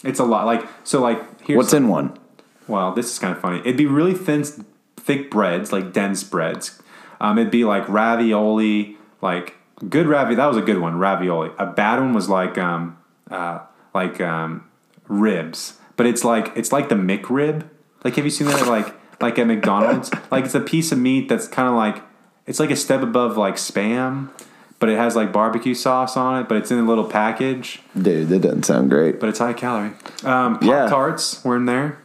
It's 0.05 0.21
a 0.21 0.25
lot. 0.25 0.47
Like 0.47 0.67
so, 0.85 1.01
like 1.01 1.41
here's 1.43 1.57
What's 1.57 1.73
in 1.73 1.89
one? 1.89 2.17
well, 2.69 2.93
this 2.93 3.11
is 3.13 3.19
kind 3.19 3.35
of 3.35 3.41
funny. 3.41 3.61
It'd 3.61 3.77
be 3.77 3.87
really 3.87 4.15
thin, 4.15 4.45
thick 4.97 5.31
breads, 5.31 5.73
like 5.73 5.93
dense 5.93 6.25
breads. 6.25 6.81
Um, 7.21 7.39
it'd 7.39 7.51
be 7.51 7.65
like 7.65 7.89
ravioli, 7.89 8.97
like 9.23 9.55
good 9.89 10.07
ravioli. 10.07 10.37
That 10.37 10.47
was 10.47 10.57
a 10.57 10.63
good 10.63 10.79
one, 10.79 10.99
ravioli. 10.99 11.51
A 11.59 11.67
bad 11.67 11.99
one 12.01 12.13
was 12.13 12.29
like 12.29 12.59
um, 12.59 12.99
uh, 13.31 13.61
like 13.95 14.21
um, 14.21 14.69
ribs, 15.09 15.79
but 15.97 16.07
it's 16.07 16.25
like 16.25 16.53
it's 16.57 16.73
like 16.73 16.89
the 16.89 16.95
McRib. 16.95 17.69
Like, 18.05 18.17
have 18.17 18.25
you 18.25 18.31
seen 18.31 18.47
that? 18.49 18.63
at, 18.63 18.69
Like 18.69 18.95
like 19.21 19.39
at 19.39 19.47
McDonald's, 19.47 20.11
like 20.31 20.45
it's 20.45 20.55
a 20.55 20.61
piece 20.61 20.93
of 20.93 20.99
meat 20.99 21.29
that's 21.29 21.49
kind 21.49 21.69
of 21.69 21.75
like 21.75 22.03
it's 22.47 22.61
like 22.61 22.71
a 22.71 22.77
step 22.77 23.03
above 23.03 23.37
like 23.37 23.55
spam, 23.55 24.29
but 24.79 24.89
it 24.89 24.97
has 24.99 25.17
like 25.17 25.33
barbecue 25.33 25.75
sauce 25.75 26.17
on 26.17 26.41
it, 26.43 26.49
but 26.49 26.57
it's 26.59 26.71
in 26.71 26.79
a 26.79 26.83
little 26.87 27.05
package, 27.05 27.81
Dude, 28.01 28.29
that 28.29 28.41
doesn't 28.41 28.65
sound 28.65 28.91
great. 28.91 29.19
but 29.21 29.29
it's 29.29 29.39
high 29.39 29.53
calorie. 29.55 29.93
Um, 30.25 30.55
Pop 30.59 30.63
Yeah. 30.63 30.87
tarts 30.89 31.43
were 31.45 31.57
in 31.57 31.67
there. 31.67 31.99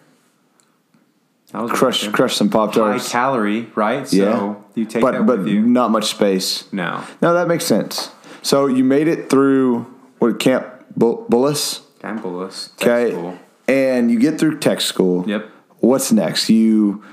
That 1.51 1.63
was 1.63 1.71
Crush 1.71 2.03
good. 2.05 2.13
crush 2.13 2.35
some 2.35 2.49
Pop 2.49 2.73
Tarts. 2.73 3.07
high 3.07 3.11
calorie, 3.11 3.69
right? 3.75 4.07
So 4.07 4.15
Yeah. 4.15 4.53
you 4.75 4.85
take 4.85 5.01
But 5.01 5.11
that 5.13 5.25
but 5.25 5.39
with 5.39 5.47
you. 5.47 5.61
not 5.61 5.91
much 5.91 6.09
space. 6.09 6.63
No, 6.71 7.01
No, 7.21 7.33
that 7.33 7.47
makes 7.49 7.65
sense. 7.65 8.11
So 8.41 8.67
you 8.67 8.83
made 8.85 9.07
it 9.09 9.29
through 9.29 9.85
what 10.19 10.39
Camp 10.39 10.65
Bu- 10.95 11.25
Bullis? 11.29 11.81
Campbell's. 12.01 12.69
Okay. 12.81 13.11
Cool. 13.11 13.37
And 13.67 14.09
you 14.09 14.17
get 14.19 14.39
through 14.39 14.59
tech 14.59 14.81
school. 14.81 15.25
Yep. 15.27 15.45
What's 15.79 16.11
next? 16.11 16.49
You 16.49 17.03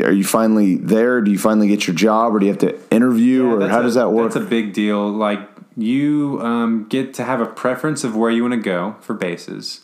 are 0.00 0.12
you 0.12 0.24
finally 0.24 0.76
there? 0.76 1.20
Do 1.20 1.30
you 1.30 1.38
finally 1.38 1.68
get 1.68 1.86
your 1.86 1.96
job 1.96 2.34
or 2.34 2.38
do 2.38 2.46
you 2.46 2.52
have 2.52 2.60
to 2.60 2.78
interview 2.94 3.44
Yeah, 3.46 3.66
or 3.66 3.68
how 3.68 3.80
a- 3.80 3.82
does 3.82 3.94
that 3.94 4.10
work? 4.10 4.32
That's 4.32 4.44
a 4.44 4.48
big 4.48 4.72
deal. 4.72 5.08
Like 5.08 5.40
you 5.76 6.38
um, 6.42 6.86
get 6.88 7.14
to 7.14 7.24
have 7.24 7.40
a 7.40 7.46
preference 7.46 8.04
of 8.04 8.16
where 8.16 8.30
you 8.30 8.42
want 8.42 8.54
to 8.54 8.60
go 8.60 8.96
for 9.00 9.14
bases. 9.14 9.80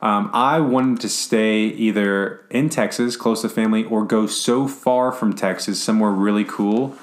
Um, 0.00 0.30
I 0.32 0.58
wanted 0.58 1.00
to 1.02 1.08
stay 1.08 1.60
either 1.62 2.44
in 2.50 2.68
Texas, 2.68 3.16
close 3.16 3.42
to 3.42 3.48
family, 3.48 3.84
or 3.84 4.04
go 4.04 4.26
so 4.26 4.66
far 4.66 5.12
from 5.12 5.32
Texas, 5.32 5.80
somewhere 5.80 6.10
really 6.10 6.44
cool 6.44 6.96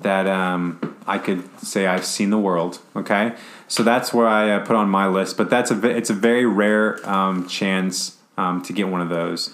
that 0.00 0.28
um, 0.28 0.96
I 1.04 1.18
could 1.18 1.42
say 1.58 1.88
I've 1.88 2.04
seen 2.04 2.30
the 2.30 2.38
world. 2.38 2.78
Okay, 2.94 3.34
so 3.66 3.82
that's 3.82 4.14
where 4.14 4.28
I 4.28 4.50
uh, 4.52 4.64
put 4.64 4.76
on 4.76 4.88
my 4.88 5.08
list. 5.08 5.36
But 5.36 5.50
that's 5.50 5.72
a 5.72 5.88
it's 5.88 6.10
a 6.10 6.14
very 6.14 6.46
rare 6.46 7.04
um, 7.08 7.48
chance 7.48 8.18
um, 8.38 8.62
to 8.62 8.72
get 8.72 8.86
one 8.88 9.00
of 9.00 9.08
those. 9.08 9.52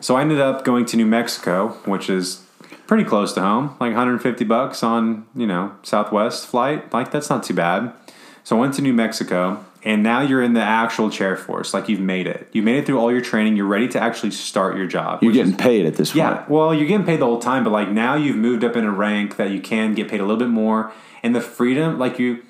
So 0.00 0.16
I 0.16 0.22
ended 0.22 0.40
up 0.40 0.64
going 0.64 0.86
to 0.86 0.96
New 0.96 1.06
Mexico, 1.06 1.68
which 1.84 2.08
is 2.08 2.44
pretty 2.86 3.04
close 3.04 3.32
to 3.34 3.40
home, 3.40 3.68
like 3.80 3.90
150 3.94 4.44
bucks 4.44 4.82
on 4.82 5.26
you 5.34 5.46
know 5.46 5.74
Southwest 5.82 6.46
flight. 6.46 6.92
Like 6.92 7.10
that's 7.10 7.30
not 7.30 7.42
too 7.42 7.54
bad. 7.54 7.92
So 8.44 8.56
I 8.56 8.60
went 8.60 8.74
to 8.74 8.82
New 8.82 8.94
Mexico, 8.94 9.64
and 9.82 10.02
now 10.02 10.22
you're 10.22 10.42
in 10.42 10.54
the 10.54 10.62
actual 10.62 11.10
chair 11.10 11.36
force. 11.36 11.74
Like 11.74 11.88
you've 11.88 12.00
made 12.00 12.26
it. 12.26 12.48
You 12.52 12.62
made 12.62 12.76
it 12.76 12.86
through 12.86 12.98
all 12.98 13.12
your 13.12 13.20
training. 13.20 13.56
You're 13.56 13.66
ready 13.66 13.88
to 13.88 14.00
actually 14.00 14.30
start 14.30 14.76
your 14.76 14.86
job. 14.86 15.22
You're 15.22 15.32
getting 15.32 15.52
is- 15.52 15.58
paid 15.60 15.84
at 15.86 15.96
this 15.96 16.10
point. 16.12 16.18
yeah, 16.18 16.44
well, 16.48 16.74
you're 16.74 16.88
getting 16.88 17.06
paid 17.06 17.20
the 17.20 17.26
whole 17.26 17.40
time, 17.40 17.64
but 17.64 17.70
like 17.70 17.90
now 17.90 18.14
you've 18.14 18.36
moved 18.36 18.64
up 18.64 18.76
in 18.76 18.84
a 18.84 18.90
rank 18.90 19.36
that 19.36 19.50
you 19.50 19.60
can 19.60 19.94
get 19.94 20.08
paid 20.08 20.20
a 20.20 20.24
little 20.24 20.38
bit 20.38 20.48
more, 20.48 20.92
and 21.22 21.34
the 21.34 21.40
freedom, 21.40 21.98
like 21.98 22.18
you, 22.18 22.42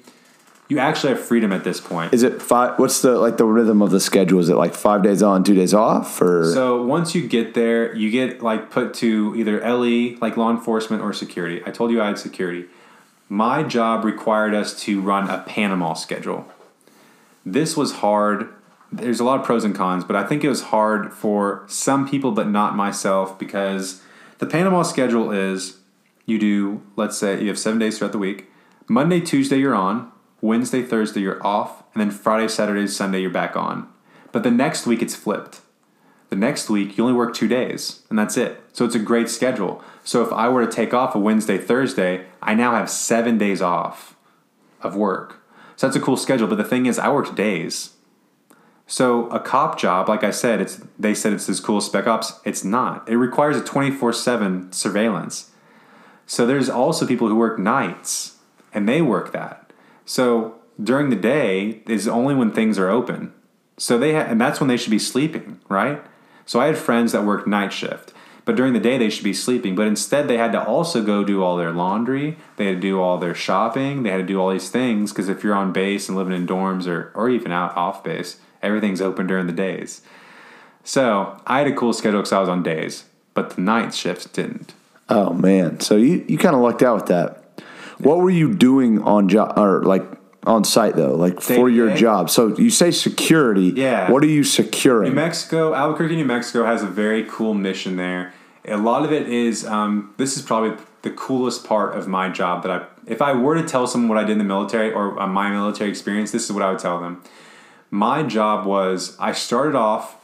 you 0.68 0.78
actually 0.78 1.14
have 1.14 1.20
freedom 1.20 1.52
at 1.52 1.64
this 1.64 1.80
point. 1.80 2.12
Is 2.12 2.22
it 2.22 2.42
five? 2.42 2.78
What's 2.78 3.00
the 3.00 3.18
like 3.18 3.38
the 3.38 3.46
rhythm 3.46 3.80
of 3.80 3.90
the 3.90 4.00
schedule? 4.00 4.38
Is 4.38 4.48
it 4.48 4.56
like 4.56 4.74
five 4.74 5.02
days 5.02 5.22
on, 5.22 5.42
two 5.42 5.54
days 5.54 5.72
off, 5.72 6.20
or 6.20 6.52
So 6.52 6.82
once 6.82 7.14
you 7.14 7.26
get 7.26 7.54
there, 7.54 7.94
you 7.94 8.10
get 8.10 8.42
like 8.42 8.70
put 8.70 8.92
to 8.94 9.34
either 9.36 9.60
LE, 9.60 10.16
like 10.20 10.36
law 10.36 10.50
enforcement, 10.50 11.02
or 11.02 11.12
security. 11.12 11.62
I 11.66 11.70
told 11.70 11.90
you 11.90 12.02
I 12.02 12.08
had 12.08 12.18
security. 12.18 12.66
My 13.30 13.62
job 13.62 14.04
required 14.04 14.54
us 14.54 14.78
to 14.82 15.00
run 15.00 15.28
a 15.28 15.40
Panama 15.40 15.94
schedule. 15.94 16.46
This 17.44 17.76
was 17.76 17.96
hard. 17.96 18.48
There's 18.90 19.20
a 19.20 19.24
lot 19.24 19.40
of 19.40 19.46
pros 19.46 19.64
and 19.64 19.74
cons, 19.74 20.04
but 20.04 20.16
I 20.16 20.24
think 20.24 20.44
it 20.44 20.48
was 20.48 20.62
hard 20.64 21.12
for 21.12 21.64
some 21.66 22.08
people, 22.08 22.32
but 22.32 22.48
not 22.48 22.74
myself, 22.74 23.38
because 23.38 24.02
the 24.38 24.46
Panama 24.46 24.82
schedule 24.82 25.30
is 25.30 25.78
you 26.24 26.38
do, 26.38 26.82
let's 26.96 27.18
say, 27.18 27.40
you 27.40 27.48
have 27.48 27.58
seven 27.58 27.78
days 27.78 27.98
throughout 27.98 28.12
the 28.12 28.18
week. 28.18 28.50
Monday, 28.86 29.20
Tuesday, 29.20 29.58
you're 29.58 29.74
on. 29.74 30.10
Wednesday, 30.40 30.82
Thursday, 30.82 31.20
you're 31.20 31.44
off. 31.46 31.82
And 31.94 32.00
then 32.00 32.10
Friday, 32.10 32.48
Saturday, 32.48 32.86
Sunday, 32.86 33.20
you're 33.20 33.30
back 33.30 33.56
on. 33.56 33.88
But 34.30 34.42
the 34.42 34.50
next 34.50 34.86
week, 34.86 35.02
it's 35.02 35.16
flipped. 35.16 35.60
The 36.30 36.36
next 36.36 36.68
week, 36.68 36.96
you 36.96 37.04
only 37.04 37.16
work 37.16 37.34
two 37.34 37.48
days, 37.48 38.02
and 38.10 38.18
that's 38.18 38.36
it. 38.36 38.62
So 38.72 38.84
it's 38.84 38.94
a 38.94 39.00
great 39.00 39.30
schedule. 39.30 39.82
So 40.04 40.22
if 40.22 40.32
I 40.32 40.48
were 40.48 40.64
to 40.64 40.70
take 40.70 40.92
off 40.92 41.14
a 41.14 41.18
Wednesday, 41.18 41.56
Thursday, 41.56 42.26
I 42.42 42.54
now 42.54 42.74
have 42.74 42.90
seven 42.90 43.38
days 43.38 43.62
off 43.62 44.14
of 44.82 44.94
work. 44.94 45.42
So 45.76 45.86
that's 45.86 45.96
a 45.96 46.00
cool 46.00 46.18
schedule. 46.18 46.46
But 46.46 46.56
the 46.56 46.64
thing 46.64 46.86
is, 46.86 46.98
I 46.98 47.08
worked 47.08 47.34
days. 47.34 47.94
So 48.86 49.28
a 49.28 49.40
cop 49.40 49.78
job, 49.78 50.08
like 50.08 50.24
I 50.24 50.30
said, 50.30 50.60
it's 50.60 50.82
they 50.98 51.14
said 51.14 51.32
it's 51.32 51.46
this 51.46 51.60
cool 51.60 51.80
spec 51.80 52.06
ops. 52.06 52.40
It's 52.44 52.64
not. 52.64 53.08
It 53.08 53.16
requires 53.16 53.56
a 53.56 53.64
twenty 53.64 53.90
four 53.90 54.12
seven 54.12 54.70
surveillance. 54.72 55.50
So 56.26 56.46
there's 56.46 56.68
also 56.68 57.06
people 57.06 57.28
who 57.28 57.36
work 57.36 57.58
nights, 57.58 58.36
and 58.72 58.88
they 58.88 59.00
work 59.00 59.32
that. 59.32 59.67
So 60.08 60.54
during 60.82 61.10
the 61.10 61.16
day 61.16 61.82
is 61.86 62.08
only 62.08 62.34
when 62.34 62.50
things 62.50 62.78
are 62.78 62.88
open. 62.88 63.30
So 63.76 63.98
they 63.98 64.14
ha- 64.14 64.26
and 64.26 64.40
that's 64.40 64.58
when 64.58 64.68
they 64.68 64.78
should 64.78 64.90
be 64.90 64.98
sleeping, 64.98 65.60
right? 65.68 66.02
So 66.46 66.60
I 66.60 66.66
had 66.66 66.78
friends 66.78 67.12
that 67.12 67.24
worked 67.24 67.46
night 67.46 67.74
shift, 67.74 68.14
but 68.46 68.56
during 68.56 68.72
the 68.72 68.80
day 68.80 68.96
they 68.96 69.10
should 69.10 69.22
be 69.22 69.34
sleeping. 69.34 69.74
But 69.74 69.86
instead 69.86 70.26
they 70.26 70.38
had 70.38 70.52
to 70.52 70.64
also 70.64 71.02
go 71.04 71.24
do 71.24 71.42
all 71.44 71.58
their 71.58 71.72
laundry. 71.72 72.38
They 72.56 72.66
had 72.68 72.76
to 72.76 72.80
do 72.80 72.98
all 73.02 73.18
their 73.18 73.34
shopping. 73.34 74.02
They 74.02 74.08
had 74.10 74.16
to 74.16 74.22
do 74.26 74.40
all 74.40 74.48
these 74.50 74.70
things 74.70 75.12
because 75.12 75.28
if 75.28 75.44
you're 75.44 75.54
on 75.54 75.74
base 75.74 76.08
and 76.08 76.16
living 76.16 76.32
in 76.34 76.46
dorms 76.46 76.86
or 76.86 77.12
or 77.14 77.28
even 77.28 77.52
out 77.52 77.76
off 77.76 78.02
base, 78.02 78.40
everything's 78.62 79.02
open 79.02 79.26
during 79.26 79.46
the 79.46 79.52
days. 79.52 80.00
So 80.84 81.38
I 81.46 81.58
had 81.58 81.66
a 81.66 81.74
cool 81.76 81.92
schedule 81.92 82.20
because 82.20 82.32
I 82.32 82.40
was 82.40 82.48
on 82.48 82.62
days, 82.62 83.04
but 83.34 83.50
the 83.50 83.60
night 83.60 83.94
shifts 83.94 84.24
didn't. 84.24 84.72
oh 85.10 85.34
man? 85.34 85.80
So 85.80 85.96
you 85.96 86.24
you 86.26 86.38
kind 86.38 86.56
of 86.56 86.62
lucked 86.62 86.82
out 86.82 86.96
with 86.96 87.06
that. 87.08 87.37
What 87.98 88.18
were 88.18 88.30
you 88.30 88.54
doing 88.54 89.02
on 89.02 89.28
job 89.28 89.58
or 89.58 89.82
like 89.82 90.04
on 90.44 90.64
site 90.64 90.96
though, 90.96 91.14
like 91.14 91.40
for 91.40 91.68
your 91.68 91.94
job? 91.94 92.30
So 92.30 92.56
you 92.56 92.70
say 92.70 92.90
security. 92.90 93.72
Yeah. 93.76 94.10
What 94.10 94.22
are 94.22 94.28
you 94.28 94.44
securing? 94.44 95.10
New 95.10 95.16
Mexico, 95.16 95.74
Albuquerque, 95.74 96.16
New 96.16 96.24
Mexico 96.24 96.64
has 96.64 96.82
a 96.82 96.86
very 96.86 97.24
cool 97.24 97.54
mission 97.54 97.96
there. 97.96 98.32
A 98.64 98.76
lot 98.76 99.04
of 99.04 99.12
it 99.12 99.28
is 99.28 99.66
um, 99.66 100.14
this 100.16 100.36
is 100.36 100.42
probably 100.42 100.76
the 101.02 101.10
coolest 101.10 101.64
part 101.64 101.96
of 101.96 102.06
my 102.06 102.28
job 102.28 102.62
that 102.62 102.70
I 102.70 102.86
if 103.06 103.22
I 103.22 103.32
were 103.32 103.54
to 103.54 103.66
tell 103.66 103.86
someone 103.86 104.08
what 104.08 104.18
I 104.18 104.24
did 104.24 104.32
in 104.32 104.38
the 104.38 104.44
military 104.44 104.92
or 104.92 105.18
uh, 105.18 105.26
my 105.26 105.50
military 105.50 105.90
experience, 105.90 106.30
this 106.30 106.44
is 106.44 106.52
what 106.52 106.62
I 106.62 106.70
would 106.70 106.78
tell 106.78 107.00
them. 107.00 107.22
My 107.90 108.22
job 108.22 108.66
was 108.66 109.16
I 109.18 109.32
started 109.32 109.74
off 109.74 110.16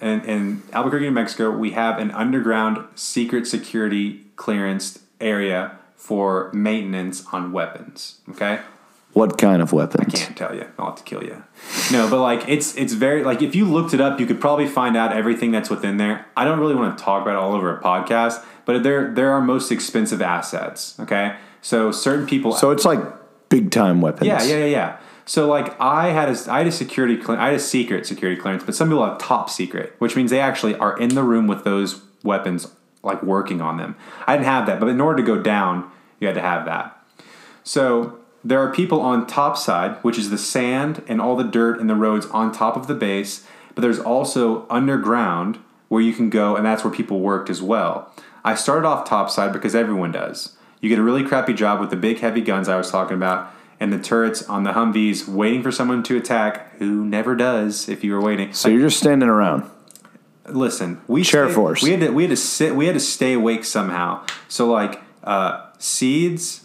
in, 0.00 0.20
in 0.24 0.62
Albuquerque, 0.72 1.06
New 1.06 1.10
Mexico. 1.10 1.50
We 1.50 1.70
have 1.70 1.98
an 1.98 2.10
underground 2.10 2.84
secret 2.94 3.46
security 3.46 4.26
clearance 4.36 5.00
area 5.20 5.78
for 5.98 6.50
maintenance 6.54 7.24
on 7.32 7.52
weapons. 7.52 8.20
Okay, 8.30 8.60
what 9.12 9.36
kind 9.36 9.60
of 9.60 9.72
weapons? 9.72 10.14
I 10.14 10.16
can't 10.16 10.36
tell 10.36 10.54
you. 10.54 10.66
I'll 10.78 10.86
have 10.86 10.96
to 10.96 11.02
kill 11.02 11.22
you. 11.22 11.42
No, 11.92 12.08
but 12.08 12.20
like 12.22 12.48
it's 12.48 12.74
it's 12.76 12.92
very 12.92 13.24
like 13.24 13.42
if 13.42 13.54
you 13.54 13.66
looked 13.66 13.92
it 13.92 14.00
up, 14.00 14.20
you 14.20 14.26
could 14.26 14.40
probably 14.40 14.66
find 14.66 14.96
out 14.96 15.12
everything 15.12 15.50
that's 15.50 15.68
within 15.68 15.96
there. 15.96 16.26
I 16.36 16.44
don't 16.44 16.60
really 16.60 16.74
want 16.74 16.96
to 16.96 17.04
talk 17.04 17.22
about 17.22 17.32
it 17.32 17.36
all 17.36 17.52
over 17.52 17.76
a 17.76 17.82
podcast, 17.82 18.44
but 18.64 18.82
they're 18.82 19.12
they're 19.12 19.32
our 19.32 19.40
most 19.40 19.72
expensive 19.72 20.22
assets. 20.22 20.98
Okay, 21.00 21.36
so 21.60 21.90
certain 21.90 22.26
people. 22.26 22.52
So 22.52 22.70
it's 22.70 22.84
like 22.84 23.00
big 23.48 23.70
time 23.70 24.00
weapons. 24.00 24.26
yeah, 24.26 24.42
yeah, 24.42 24.56
yeah, 24.58 24.64
yeah. 24.66 24.96
So 25.28 25.46
like 25.46 25.78
I 25.80 26.08
had 26.10 26.28
a 26.28 26.52
I 26.52 26.58
had 26.58 26.66
a 26.66 26.72
security 26.72 27.20
I 27.28 27.46
had 27.46 27.54
a 27.54 27.60
secret 27.60 28.06
security 28.06 28.40
clearance, 28.40 28.64
but 28.64 28.74
some 28.74 28.88
people 28.88 29.04
have 29.04 29.18
top 29.18 29.50
secret, 29.50 29.94
which 29.98 30.16
means 30.16 30.30
they 30.30 30.40
actually 30.40 30.74
are 30.76 30.98
in 30.98 31.10
the 31.10 31.22
room 31.22 31.46
with 31.46 31.64
those 31.64 32.00
weapons, 32.22 32.68
like 33.02 33.22
working 33.22 33.60
on 33.60 33.76
them. 33.76 33.96
I 34.26 34.36
didn't 34.36 34.46
have 34.46 34.66
that, 34.66 34.80
but 34.80 34.88
in 34.88 35.00
order 35.00 35.22
to 35.22 35.26
go 35.26 35.40
down, 35.40 35.90
you 36.20 36.26
had 36.26 36.34
to 36.34 36.42
have 36.42 36.64
that. 36.66 36.94
So 37.62 38.18
there 38.44 38.60
are 38.60 38.72
people 38.72 39.00
on 39.00 39.26
top 39.26 39.56
side, 39.56 39.96
which 40.02 40.18
is 40.18 40.30
the 40.30 40.38
sand 40.38 41.04
and 41.08 41.20
all 41.20 41.36
the 41.36 41.44
dirt 41.44 41.80
and 41.80 41.88
the 41.88 41.94
roads 41.94 42.26
on 42.26 42.52
top 42.52 42.76
of 42.76 42.86
the 42.86 42.94
base, 42.94 43.46
but 43.74 43.82
there's 43.82 43.98
also 43.98 44.66
underground 44.68 45.58
where 45.88 46.02
you 46.02 46.12
can 46.12 46.30
go, 46.30 46.56
and 46.56 46.64
that's 46.64 46.84
where 46.84 46.92
people 46.92 47.20
worked 47.20 47.50
as 47.50 47.62
well. 47.62 48.12
I 48.44 48.54
started 48.54 48.86
off 48.86 49.08
top 49.08 49.30
side 49.30 49.52
because 49.52 49.74
everyone 49.74 50.12
does. 50.12 50.56
You 50.80 50.88
get 50.88 50.98
a 50.98 51.02
really 51.02 51.24
crappy 51.24 51.54
job 51.54 51.80
with 51.80 51.90
the 51.90 51.96
big 51.96 52.20
heavy 52.20 52.40
guns 52.40 52.68
I 52.68 52.76
was 52.76 52.90
talking 52.90 53.16
about, 53.16 53.52
and 53.80 53.92
the 53.92 53.98
turrets 53.98 54.42
on 54.48 54.64
the 54.64 54.72
Humvees 54.72 55.28
waiting 55.28 55.62
for 55.62 55.72
someone 55.72 56.02
to 56.04 56.16
attack, 56.16 56.76
who 56.78 57.04
never 57.04 57.34
does 57.34 57.88
if 57.88 58.04
you 58.04 58.12
were 58.12 58.20
waiting. 58.20 58.52
So 58.52 58.68
you're 58.68 58.80
just 58.80 58.98
standing 58.98 59.28
around. 59.28 59.68
Listen, 60.50 61.00
we 61.06 61.22
Chair 61.22 61.46
stayed- 61.46 61.54
force. 61.54 61.82
We 61.82 61.90
had 61.92 62.00
to 62.00 62.10
we 62.10 62.22
had 62.24 62.30
to 62.30 62.36
sit 62.36 62.74
we 62.74 62.86
had 62.86 62.94
to 62.94 63.00
stay 63.00 63.32
awake 63.34 63.64
somehow. 63.64 64.24
So 64.48 64.70
like 64.70 65.00
uh, 65.24 65.66
seeds, 65.78 66.64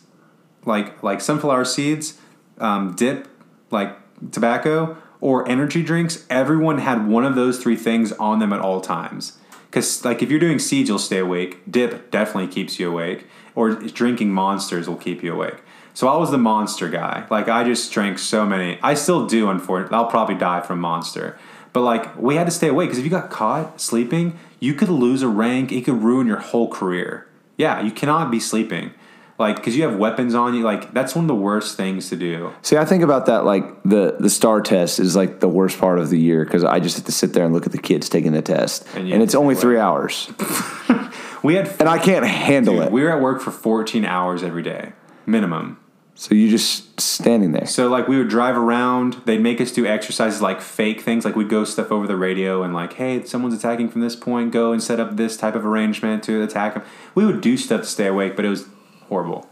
like 0.66 1.02
like 1.04 1.22
sunflower 1.22 1.66
seeds, 1.66 2.20
um, 2.60 2.94
dip, 2.96 3.28
like 3.72 3.98
tobacco 4.32 4.98
or 5.22 5.48
energy 5.48 5.84
drinks. 5.84 6.26
Everyone 6.30 6.78
had 6.80 7.08
one 7.08 7.26
of 7.26 7.36
those 7.36 7.62
three 7.62 7.76
things 7.76 8.12
on 8.14 8.40
them 8.40 8.52
at 8.54 8.60
all 8.60 8.82
times. 8.82 9.38
Because 9.66 10.06
like 10.06 10.22
if 10.22 10.30
you're 10.30 10.40
doing 10.40 10.60
seeds, 10.60 10.88
you'll 10.90 11.00
stay 11.00 11.18
awake. 11.20 11.60
Dip 11.70 12.12
definitely 12.12 12.48
keeps 12.52 12.80
you 12.80 12.90
awake, 12.92 13.28
or 13.56 13.74
drinking 13.74 14.32
monsters 14.32 14.88
will 14.88 14.98
keep 14.98 15.24
you 15.24 15.34
awake. 15.34 15.58
So 15.96 16.08
I 16.08 16.18
was 16.18 16.32
the 16.32 16.38
monster 16.38 16.90
guy. 16.90 17.26
Like 17.30 17.48
I 17.50 17.64
just 17.64 17.92
drank 17.92 18.20
so 18.20 18.46
many. 18.46 18.80
I 18.82 18.94
still 18.94 19.26
do. 19.28 19.50
Unfortunately, 19.50 19.96
I'll 19.96 20.06
probably 20.08 20.36
die 20.36 20.62
from 20.62 20.80
monster. 20.80 21.38
But 21.74 21.82
like 21.82 22.16
we 22.18 22.36
had 22.36 22.46
to 22.46 22.52
stay 22.52 22.68
awake 22.70 22.90
because 22.90 23.00
if 23.00 23.04
you 23.04 23.10
got 23.12 23.30
caught 23.30 23.82
sleeping, 23.82 24.38
you 24.60 24.74
could 24.74 24.90
lose 24.90 25.22
a 25.24 25.28
rank. 25.28 25.72
It 25.72 25.86
could 25.86 26.02
ruin 26.02 26.28
your 26.28 26.38
whole 26.38 26.70
career. 26.70 27.28
Yeah, 27.58 27.82
you 27.82 27.92
cannot 27.92 28.32
be 28.32 28.40
sleeping. 28.40 28.92
Like 29.40 29.56
because 29.56 29.76
you 29.76 29.82
have 29.84 29.98
weapons 29.98 30.36
on 30.36 30.54
you. 30.54 30.62
Like 30.64 30.94
that's 30.94 31.16
one 31.16 31.26
of 31.26 31.28
the 31.28 31.36
worst 31.36 31.76
things 31.76 32.10
to 32.10 32.16
do. 32.16 32.54
See, 32.62 32.78
I 32.78 32.86
think 32.86 33.04
about 33.04 33.26
that 33.26 33.44
like 33.46 33.82
the 33.84 34.16
the 34.20 34.30
STAAR 34.30 34.62
test 34.62 35.00
is 35.00 35.16
like 35.16 35.40
the 35.40 35.48
worst 35.50 35.80
part 35.80 35.98
of 35.98 36.12
the 36.12 36.20
year 36.20 36.46
because 36.46 36.64
I 36.64 36.80
just 36.80 36.98
have 36.98 37.06
to 37.06 37.12
sit 37.12 37.34
there 37.34 37.44
and 37.44 37.52
look 37.54 37.66
at 37.66 37.72
the 37.72 37.80
kids 37.80 38.08
taking 38.10 38.32
the 38.34 38.44
test, 38.44 38.86
And 38.96 39.12
and, 39.12 39.24
it's 39.24 39.34
only 39.34 39.56
three 39.56 39.80
hours, 39.80 40.32
We 41.44 41.56
had 41.56 41.68
and 41.80 41.90
I 41.90 41.98
can't 41.98 42.26
handle 42.26 42.76
Dude, 42.76 42.84
it. 42.84 42.92
we 42.92 43.02
were 43.04 43.10
at 43.10 43.22
work 43.22 43.42
for 43.42 43.52
14 43.52 44.06
hours 44.06 44.44
every 44.44 44.62
day 44.64 44.94
minimum. 45.26 45.80
So 46.16 46.36
you 46.36 46.50
just 46.50 47.00
standing 47.02 47.54
there. 47.54 47.66
So 47.66 47.90
like 47.90 48.08
we 48.08 48.18
would 48.18 48.30
drive 48.30 48.56
around, 48.56 49.22
they'd 49.26 49.42
make 49.42 49.60
us 49.60 49.72
do 49.72 49.86
exercises 49.86 50.42
like 50.42 50.62
fake 50.62 51.02
things, 51.02 51.26
like 51.26 51.36
we'd 51.36 51.50
go 51.50 51.64
stuff 51.64 51.92
over 51.92 52.06
the 52.06 52.16
radio 52.16 52.62
and 52.64 52.74
like, 52.74 52.94
hey, 52.94 53.24
someone's 53.26 53.56
attacking 53.56 53.90
from 53.90 54.02
this 54.02 54.16
point, 54.16 54.52
go 54.52 54.72
and 54.72 54.82
set 54.82 55.00
up 55.00 55.18
this 55.18 55.36
type 55.38 55.56
of 55.56 55.66
arrangement 55.66 56.24
to 56.24 56.44
attack 56.44 56.76
them. 56.76 56.84
We 57.16 57.26
would 57.26 57.42
do 57.42 57.58
stuff 57.58 57.82
to 57.82 57.88
stay 57.88 58.08
awake, 58.08 58.36
but 58.36 58.46
it 58.46 58.50
was 58.50 58.68
horrible. 59.08 59.50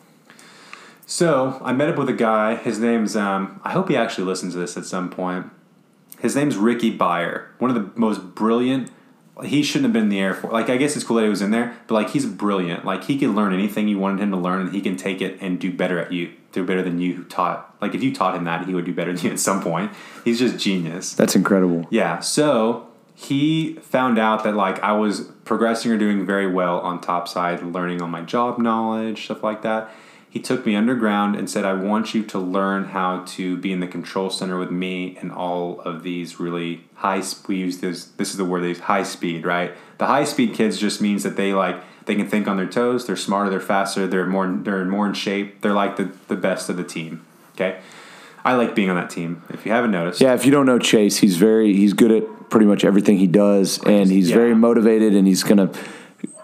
So 1.06 1.60
I 1.64 1.74
met 1.74 1.90
up 1.90 1.98
with 1.98 2.08
a 2.08 2.14
guy. 2.14 2.56
His 2.56 2.80
name's 2.80 3.18
um, 3.18 3.60
I 3.64 3.72
hope 3.72 3.90
he 3.90 3.98
actually 3.98 4.24
listens 4.26 4.54
to 4.54 4.60
this 4.60 4.78
at 4.78 4.86
some 4.86 5.10
point. 5.10 5.48
His 6.20 6.36
name's 6.36 6.56
Ricky 6.56 6.96
Byer, 6.96 7.48
one 7.58 7.70
of 7.70 7.76
the 7.76 8.00
most 8.00 8.36
brilliant. 8.36 8.92
He 9.44 9.64
shouldn't 9.64 9.86
have 9.86 9.94
been 9.94 10.04
in 10.04 10.10
the 10.10 10.20
Air 10.20 10.36
Force. 10.36 10.54
Like 10.54 10.70
I 10.70 10.78
guess 10.78 10.96
it's 10.96 11.04
cool 11.04 11.18
that 11.18 11.24
he 11.24 11.30
was 11.30 11.42
in 11.42 11.52
there, 11.52 11.76
but 11.88 11.96
like 11.96 12.12
he's 12.12 12.26
brilliant. 12.28 12.86
Like 12.86 13.06
he 13.06 13.18
could 13.18 13.32
learn 13.32 13.54
anything 13.54 13.88
you 13.88 13.98
wanted 13.98 14.22
him 14.22 14.32
to 14.32 14.38
learn, 14.38 14.62
and 14.62 14.74
he 14.74 14.80
can 14.80 14.96
take 14.96 15.20
it 15.20 15.38
and 15.42 15.60
do 15.60 15.74
better 15.74 16.00
at 16.00 16.14
you, 16.14 16.32
do 16.52 16.66
better 16.66 16.82
than 16.82 17.00
you 17.00 17.16
who 17.16 17.24
taught. 17.24 17.76
Like 17.82 17.96
if 17.96 18.04
you 18.04 18.14
taught 18.14 18.36
him 18.36 18.44
that, 18.46 18.66
he 18.66 18.74
would 18.74 18.86
do 18.86 18.94
better 18.94 19.14
than 19.14 19.26
you 19.26 19.32
at 19.32 19.40
some 19.40 19.62
point. 19.62 19.92
He's 20.24 20.40
just 20.40 20.58
genius. 20.58 21.14
That's 21.14 21.36
incredible. 21.36 21.88
Yeah. 21.90 22.20
So 22.20 22.88
he 23.16 23.76
found 23.76 24.18
out 24.18 24.44
that 24.44 24.56
like 24.56 24.82
I 24.82 24.94
was 24.94 25.22
progressing 25.46 25.92
or 25.92 25.98
doing 25.98 26.26
very 26.26 26.48
well 26.48 26.80
on 26.80 27.02
top 27.02 27.28
side, 27.28 27.62
learning 27.62 28.02
on 28.02 28.10
my 28.10 28.22
job 28.22 28.58
knowledge, 28.58 29.26
stuff 29.26 29.44
like 29.44 29.62
that. 29.62 29.92
He 30.30 30.40
took 30.40 30.66
me 30.66 30.78
underground 30.78 31.36
and 31.36 31.50
said, 31.50 31.66
I 31.66 31.74
want 31.74 32.14
you 32.14 32.24
to 32.24 32.40
learn 32.40 32.86
how 32.86 33.26
to 33.26 33.58
be 33.58 33.74
in 33.74 33.82
the 33.82 33.88
control 33.88 34.30
center 34.30 34.58
with 34.58 34.72
me 34.72 35.18
and 35.18 35.30
all 35.30 35.82
of 35.82 36.04
these 36.04 36.40
really 36.40 36.86
high 36.94 37.22
we 37.50 37.58
use 37.58 37.80
this 37.80 38.06
this 38.06 38.32
is 38.32 38.38
the 38.38 38.46
word 38.46 38.64
they 38.64 38.70
use, 38.70 38.80
high 38.80 39.04
speed, 39.04 39.46
right? 39.46 39.74
The 39.98 40.08
high 40.08 40.24
speed 40.24 40.54
kids 40.54 40.78
just 40.78 41.02
means 41.02 41.24
that 41.24 41.36
they 41.36 41.54
like 41.54 41.84
they 42.12 42.16
can 42.22 42.28
think 42.30 42.46
on 42.46 42.58
their 42.58 42.68
toes, 42.68 43.08
they're 43.08 43.16
smarter, 43.16 43.50
they're 43.50 43.62
faster, 43.62 44.06
they're 44.06 44.26
more 44.26 44.46
they're 44.46 44.84
more 44.84 45.08
in 45.08 45.14
shape, 45.14 45.62
they're 45.62 45.72
like 45.72 45.96
the, 45.96 46.12
the 46.28 46.36
best 46.36 46.70
of 46.70 46.76
the 46.76 46.84
team. 46.84 47.26
Okay. 47.56 47.80
I 48.44 48.56
like 48.56 48.76
being 48.76 48.90
on 48.90 48.98
that 48.98 49.10
team. 49.10 49.44
If 49.50 49.66
you 49.66 49.72
haven't 49.72 49.92
noticed. 49.92 50.20
Yeah, 50.20 50.34
if 50.34 50.46
you 50.46 50.52
don't 50.52 50.66
know 50.66 50.78
Chase, 50.78 51.18
he's 51.20 51.38
very 51.38 51.74
he's 51.74 51.94
good 51.94 52.12
at 52.12 52.50
pretty 52.50 52.66
much 52.66 52.84
everything 52.84 53.18
he 53.18 53.28
does, 53.28 53.82
and 53.86 54.12
he's 54.12 54.30
Yeah. 54.30 54.36
very 54.36 54.54
motivated, 54.54 55.16
and 55.16 55.26
he's 55.26 55.44
gonna 55.44 55.72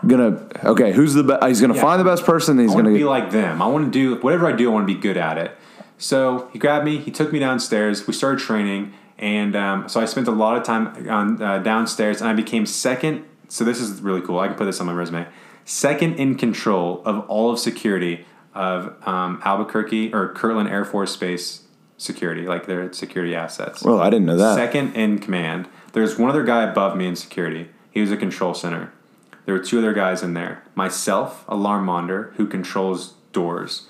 gonna 0.05 0.39
okay. 0.63 0.93
Who's 0.93 1.15
the 1.15 1.23
best? 1.23 1.45
He's 1.45 1.59
gonna 1.59 1.75
Yeah. 1.75 1.81
find 1.81 1.99
the 1.99 2.05
best 2.05 2.23
person. 2.23 2.57
And 2.59 2.61
he's 2.69 2.73
I 2.73 2.79
gonna 2.79 2.91
to 2.91 2.97
be 2.97 3.03
like 3.03 3.31
them. 3.31 3.61
I 3.61 3.67
want 3.67 3.91
to 3.91 3.91
do 3.91 4.21
whatever 4.21 4.47
I 4.47 4.53
do. 4.53 4.69
I 4.69 4.73
want 4.73 4.87
to 4.87 4.93
be 4.93 4.99
good 4.99 5.17
at 5.17 5.37
it. 5.37 5.51
So 5.97 6.47
he 6.53 6.59
grabbed 6.59 6.85
me. 6.85 6.97
He 6.97 7.11
took 7.11 7.33
me 7.33 7.39
downstairs. 7.39 8.07
We 8.07 8.13
started 8.13 8.39
training, 8.39 8.93
and 9.17 9.53
um, 9.55 9.89
so 9.89 9.99
I 9.99 10.05
spent 10.05 10.29
a 10.29 10.31
lot 10.31 10.55
of 10.55 10.63
time 10.63 11.09
on 11.09 11.41
uh, 11.41 11.57
downstairs, 11.59 12.21
and 12.21 12.29
I 12.29 12.33
became 12.33 12.65
second. 12.65 13.23
So 13.49 13.63
this 13.65 13.81
is 13.81 14.01
really 14.01 14.21
cool. 14.21 14.39
I 14.39 14.47
can 14.47 14.55
put 14.55 14.65
this 14.65 14.79
on 14.79 14.85
my 14.87 14.93
resume. 14.93 15.25
Second 15.67 16.13
in 16.13 16.35
control 16.35 17.01
of 17.03 17.29
all 17.29 17.51
of 17.51 17.59
security 17.59 18.25
of 18.53 18.95
um, 19.05 19.41
Albuquerque 19.43 20.13
or 20.13 20.33
Kirtland 20.33 20.69
Air 20.69 20.85
Force 20.85 21.17
Base 21.17 21.63
security, 21.97 22.47
like 22.47 22.67
their 22.67 22.93
security 22.93 23.35
assets. 23.35 23.83
Well, 23.83 23.99
I 23.99 24.09
didn't 24.09 24.27
know 24.27 24.37
that. 24.37 24.55
Second 24.55 24.95
in 24.95 25.19
command. 25.19 25.67
There's 25.91 26.17
one 26.17 26.29
other 26.29 26.45
guy 26.45 26.63
above 26.63 26.95
me 26.95 27.05
in 27.05 27.17
security. 27.17 27.67
He 27.91 27.99
was 27.99 28.11
a 28.11 28.15
control 28.15 28.53
center. 28.53 28.93
There 29.43 29.53
were 29.53 29.61
two 29.61 29.79
other 29.79 29.91
guys 29.91 30.23
in 30.23 30.35
there. 30.35 30.63
Myself, 30.73 31.43
alarm 31.49 31.83
monitor, 31.83 32.33
who 32.37 32.47
controls 32.47 33.15
doors, 33.33 33.87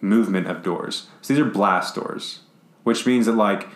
movement 0.00 0.48
of 0.48 0.64
doors. 0.64 1.06
So 1.22 1.32
these 1.32 1.40
are 1.40 1.48
blast 1.48 1.94
doors, 1.94 2.40
which 2.82 3.06
means 3.06 3.26
that 3.26 3.36
like 3.36 3.68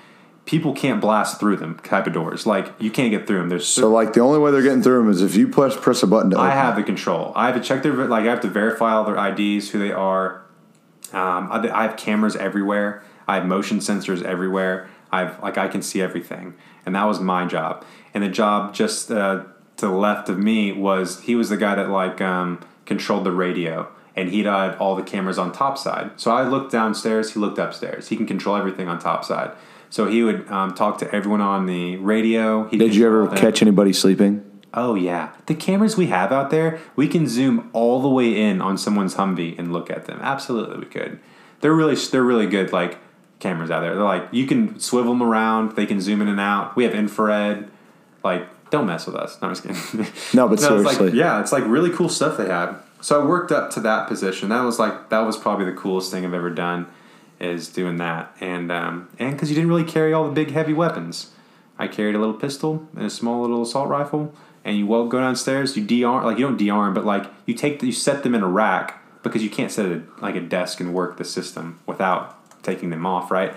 people 0.47 0.75
can't 0.75 1.01
blast 1.01 1.41
through 1.41 1.57
them 1.57 1.79
type 1.79 2.07
of 2.07 2.13
doors. 2.13 2.47
Like 2.47 2.73
you 2.79 2.91
can't 2.91 3.11
get 3.11 3.27
through 3.27 3.39
them. 3.39 3.49
There's 3.49 3.67
So 3.67 3.91
like 3.91 4.13
the 4.13 4.21
only 4.21 4.39
way 4.39 4.51
they're 4.51 4.63
getting 4.63 4.83
through 4.83 4.99
them 4.99 5.11
is 5.11 5.23
if 5.23 5.35
you 5.35 5.49
press 5.49 5.77
press 5.77 6.03
a 6.03 6.07
button 6.07 6.31
to 6.31 6.37
open. 6.37 6.47
I 6.47 6.55
have 6.55 6.77
the 6.77 6.83
control. 6.83 7.33
I 7.35 7.47
have 7.47 7.55
to 7.55 7.63
check 7.63 7.83
their 7.83 7.93
like 7.93 8.25
I 8.25 8.31
have 8.31 8.41
to 8.41 8.49
verify 8.49 8.93
all 8.93 9.05
their 9.05 9.17
IDs, 9.17 9.71
who 9.71 9.79
they 9.79 9.93
are. 9.93 10.43
Um, 11.13 11.49
I, 11.51 11.71
I 11.73 11.83
have 11.83 11.97
cameras 11.97 12.37
everywhere. 12.37 13.03
I 13.27 13.37
have 13.37 13.47
motion 13.47 13.79
sensors 13.79 14.23
everywhere. 14.23 14.89
I've 15.11 15.41
like 15.43 15.57
I 15.57 15.69
can 15.69 15.83
see 15.83 16.03
everything, 16.03 16.55
and 16.85 16.95
that 16.95 17.05
was 17.05 17.21
my 17.21 17.47
job. 17.47 17.85
And 18.13 18.23
the 18.23 18.29
job 18.29 18.75
just 18.75 19.11
uh, 19.11 19.45
to 19.77 19.87
the 19.87 19.93
left 19.93 20.29
of 20.29 20.39
me 20.39 20.73
was 20.73 21.21
he 21.23 21.35
was 21.35 21.49
the 21.49 21.57
guy 21.57 21.77
that 21.77 21.89
like 21.89 22.21
um, 22.21 22.61
controlled 22.85 23.25
the 23.25 23.33
radio, 23.33 23.89
and 24.17 24.31
he'd 24.31 24.47
had 24.47 24.75
all 24.77 24.97
the 24.97 25.03
cameras 25.03 25.39
on 25.39 25.53
top 25.53 25.79
side. 25.79 26.11
So 26.17 26.33
I 26.33 26.43
looked 26.43 26.73
downstairs. 26.73 27.33
He 27.33 27.41
looked 27.41 27.59
upstairs. 27.59 28.09
He 28.09 28.17
can 28.17 28.27
control 28.27 28.57
everything 28.57 28.89
on 28.89 28.99
top 28.99 29.25
side. 29.25 29.53
So 29.95 30.09
he 30.09 30.25
would 30.25 30.51
um, 30.51 30.75
talk 30.75 30.99
to 30.99 31.15
everyone 31.15 31.41
on 31.41 31.67
the 31.67 31.95
radio. 31.99 32.67
He 32.67 32.77
Did 32.77 32.97
you 32.97 33.07
ever 33.07 33.29
catch 33.29 33.63
anybody 33.63 33.93
sleeping? 33.93 34.45
Oh 34.75 34.97
yeah, 34.97 35.31
the 35.47 35.55
cameras 35.55 35.97
we 35.97 36.09
have 36.09 36.33
out 36.33 36.51
there, 36.51 36.81
we 36.97 37.07
can 37.07 37.29
zoom 37.29 37.71
all 37.73 38.03
the 38.03 38.09
way 38.09 38.37
in 38.37 38.61
on 38.61 38.77
someone's 38.77 39.15
Humvee 39.15 39.57
and 39.57 39.73
look 39.73 39.91
at 39.91 40.07
them. 40.07 40.19
Absolutely, 40.21 40.79
we 40.79 40.87
could. 40.87 41.21
They're 41.61 41.73
really 41.73 41.95
they're 41.95 42.25
really 42.25 42.49
good 42.49 42.73
like 42.73 42.99
cameras 43.39 43.71
out 43.71 43.83
there. 43.83 43.95
They're 43.95 44.03
like 44.03 44.27
you 44.33 44.49
can 44.49 44.81
swivel 44.81 45.13
them 45.13 45.23
around. 45.23 45.77
They 45.77 45.87
can 45.87 46.01
zoom 46.01 46.21
in 46.23 46.27
and 46.27 46.41
out. 46.41 46.75
We 46.75 46.83
have 46.83 46.93
infrared. 46.93 47.71
Like 48.25 48.49
don't 48.71 48.87
mess 48.87 49.07
with 49.07 49.15
us. 49.15 49.41
No, 49.41 49.47
I'm 49.47 49.55
just 49.55 49.63
kidding. 49.63 50.13
No, 50.35 50.49
but 50.49 50.55
it's 50.55 50.65
like, 50.65 50.97
seriously. 50.97 51.17
yeah, 51.17 51.41
it's 51.41 51.53
like 51.53 51.63
really 51.69 51.91
cool 51.91 52.09
stuff 52.09 52.37
they 52.37 52.49
had. 52.49 52.75
So 53.01 53.23
I 53.23 53.25
worked 53.25 53.53
up 53.53 53.71
to 53.75 53.81
that 53.83 54.09
position. 54.09 54.49
That 54.49 54.63
was 54.63 54.81
like 54.81 55.11
that 55.11 55.21
was 55.21 55.37
probably 55.37 55.67
the 55.67 55.77
coolest 55.77 56.11
thing 56.11 56.25
I've 56.25 56.35
ever 56.35 56.51
done, 56.51 56.89
is 57.41 57.69
doing 57.69 57.97
that. 57.97 58.35
And 58.41 58.71
um, 58.71 59.09
and 59.19 59.33
because 59.33 59.49
you 59.51 59.55
didn't 59.55 59.71
really 59.71 59.85
carry 59.85 60.13
all 60.13 60.25
the 60.25 60.33
big 60.33 60.51
heavy 60.51 60.73
weapons, 60.73 61.31
I 61.79 61.89
carried 61.89 62.15
a 62.15 62.19
little 62.19 62.35
pistol 62.35 62.89
and 62.95 63.07
a 63.07 63.11
small 63.11 63.41
little 63.43 63.63
assault 63.63 63.89
rifle. 63.89 64.35
And 64.65 64.79
you 64.79 64.87
well 64.87 65.07
go 65.09 65.21
downstairs, 65.21 65.77
you 65.77 65.85
de-arm 65.85 66.25
like 66.25 66.39
you 66.39 66.47
don't 66.47 66.57
de-arm, 66.57 66.95
but 66.95 67.05
like 67.05 67.27
you 67.45 67.55
take 67.55 67.81
the, 67.81 67.87
you 67.87 67.93
set 67.93 68.23
them 68.23 68.35
in 68.35 68.43
a 68.43 68.49
rack 68.49 69.03
because 69.23 69.43
you 69.43 69.51
can't 69.51 69.71
set 69.71 69.87
it 69.87 70.03
like 70.23 70.37
a 70.37 70.41
desk 70.41 70.81
and 70.81 70.95
work 70.95 71.17
the 71.17 71.25
system 71.25 71.81
without 71.87 72.63
taking 72.63 72.91
them 72.91 73.05
off, 73.05 73.31
right? 73.31 73.55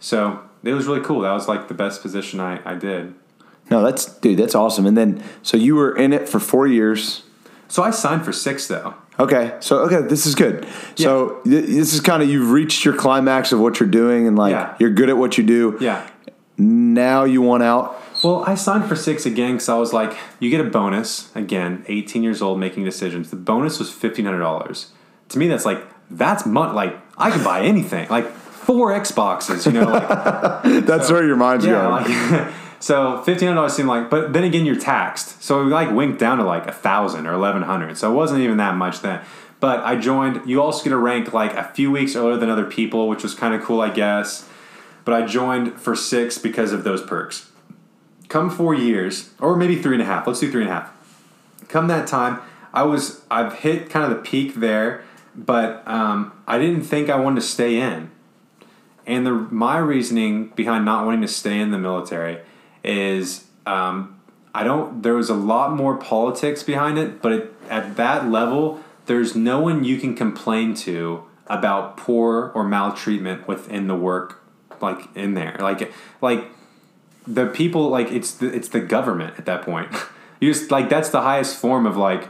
So 0.00 0.42
it 0.62 0.74
was 0.74 0.86
really 0.86 1.00
cool. 1.00 1.20
That 1.20 1.32
was 1.32 1.48
like 1.48 1.68
the 1.68 1.74
best 1.74 2.02
position 2.02 2.40
I, 2.40 2.60
I 2.70 2.74
did. 2.74 3.14
No, 3.70 3.82
that's 3.82 4.04
dude, 4.18 4.38
that's 4.38 4.54
awesome. 4.54 4.84
And 4.84 4.96
then 4.96 5.22
so 5.42 5.56
you 5.56 5.74
were 5.76 5.96
in 5.96 6.12
it 6.12 6.28
for 6.28 6.40
four 6.40 6.66
years. 6.66 7.22
So 7.68 7.82
I 7.82 7.90
signed 7.90 8.24
for 8.24 8.32
six 8.32 8.66
though. 8.66 8.94
Okay, 9.18 9.56
so 9.60 9.78
okay, 9.80 10.00
this 10.08 10.26
is 10.26 10.34
good. 10.34 10.66
So 10.96 11.40
th- 11.44 11.66
this 11.66 11.94
is 11.94 12.00
kind 12.00 12.22
of 12.22 12.28
you've 12.28 12.50
reached 12.50 12.84
your 12.84 12.94
climax 12.96 13.52
of 13.52 13.60
what 13.60 13.78
you're 13.78 13.88
doing, 13.88 14.26
and 14.26 14.36
like 14.36 14.50
Yeah. 14.52 14.74
you're 14.80 14.90
good 14.90 15.08
at 15.08 15.16
what 15.16 15.38
you 15.38 15.44
do. 15.44 15.76
Yeah. 15.80 16.04
Now 16.58 17.24
you 17.24 17.40
want 17.42 17.62
out. 17.62 18.00
Well, 18.22 18.44
I 18.46 18.54
signed 18.54 18.86
for 18.86 18.96
six 18.96 19.26
again 19.26 19.52
because 19.54 19.68
I 19.68 19.76
was 19.76 19.92
like, 19.92 20.16
you 20.40 20.48
get 20.50 20.60
a 20.60 20.68
bonus. 20.70 21.30
Again, 21.36 21.84
18 21.88 22.22
years 22.22 22.40
old, 22.40 22.58
making 22.58 22.84
decisions. 22.84 23.30
The 23.30 23.36
bonus 23.36 23.78
was 23.78 23.90
$1,500. 23.90 24.86
To 25.30 25.38
me, 25.38 25.48
that's 25.48 25.64
like, 25.66 25.82
that's 26.10 26.46
money. 26.46 26.72
Like, 26.72 26.96
I 27.18 27.30
can 27.30 27.42
buy 27.44 27.62
anything. 27.62 28.08
Like, 28.08 28.30
four 28.30 28.92
Xboxes, 28.98 29.66
you 29.66 29.72
know? 29.72 29.84
Like, 29.90 30.86
That's 30.86 31.10
where 31.10 31.26
your 31.26 31.36
mind's 31.36 31.66
yeah, 31.66 31.72
going. 31.72 31.92
like, 32.32 32.54
so 32.84 33.22
$1,500 33.26 33.70
seemed 33.70 33.88
like, 33.88 34.10
but 34.10 34.34
then 34.34 34.44
again, 34.44 34.66
you're 34.66 34.78
taxed. 34.78 35.42
So 35.42 35.64
we 35.64 35.70
like 35.70 35.90
winked 35.90 36.18
down 36.18 36.36
to 36.36 36.44
like 36.44 36.64
a 36.64 36.72
1000 36.72 37.26
or 37.26 37.32
1100 37.32 37.96
So 37.96 38.12
it 38.12 38.14
wasn't 38.14 38.40
even 38.40 38.58
that 38.58 38.74
much 38.74 39.00
then. 39.00 39.22
But 39.58 39.80
I 39.80 39.96
joined, 39.96 40.42
you 40.44 40.60
also 40.60 40.84
get 40.84 40.92
a 40.92 40.98
rank 40.98 41.32
like 41.32 41.54
a 41.54 41.64
few 41.64 41.90
weeks 41.90 42.14
earlier 42.14 42.36
than 42.36 42.50
other 42.50 42.66
people, 42.66 43.08
which 43.08 43.22
was 43.22 43.34
kind 43.34 43.54
of 43.54 43.62
cool, 43.62 43.80
I 43.80 43.88
guess. 43.88 44.46
But 45.06 45.14
I 45.14 45.26
joined 45.26 45.80
for 45.80 45.96
six 45.96 46.36
because 46.36 46.72
of 46.72 46.84
those 46.84 47.00
perks 47.00 47.50
come 48.28 48.50
four 48.50 48.74
years, 48.74 49.30
or 49.38 49.56
maybe 49.56 49.80
three 49.80 49.94
and 49.94 50.02
a 50.02 50.04
half. 50.04 50.26
Let's 50.26 50.40
do 50.40 50.50
three 50.50 50.62
and 50.62 50.70
a 50.70 50.74
half. 50.74 50.92
Come 51.68 51.86
that 51.86 52.06
time, 52.06 52.40
I 52.72 52.82
was 52.82 53.22
I've 53.30 53.60
hit 53.60 53.88
kind 53.88 54.04
of 54.04 54.10
the 54.10 54.28
peak 54.28 54.56
there, 54.56 55.04
but 55.34 55.86
um, 55.86 56.32
I 56.46 56.58
didn't 56.58 56.82
think 56.82 57.08
I 57.08 57.16
wanted 57.16 57.40
to 57.40 57.46
stay 57.46 57.80
in. 57.80 58.10
And 59.06 59.26
the 59.26 59.30
my 59.30 59.78
reasoning 59.78 60.48
behind 60.48 60.84
not 60.84 61.04
wanting 61.04 61.20
to 61.22 61.28
stay 61.28 61.60
in 61.60 61.70
the 61.70 61.78
military 61.78 62.40
is 62.84 63.46
um, 63.66 64.20
I 64.54 64.62
don't. 64.62 65.02
There 65.02 65.14
was 65.14 65.30
a 65.30 65.34
lot 65.34 65.72
more 65.72 65.96
politics 65.96 66.62
behind 66.62 66.98
it, 66.98 67.20
but 67.20 67.32
it, 67.32 67.54
at 67.68 67.96
that 67.96 68.28
level, 68.28 68.80
there's 69.06 69.34
no 69.34 69.60
one 69.60 69.84
you 69.84 69.98
can 69.98 70.14
complain 70.14 70.74
to 70.74 71.24
about 71.46 71.96
poor 71.96 72.52
or 72.54 72.64
maltreatment 72.64 73.48
within 73.48 73.88
the 73.88 73.96
work, 73.96 74.42
like 74.80 75.08
in 75.16 75.34
there, 75.34 75.56
like 75.58 75.92
like 76.20 76.50
the 77.26 77.46
people 77.46 77.88
like 77.88 78.10
it's 78.12 78.32
the 78.32 78.54
it's 78.54 78.68
the 78.68 78.80
government 78.80 79.34
at 79.38 79.46
that 79.46 79.62
point. 79.62 79.90
You 80.40 80.52
just 80.52 80.70
like 80.70 80.90
that's 80.90 81.08
the 81.08 81.22
highest 81.22 81.56
form 81.56 81.86
of 81.86 81.96
like 81.96 82.28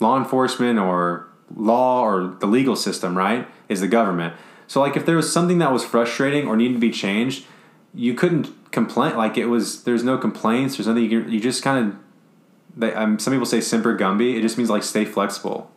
law 0.00 0.18
enforcement 0.18 0.78
or 0.78 1.28
law 1.54 2.02
or 2.02 2.36
the 2.40 2.46
legal 2.46 2.76
system, 2.76 3.16
right? 3.16 3.48
Is 3.70 3.80
the 3.80 3.88
government. 3.88 4.34
So 4.66 4.80
like 4.80 4.96
if 4.96 5.06
there 5.06 5.16
was 5.16 5.32
something 5.32 5.56
that 5.58 5.72
was 5.72 5.82
frustrating 5.82 6.46
or 6.46 6.56
needed 6.56 6.74
to 6.74 6.80
be 6.80 6.90
changed, 6.90 7.46
you 7.94 8.12
couldn't 8.12 8.57
complain. 8.70 9.16
Like 9.16 9.36
it 9.36 9.46
was 9.46 9.84
there's 9.84 10.04
no 10.04 10.18
complaints. 10.18 10.76
There's 10.76 10.86
nothing 10.86 11.04
you 11.04 11.22
can, 11.22 11.32
you 11.32 11.40
just 11.40 11.62
kind 11.62 11.86
of. 11.86 11.98
They, 12.76 12.94
um, 12.94 13.18
some 13.18 13.32
people 13.32 13.46
say 13.46 13.60
semper 13.60 13.96
gumby. 13.96 14.36
It 14.36 14.42
just 14.42 14.56
means 14.56 14.70
like 14.70 14.82
stay 14.82 15.04
flexible. 15.04 15.70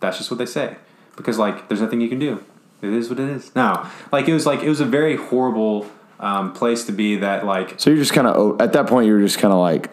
That's 0.00 0.18
just 0.18 0.30
what 0.30 0.38
they 0.38 0.46
say 0.46 0.76
because 1.18 1.36
like 1.36 1.68
there's 1.68 1.80
nothing 1.80 2.00
you 2.00 2.08
can 2.08 2.18
do. 2.18 2.42
It 2.80 2.92
is 2.92 3.10
what 3.10 3.18
it 3.18 3.28
is. 3.28 3.54
Now, 3.54 3.90
like 4.12 4.28
it 4.28 4.32
was 4.32 4.46
like 4.46 4.62
it 4.62 4.68
was 4.68 4.80
a 4.80 4.86
very 4.86 5.16
horrible 5.16 5.86
um, 6.20 6.52
place 6.52 6.84
to 6.84 6.92
be. 6.92 7.16
That 7.16 7.44
like 7.44 7.78
So 7.78 7.90
you're 7.90 7.98
just 7.98 8.12
kind 8.12 8.26
of 8.26 8.60
at 8.60 8.72
that 8.72 8.86
point 8.86 9.06
you're 9.06 9.20
just 9.20 9.38
kind 9.38 9.52
of 9.52 9.58
like, 9.58 9.90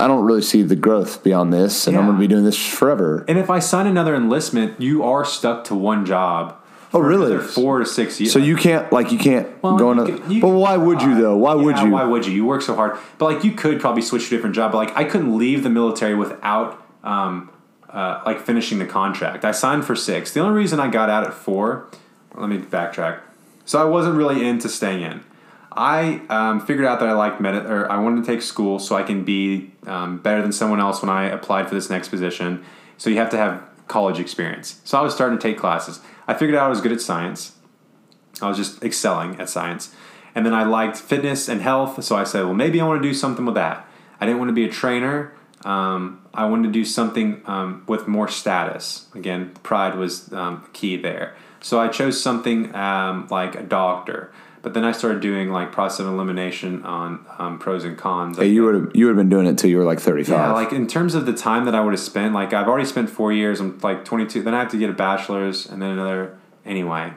I 0.00 0.08
don't 0.08 0.24
really 0.24 0.42
see 0.42 0.62
the 0.62 0.76
growth 0.76 1.22
beyond 1.22 1.52
this, 1.52 1.86
and 1.86 1.96
I'm 1.96 2.06
going 2.06 2.16
to 2.16 2.20
be 2.20 2.26
doing 2.26 2.44
this 2.44 2.56
forever. 2.56 3.24
And 3.28 3.38
if 3.38 3.50
I 3.50 3.58
sign 3.58 3.86
another 3.86 4.14
enlistment, 4.14 4.80
you 4.80 5.04
are 5.04 5.24
stuck 5.24 5.64
to 5.64 5.74
one 5.74 6.06
job. 6.06 6.56
Oh, 6.94 7.00
really? 7.00 7.36
Four 7.42 7.80
to 7.80 7.86
six 7.86 8.20
years. 8.20 8.32
So 8.32 8.38
you 8.38 8.56
can't 8.56 8.90
like 8.92 9.10
you 9.10 9.18
can't 9.18 9.48
Well, 9.62 9.76
go 9.76 9.90
into. 9.90 10.04
could- 10.04 10.32
you 10.32 10.40
but 10.40 10.48
why 10.50 10.76
would 10.76 11.02
you 11.02 11.20
though? 11.20 11.36
Why 11.36 11.54
would 11.54 11.78
you? 11.78 11.90
Why 11.90 12.04
would 12.04 12.24
you? 12.24 12.32
You 12.32 12.44
work 12.44 12.62
so 12.62 12.74
hard, 12.76 12.96
but 13.18 13.34
like 13.34 13.44
you 13.44 13.52
could 13.52 13.80
probably 13.80 14.02
switch 14.02 14.28
to 14.28 14.34
a 14.34 14.38
different 14.38 14.54
job. 14.54 14.70
But 14.72 14.78
like 14.78 14.96
I 14.96 15.02
couldn't 15.04 15.36
leave 15.36 15.64
the 15.64 15.70
military 15.70 16.14
without 16.14 16.80
um, 17.02 17.50
uh, 17.90 18.22
like 18.24 18.40
finishing 18.40 18.78
the 18.78 18.86
contract. 18.86 19.44
I 19.44 19.50
signed 19.50 19.84
for 19.84 19.96
six. 19.96 20.32
The 20.32 20.40
only 20.40 20.54
reason 20.54 20.78
I 20.78 20.88
got 20.88 21.10
out 21.10 21.24
at 21.26 21.34
four. 21.34 21.88
Let 22.36 22.48
me 22.48 22.58
backtrack. 22.58 23.20
So 23.64 23.80
I 23.80 23.84
wasn't 23.84 24.16
really 24.16 24.46
into 24.46 24.68
staying 24.68 25.02
in. 25.02 25.24
I 25.72 26.20
um, 26.28 26.64
figured 26.64 26.86
out 26.86 27.00
that 27.00 27.08
I 27.08 27.12
liked 27.12 27.40
med 27.40 27.54
or 27.66 27.90
I 27.90 27.98
wanted 27.98 28.24
to 28.24 28.30
take 28.30 28.42
school 28.42 28.78
so 28.78 28.94
I 28.94 29.02
can 29.02 29.24
be 29.24 29.72
um, 29.86 30.18
better 30.18 30.42
than 30.42 30.52
someone 30.52 30.78
else 30.78 31.02
when 31.02 31.10
I 31.10 31.24
applied 31.24 31.68
for 31.68 31.74
this 31.74 31.90
next 31.90 32.08
position. 32.08 32.64
So 32.98 33.10
you 33.10 33.16
have 33.16 33.30
to 33.30 33.36
have 33.36 33.62
college 33.88 34.20
experience. 34.20 34.80
So 34.84 34.96
I 34.98 35.02
was 35.02 35.12
starting 35.14 35.36
to 35.38 35.42
take 35.42 35.58
classes. 35.58 36.00
I 36.26 36.34
figured 36.34 36.56
out 36.56 36.66
I 36.66 36.68
was 36.68 36.80
good 36.80 36.92
at 36.92 37.00
science. 37.00 37.56
I 38.42 38.48
was 38.48 38.56
just 38.56 38.82
excelling 38.82 39.40
at 39.40 39.48
science. 39.48 39.94
And 40.34 40.44
then 40.44 40.54
I 40.54 40.64
liked 40.64 40.96
fitness 40.96 41.48
and 41.48 41.62
health, 41.62 42.02
so 42.02 42.16
I 42.16 42.24
said, 42.24 42.44
well, 42.44 42.54
maybe 42.54 42.80
I 42.80 42.86
want 42.86 43.00
to 43.02 43.08
do 43.08 43.14
something 43.14 43.44
with 43.44 43.54
that. 43.54 43.86
I 44.20 44.26
didn't 44.26 44.38
want 44.38 44.48
to 44.48 44.54
be 44.54 44.64
a 44.64 44.70
trainer. 44.70 45.32
um, 45.64 46.20
I 46.34 46.46
wanted 46.46 46.64
to 46.64 46.72
do 46.72 46.84
something 46.84 47.42
um, 47.46 47.84
with 47.86 48.08
more 48.08 48.28
status. 48.28 49.06
Again, 49.14 49.52
pride 49.62 49.96
was 49.96 50.32
um, 50.32 50.68
key 50.72 50.96
there. 50.96 51.36
So 51.60 51.80
I 51.80 51.88
chose 51.88 52.20
something 52.20 52.74
um, 52.74 53.28
like 53.30 53.54
a 53.54 53.62
doctor. 53.62 54.32
But 54.64 54.72
then 54.72 54.82
I 54.82 54.92
started 54.92 55.20
doing 55.20 55.50
like 55.50 55.72
process 55.72 56.00
of 56.00 56.06
elimination 56.06 56.84
on 56.84 57.26
um, 57.38 57.58
pros 57.58 57.84
and 57.84 57.98
cons. 57.98 58.38
Hey, 58.38 58.46
you 58.46 58.64
would 58.64 58.74
have 58.74 58.90
you 58.94 59.04
would 59.04 59.10
have 59.10 59.18
been 59.18 59.28
doing 59.28 59.44
it 59.44 59.50
until 59.50 59.68
you 59.68 59.76
were 59.76 59.84
like 59.84 60.00
thirty 60.00 60.24
five. 60.24 60.38
Yeah, 60.38 60.52
like 60.52 60.72
in 60.72 60.86
terms 60.86 61.14
of 61.14 61.26
the 61.26 61.34
time 61.34 61.66
that 61.66 61.74
I 61.74 61.82
would 61.82 61.92
have 61.92 62.00
spent, 62.00 62.32
like 62.32 62.54
I've 62.54 62.66
already 62.66 62.86
spent 62.86 63.10
four 63.10 63.30
years. 63.30 63.60
I'm 63.60 63.78
like 63.80 64.06
22. 64.06 64.42
Then 64.42 64.54
I 64.54 64.60
have 64.60 64.70
to 64.70 64.78
get 64.78 64.88
a 64.88 64.94
bachelor's 64.94 65.66
and 65.66 65.82
then 65.82 65.90
another. 65.90 66.38
Anyway, 66.64 67.12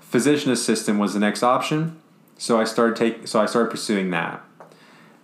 physician 0.00 0.50
assistant 0.50 0.98
was 0.98 1.14
the 1.14 1.20
next 1.20 1.44
option, 1.44 2.00
so 2.36 2.60
I 2.60 2.64
started 2.64 2.96
take. 2.96 3.28
So 3.28 3.40
I 3.40 3.46
started 3.46 3.70
pursuing 3.70 4.10
that. 4.10 4.44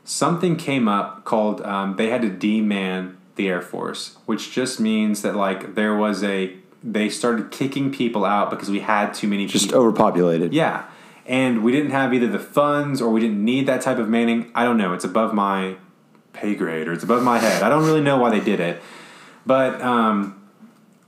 Something 0.05 0.55
came 0.55 0.87
up 0.87 1.25
called 1.25 1.63
um, 1.63 1.97
they 1.97 2.11
had 2.11 2.23
to 2.23 2.31
deman 2.31 3.17
the 3.35 3.49
Air 3.49 3.61
Force, 3.61 4.19
which 4.25 4.53
just 4.53 4.79
means 4.79 5.23
that 5.23 5.35
like 5.35 5.75
there 5.75 5.97
was 5.97 6.23
a 6.23 6.55
they 6.85 7.09
started 7.09 7.51
kicking 7.51 7.91
people 7.91 8.25
out 8.25 8.51
because 8.51 8.71
we 8.71 8.79
had 8.79 9.13
too 9.15 9.27
many 9.27 9.47
just 9.47 9.65
people. 9.65 9.81
overpopulated. 9.81 10.55
Yeah. 10.55 10.85
And 11.27 11.65
we 11.65 11.73
didn't 11.73 11.91
have 11.91 12.15
either 12.15 12.29
the 12.29 12.39
funds 12.39 13.03
or 13.03 13.11
we 13.11 13.21
didn't 13.21 13.45
need 13.45 13.67
that 13.67 13.83
type 13.83 13.99
of 13.99 14.09
manning. 14.09 14.51
I 14.55 14.65
don't 14.65 14.79
know. 14.79 14.93
It's 14.93 15.05
above 15.05 15.35
my 15.35 15.77
pay 16.33 16.55
grade 16.55 16.87
or 16.87 16.93
it's 16.93 17.03
above 17.03 17.23
my 17.23 17.39
head. 17.39 17.63
I 17.63 17.69
don't 17.69 17.85
really 17.85 18.01
know 18.01 18.17
why 18.17 18.31
they 18.31 18.41
did 18.41 18.61
it. 18.61 18.81
But 19.45 19.81
um, 19.81 20.49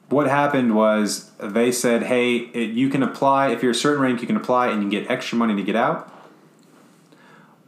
what 0.09 0.27
happened 0.27 0.75
was 0.75 1.31
they 1.39 1.71
said, 1.71 2.05
hey, 2.05 2.37
it, 2.37 2.71
you 2.71 2.89
can 2.89 3.03
apply. 3.03 3.51
If 3.51 3.63
you're 3.63 3.73
a 3.73 3.77
certain 3.77 4.03
rank, 4.03 4.21
you 4.21 4.27
can 4.27 4.37
apply 4.37 4.69
and 4.69 4.83
you 4.83 4.91
get 4.91 5.09
extra 5.09 5.39
money 5.39 5.55
to 5.55 5.63
get 5.63 5.77
out. 5.77 6.13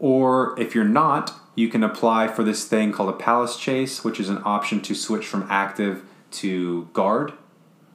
Or 0.01 0.59
if 0.59 0.75
you're 0.75 0.85
not, 0.85 1.33
you 1.55 1.69
can 1.69 1.85
apply 1.85 2.29
for 2.29 2.43
this 2.43 2.65
thing 2.65 2.91
called 2.91 3.11
a 3.11 3.17
palace 3.17 3.57
chase, 3.57 4.03
which 4.03 4.19
is 4.19 4.29
an 4.29 4.41
option 4.45 4.81
to 4.83 4.95
switch 4.95 5.27
from 5.27 5.47
active 5.49 6.03
to 6.33 6.89
guard 6.95 7.33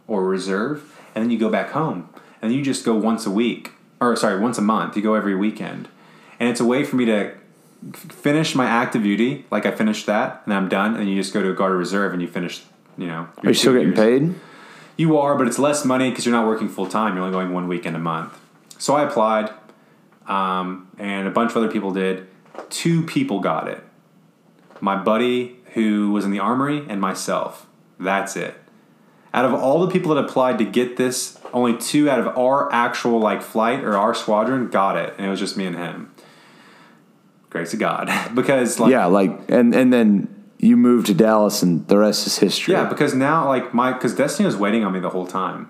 or 0.08 0.24
reserve. 0.24 0.98
And 1.14 1.24
then 1.24 1.32
you 1.32 1.40
go 1.40 1.50
back 1.50 1.72
home. 1.72 2.10
And 2.42 2.54
you 2.54 2.62
just 2.62 2.86
go 2.86 2.96
once 2.96 3.26
a 3.26 3.32
week 3.32 3.72
or 4.00 4.16
sorry, 4.16 4.40
once 4.40 4.58
a 4.58 4.62
month. 4.62 4.96
You 4.96 5.02
go 5.02 5.14
every 5.16 5.36
weekend, 5.36 5.88
and 6.40 6.50
it's 6.50 6.60
a 6.60 6.66
way 6.66 6.84
for 6.84 6.96
me 6.96 7.06
to 7.06 7.32
f- 7.94 8.00
finish 8.12 8.56
my 8.56 8.66
active 8.66 9.04
duty. 9.04 9.46
Like 9.52 9.66
I 9.66 9.72
finished 9.72 10.06
that, 10.06 10.42
and 10.46 10.54
I'm 10.54 10.70
done. 10.70 10.96
And 10.96 11.10
you 11.10 11.16
just 11.16 11.34
go 11.34 11.42
to 11.42 11.50
a 11.50 11.54
guard 11.54 11.74
reserve, 11.74 12.14
and 12.14 12.22
you 12.22 12.28
finish. 12.28 12.64
You 12.98 13.08
know, 13.08 13.28
Are 13.44 13.50
you 13.50 13.54
still 13.54 13.74
getting 13.74 13.94
paid? 13.94 14.36
You 14.96 15.18
are, 15.18 15.38
but 15.38 15.48
it's 15.48 15.60
less 15.60 15.84
money 15.84 16.10
because 16.10 16.26
you're 16.26 16.36
not 16.36 16.48
working 16.48 16.70
full 16.70 16.88
time. 16.88 17.16
You're 17.16 17.26
only 17.26 17.34
going 17.34 17.54
one 17.54 17.68
weekend 17.68 17.98
a 17.98 18.00
month. 18.00 18.40
So 18.78 18.96
I 18.96 19.04
applied, 19.04 19.52
um, 20.28 20.88
and 20.98 21.28
a 21.28 21.32
bunch 21.32 21.52
of 21.52 21.58
other 21.58 21.70
people 21.70 21.92
did. 21.92 22.28
Two 22.70 23.04
people 23.04 23.42
got 23.42 23.68
it. 23.68 23.84
My 24.80 24.96
buddy 24.96 25.58
who 25.76 26.12
was 26.12 26.24
in 26.24 26.32
the 26.32 26.40
armory 26.40 26.86
and 26.88 27.02
myself. 27.02 27.68
That's 28.00 28.38
it. 28.38 28.58
Out 29.36 29.44
of 29.44 29.54
all 29.54 29.86
the 29.86 29.92
people 29.92 30.16
that 30.16 30.24
applied 30.24 30.60
to 30.60 30.64
get 30.64 30.96
this, 30.96 31.38
only 31.52 31.76
two 31.78 32.10
out 32.10 32.20
of 32.22 32.38
our 32.38 32.72
actual 32.72 33.20
like 33.20 33.42
flight 33.42 33.84
or 33.84 33.98
our 33.98 34.14
squadron 34.14 34.70
got 34.70 34.96
it, 34.96 35.14
and 35.18 35.28
it 35.28 35.30
was 35.30 35.42
just 35.42 35.58
me 35.58 35.66
and 35.66 35.76
him. 35.76 36.10
Grace 37.50 37.74
of 37.74 37.80
God, 37.80 38.10
because 38.34 38.80
like 38.80 38.92
yeah, 38.92 39.08
like 39.08 39.52
and 39.52 39.76
and 39.76 39.92
then 39.92 40.34
you 40.58 40.78
moved 40.78 41.08
to 41.08 41.14
Dallas, 41.14 41.62
and 41.62 41.86
the 41.90 41.98
rest 41.98 42.26
is 42.26 42.38
history. 42.40 42.76
yeah, 42.76 42.86
because 42.86 43.14
now 43.14 43.46
like 43.46 43.74
my 43.74 43.92
because 43.92 44.16
Destiny 44.16 44.46
was 44.46 44.56
waiting 44.56 44.86
on 44.86 44.94
me 44.94 45.02
the 45.02 45.10
whole 45.10 45.28
time. 45.28 45.70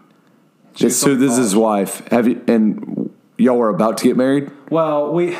This- 0.77 1.01
so 1.01 1.15
this 1.15 1.31
is 1.31 1.37
his 1.37 1.55
wife. 1.55 2.07
Have 2.09 2.27
you 2.27 2.43
and 2.47 3.11
y'all 3.39 3.57
were 3.57 3.69
about 3.69 3.97
to 3.97 4.03
get 4.03 4.15
married? 4.15 4.51
Well, 4.69 5.11
we 5.11 5.35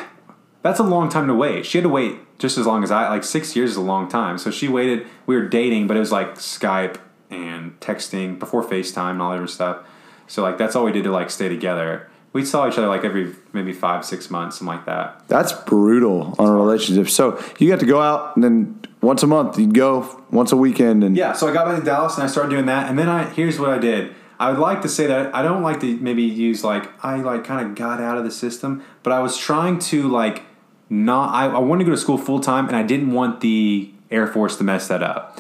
that's 0.64 0.80
a 0.80 0.84
long 0.84 1.10
time 1.10 1.28
to 1.28 1.36
wait. 1.36 1.68
She 1.68 1.78
had 1.78 1.84
to 1.84 1.90
wait 1.90 2.18
just 2.40 2.58
as 2.58 2.66
long 2.66 2.84
as 2.84 2.90
I 2.90 3.08
like 3.08 3.24
six 3.24 3.56
years 3.56 3.70
is 3.72 3.78
a 3.78 3.82
long 3.82 4.08
time. 4.08 4.40
So 4.40 4.50
she 4.50 4.68
waited. 4.68 5.06
We 5.28 5.36
were 5.36 5.48
dating, 5.48 5.86
but 5.86 5.96
it 5.96 6.00
was 6.00 6.12
like 6.12 6.36
Skype 6.36 6.98
and 7.36 7.80
texting 7.80 8.40
before 8.40 8.64
FaceTime 8.64 9.12
and 9.12 9.22
all 9.22 9.32
that 9.32 9.38
other 9.38 9.48
stuff. 9.48 9.86
So 10.28 10.42
like 10.42 10.58
that's 10.58 10.76
all 10.76 10.86
we 10.86 10.92
did 10.92 11.04
to 11.04 11.12
like 11.12 11.30
stay 11.30 11.50
together. 11.50 12.10
We 12.34 12.44
saw 12.44 12.68
each 12.68 12.78
other 12.78 12.88
like 12.88 13.06
every 13.06 13.34
maybe 13.54 13.72
five 13.72 14.04
six 14.04 14.30
months, 14.30 14.58
something 14.58 14.76
like 14.76 14.86
that. 14.86 15.28
That's 15.28 15.54
brutal 15.54 16.36
on 16.38 16.50
a 16.50 16.54
relationship. 16.54 17.10
So 17.10 17.42
you 17.60 17.70
got 17.70 17.80
to 17.80 17.86
go 17.86 18.02
out, 18.02 18.36
and 18.36 18.44
then 18.44 18.82
once 19.02 19.24
a 19.24 19.28
month 19.28 19.58
you'd 19.58 19.74
go 19.74 20.24
once 20.32 20.52
a 20.52 20.58
weekend, 20.58 21.04
and 21.04 21.16
Yeah, 21.16 21.34
so 21.34 21.48
I 21.48 21.54
got 21.54 21.66
back 21.66 21.80
to 21.80 21.86
Dallas 21.86 22.16
and 22.16 22.24
I 22.24 22.28
started 22.28 22.50
doing 22.50 22.66
that. 22.66 22.90
And 22.90 23.00
then 23.00 23.08
I 23.08 23.26
here's 23.26 23.60
what 23.60 23.70
I 23.70 23.78
did. 23.78 24.14
I 24.38 24.52
would 24.52 24.60
like 24.60 24.82
to 24.82 24.90
say 24.90 25.08
that 25.08 25.34
I 25.34 25.44
don't 25.44 25.64
like 25.64 25.80
to 25.82 25.98
maybe 25.98 26.24
use 26.24 26.64
like 26.64 26.92
I 27.04 27.18
like 27.18 27.46
kind 27.46 27.66
of 27.66 27.76
got 27.76 28.02
out 28.02 28.18
of 28.18 28.26
the 28.26 28.32
system, 28.32 28.84
but 29.04 29.14
I 29.14 29.20
was 29.20 29.38
trying 29.38 29.80
to 29.80 30.10
like 30.10 30.44
not 30.90 31.34
I, 31.34 31.46
I 31.46 31.60
wanted 31.60 31.86
to 31.86 31.92
go 31.92 31.96
to 31.96 32.02
school 32.02 32.18
full 32.18 32.40
time 32.40 32.68
and 32.68 32.76
I 32.76 32.84
didn't 32.84 33.12
want 33.12 33.42
the 33.42 33.92
Air 34.12 34.28
Force 34.28 34.58
to 34.58 34.64
mess 34.64 34.88
that 34.88 35.02
up. 35.02 35.40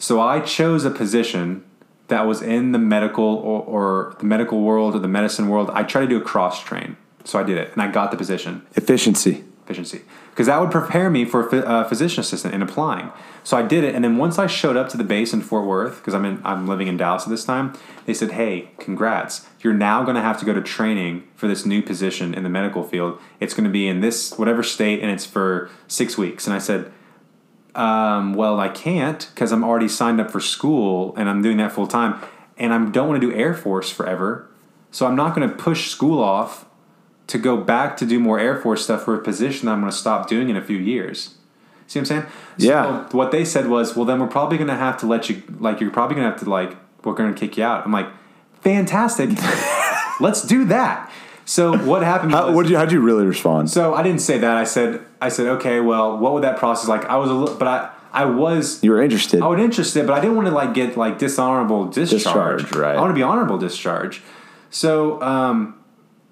So 0.00 0.20
I 0.20 0.40
chose 0.40 0.84
a 0.84 0.90
position 0.90 1.62
that 2.08 2.26
was 2.26 2.42
in 2.42 2.72
the 2.72 2.78
medical 2.78 3.24
or, 3.24 3.62
or 3.62 4.16
the 4.18 4.24
medical 4.24 4.60
world 4.62 4.96
or 4.96 4.98
the 4.98 5.06
medicine 5.08 5.48
world. 5.48 5.70
I 5.72 5.84
tried 5.84 6.00
to 6.00 6.08
do 6.08 6.16
a 6.16 6.22
cross 6.22 6.64
train. 6.64 6.96
So 7.24 7.38
I 7.38 7.42
did 7.42 7.58
it 7.58 7.72
and 7.72 7.82
I 7.82 7.92
got 7.92 8.10
the 8.10 8.16
position 8.16 8.66
efficiency. 8.74 9.44
efficiency 9.62 10.00
because 10.30 10.46
that 10.46 10.58
would 10.58 10.70
prepare 10.70 11.10
me 11.10 11.26
for 11.26 11.46
a 11.48 11.60
uh, 11.60 11.84
physician 11.84 12.22
assistant 12.22 12.54
in 12.54 12.62
applying. 12.62 13.12
So 13.44 13.58
I 13.58 13.62
did 13.62 13.84
it, 13.84 13.94
and 13.94 14.02
then 14.02 14.16
once 14.16 14.38
I 14.38 14.46
showed 14.46 14.74
up 14.74 14.88
to 14.88 14.96
the 14.96 15.04
base 15.04 15.34
in 15.34 15.42
Fort 15.42 15.66
Worth 15.66 15.98
because 15.98 16.14
I'm 16.14 16.24
in 16.24 16.40
I'm 16.44 16.66
living 16.66 16.86
in 16.86 16.96
Dallas 16.96 17.24
at 17.24 17.28
this 17.28 17.44
time, 17.44 17.74
they 18.06 18.14
said, 18.14 18.32
"Hey, 18.32 18.70
congrats! 18.78 19.46
You're 19.60 19.74
now 19.74 20.02
going 20.02 20.14
to 20.16 20.22
have 20.22 20.38
to 20.40 20.46
go 20.46 20.54
to 20.54 20.62
training 20.62 21.24
for 21.34 21.46
this 21.46 21.66
new 21.66 21.82
position 21.82 22.32
in 22.32 22.42
the 22.42 22.48
medical 22.48 22.84
field. 22.84 23.20
It's 23.38 23.52
going 23.52 23.64
to 23.64 23.70
be 23.70 23.86
in 23.86 24.00
this 24.00 24.32
whatever 24.38 24.62
state, 24.62 25.02
and 25.02 25.10
it's 25.10 25.26
for 25.26 25.68
six 25.88 26.16
weeks." 26.16 26.46
And 26.46 26.54
I 26.54 26.58
said. 26.58 26.90
Um, 27.74 28.34
well, 28.34 28.58
I 28.58 28.68
can't 28.68 29.28
because 29.34 29.52
I'm 29.52 29.64
already 29.64 29.88
signed 29.88 30.20
up 30.20 30.30
for 30.30 30.40
school 30.40 31.14
and 31.16 31.28
I'm 31.28 31.42
doing 31.42 31.56
that 31.58 31.72
full 31.72 31.86
time, 31.86 32.20
and 32.58 32.72
I 32.72 32.84
don't 32.90 33.08
want 33.08 33.20
to 33.20 33.30
do 33.30 33.34
Air 33.34 33.54
Force 33.54 33.90
forever. 33.90 34.48
So 34.90 35.06
I'm 35.06 35.16
not 35.16 35.34
going 35.34 35.48
to 35.48 35.54
push 35.54 35.90
school 35.90 36.22
off 36.22 36.66
to 37.28 37.38
go 37.38 37.56
back 37.56 37.96
to 37.98 38.06
do 38.06 38.18
more 38.18 38.40
Air 38.40 38.60
Force 38.60 38.82
stuff 38.84 39.04
for 39.04 39.14
a 39.14 39.22
position 39.22 39.66
that 39.66 39.72
I'm 39.72 39.80
going 39.80 39.90
to 39.90 39.96
stop 39.96 40.28
doing 40.28 40.48
in 40.48 40.56
a 40.56 40.62
few 40.62 40.78
years. 40.78 41.36
See 41.86 41.98
what 41.98 42.02
I'm 42.02 42.22
saying? 42.22 42.32
Yeah. 42.56 43.08
So 43.08 43.16
what 43.16 43.30
they 43.30 43.44
said 43.44 43.68
was, 43.68 43.96
well, 43.96 44.04
then 44.04 44.20
we're 44.20 44.26
probably 44.26 44.58
going 44.58 44.68
to 44.68 44.76
have 44.76 44.96
to 44.98 45.06
let 45.06 45.28
you, 45.28 45.42
like, 45.58 45.80
you're 45.80 45.90
probably 45.90 46.16
going 46.16 46.24
to 46.24 46.30
have 46.30 46.40
to, 46.40 46.50
like, 46.50 46.76
we're 47.04 47.14
going 47.14 47.32
to 47.32 47.38
kick 47.38 47.56
you 47.56 47.64
out. 47.64 47.84
I'm 47.84 47.92
like, 47.92 48.08
fantastic. 48.60 49.30
Let's 50.20 50.42
do 50.42 50.64
that. 50.66 51.10
So 51.50 51.76
what 51.76 52.04
happened 52.04 52.30
how, 52.30 52.52
what 52.52 52.62
did 52.62 52.70
you, 52.70 52.76
how'd 52.76 52.92
you 52.92 53.00
really 53.00 53.26
respond? 53.26 53.70
so 53.70 53.92
I 53.92 54.04
didn't 54.04 54.20
say 54.20 54.38
that. 54.38 54.56
I 54.56 54.62
said, 54.62 55.00
I 55.20 55.30
said, 55.30 55.46
okay, 55.56 55.80
well, 55.80 56.16
what 56.16 56.32
would 56.32 56.44
that 56.44 56.58
process 56.58 56.88
like? 56.88 57.04
I 57.06 57.16
was 57.16 57.28
a 57.28 57.34
little, 57.34 57.56
but 57.56 57.66
I, 57.66 57.90
I 58.12 58.24
was 58.26 58.80
You 58.84 58.92
were 58.92 59.02
interested. 59.02 59.42
I 59.42 59.48
was 59.48 59.60
interested, 59.60 60.06
but 60.06 60.12
I 60.12 60.20
didn't 60.20 60.36
want 60.36 60.46
to 60.46 60.54
like 60.54 60.74
get 60.74 60.96
like 60.96 61.18
dishonorable 61.18 61.86
discharge. 61.86 62.62
Discharge, 62.62 62.76
right. 62.76 62.96
I 62.96 63.00
want 63.00 63.10
to 63.10 63.16
be 63.16 63.24
honorable 63.24 63.58
discharge. 63.58 64.22
So 64.70 65.20
um, 65.22 65.82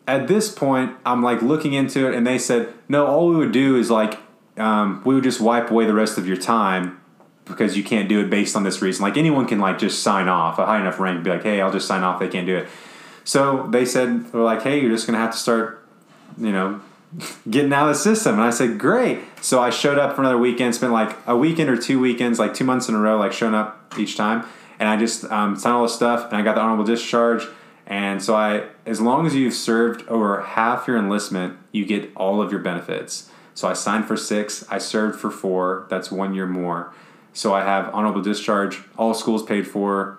at 0.07 0.29
this 0.29 0.53
point, 0.55 0.97
I'm 1.05 1.21
like 1.21 1.43
looking 1.43 1.73
into 1.73 2.07
it, 2.07 2.15
and 2.15 2.25
they 2.25 2.39
said, 2.39 2.73
no, 2.89 3.05
all 3.05 3.29
we 3.29 3.35
would 3.35 3.51
do 3.51 3.75
is 3.75 3.91
like 3.91 4.21
um, 4.57 5.03
we 5.05 5.17
would 5.17 5.25
just 5.25 5.41
wipe 5.41 5.69
away 5.73 5.85
the 5.85 5.95
rest 5.95 6.17
of 6.19 6.29
your 6.29 6.37
time 6.37 7.01
because 7.45 7.77
you 7.77 7.83
can't 7.83 8.09
do 8.09 8.21
it 8.21 8.31
based 8.31 8.55
on 8.55 8.63
this 8.63 8.81
reason. 8.81 9.03
Like 9.03 9.17
anyone 9.17 9.49
can 9.49 9.59
like 9.59 9.81
just 9.81 10.01
sign 10.01 10.29
off 10.29 10.61
a 10.61 10.67
high 10.67 10.81
enough 10.81 11.01
rank, 11.01 11.25
be 11.25 11.31
like, 11.31 11.43
hey, 11.43 11.61
I'll 11.61 11.73
just 11.73 11.89
sign 11.89 12.05
off. 12.05 12.21
They 12.21 12.29
can't 12.29 12.47
do 12.47 12.57
it. 12.59 12.69
So 13.29 13.67
they 13.69 13.85
said, 13.85 14.33
they're 14.33 14.41
like, 14.41 14.63
hey, 14.63 14.81
you're 14.81 14.91
just 14.91 15.07
gonna 15.07 15.19
have 15.19 15.33
to 15.33 15.37
start, 15.37 15.87
you 16.39 16.51
know, 16.51 16.81
getting 17.51 17.71
out 17.75 17.87
of 17.87 17.95
the 17.95 18.01
system. 18.01 18.37
And 18.37 18.43
I 18.43 18.49
said, 18.49 18.79
great. 18.79 19.21
So 19.43 19.61
I 19.61 19.69
showed 19.69 19.99
up 19.99 20.17
for 20.17 20.23
another 20.23 20.39
weekend, 20.39 20.75
spent 20.75 20.95
like 20.95 21.15
a 21.27 21.37
weekend 21.37 21.69
or 21.69 21.77
two 21.77 22.01
weekends, 22.01 22.39
like 22.39 22.55
two 22.55 22.65
months 22.65 22.89
in 22.89 22.95
a 22.95 22.99
row, 22.99 23.19
like 23.19 23.35
showing 23.35 23.53
up 23.53 23.93
each 23.99 24.17
time. 24.17 24.47
And 24.79 24.89
I 24.89 24.97
just 24.97 25.25
um, 25.25 25.57
signed 25.57 25.75
all 25.75 25.83
this 25.83 25.95
stuff 25.95 26.25
and 26.29 26.39
I 26.39 26.43
got 26.43 26.55
the 26.55 26.63
honorable 26.63 26.85
discharge. 26.85 27.45
And 27.87 28.23
so 28.23 28.35
I, 28.35 28.65
as 28.87 28.99
long 28.99 29.27
as 29.27 29.35
you've 29.35 29.53
served 29.53 30.09
over 30.09 30.41
half 30.41 30.89
your 30.89 30.97
enlistment, 30.97 31.59
you 31.71 31.85
get 31.85 32.11
all 32.17 32.41
of 32.41 32.51
your 32.51 32.61
benefits. 32.63 33.29
So 33.53 33.69
I 33.69 33.75
signed 33.75 34.07
for 34.07 34.17
six, 34.17 34.65
I 34.71 34.79
served 34.79 35.21
for 35.21 35.31
four, 35.31 35.87
that's 35.91 36.11
one 36.11 36.33
year 36.33 36.47
more. 36.47 36.95
So 37.35 37.53
I 37.53 37.63
have 37.63 37.95
honorable 37.95 38.23
discharge, 38.23 38.81
all 38.97 39.13
schools 39.13 39.43
paid 39.43 39.67
for. 39.69 40.19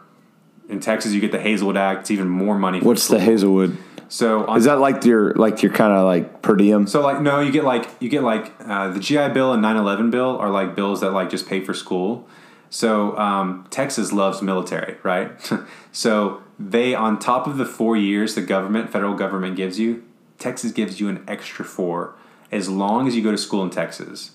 In 0.69 0.79
Texas, 0.79 1.11
you 1.11 1.19
get 1.19 1.31
the 1.31 1.39
Hazelwood 1.39 1.77
Act, 1.77 2.01
it's 2.01 2.11
even 2.11 2.29
more 2.29 2.57
money. 2.57 2.79
What's 2.79 3.07
the. 3.07 3.19
Hazelwood? 3.19 3.77
So 4.07 4.45
on 4.47 4.57
Is 4.57 4.65
that 4.65 4.79
like 4.79 5.03
your 5.05 5.33
like 5.35 5.61
your 5.61 5.71
kind 5.71 5.93
of 5.93 6.05
like 6.05 6.41
per 6.41 6.55
diem? 6.55 6.87
so 6.87 7.01
like 7.01 7.21
no, 7.21 7.39
you 7.39 7.51
get 7.51 7.63
like 7.63 7.87
you 7.99 8.09
get 8.09 8.23
like 8.23 8.53
uh, 8.65 8.89
the 8.89 8.99
GI 8.99 9.29
Bill 9.29 9.53
and 9.53 9.63
9/11 9.63 10.09
bill 10.09 10.37
are 10.37 10.49
like 10.49 10.75
bills 10.75 11.01
that 11.01 11.11
like 11.11 11.29
just 11.29 11.47
pay 11.47 11.63
for 11.63 11.73
school. 11.73 12.27
So 12.71 13.17
um, 13.17 13.67
Texas 13.69 14.11
loves 14.11 14.41
military, 14.41 14.97
right? 15.03 15.31
so 15.91 16.41
they 16.57 16.93
on 16.95 17.19
top 17.19 17.47
of 17.47 17.57
the 17.57 17.65
four 17.65 17.95
years 17.97 18.35
the 18.35 18.41
government, 18.41 18.91
federal 18.91 19.15
government 19.15 19.55
gives 19.55 19.79
you, 19.79 20.03
Texas 20.37 20.71
gives 20.71 20.99
you 20.99 21.07
an 21.09 21.23
extra 21.27 21.65
four 21.65 22.15
as 22.51 22.69
long 22.69 23.07
as 23.07 23.15
you 23.15 23.23
go 23.23 23.31
to 23.31 23.37
school 23.37 23.63
in 23.63 23.69
Texas. 23.69 24.31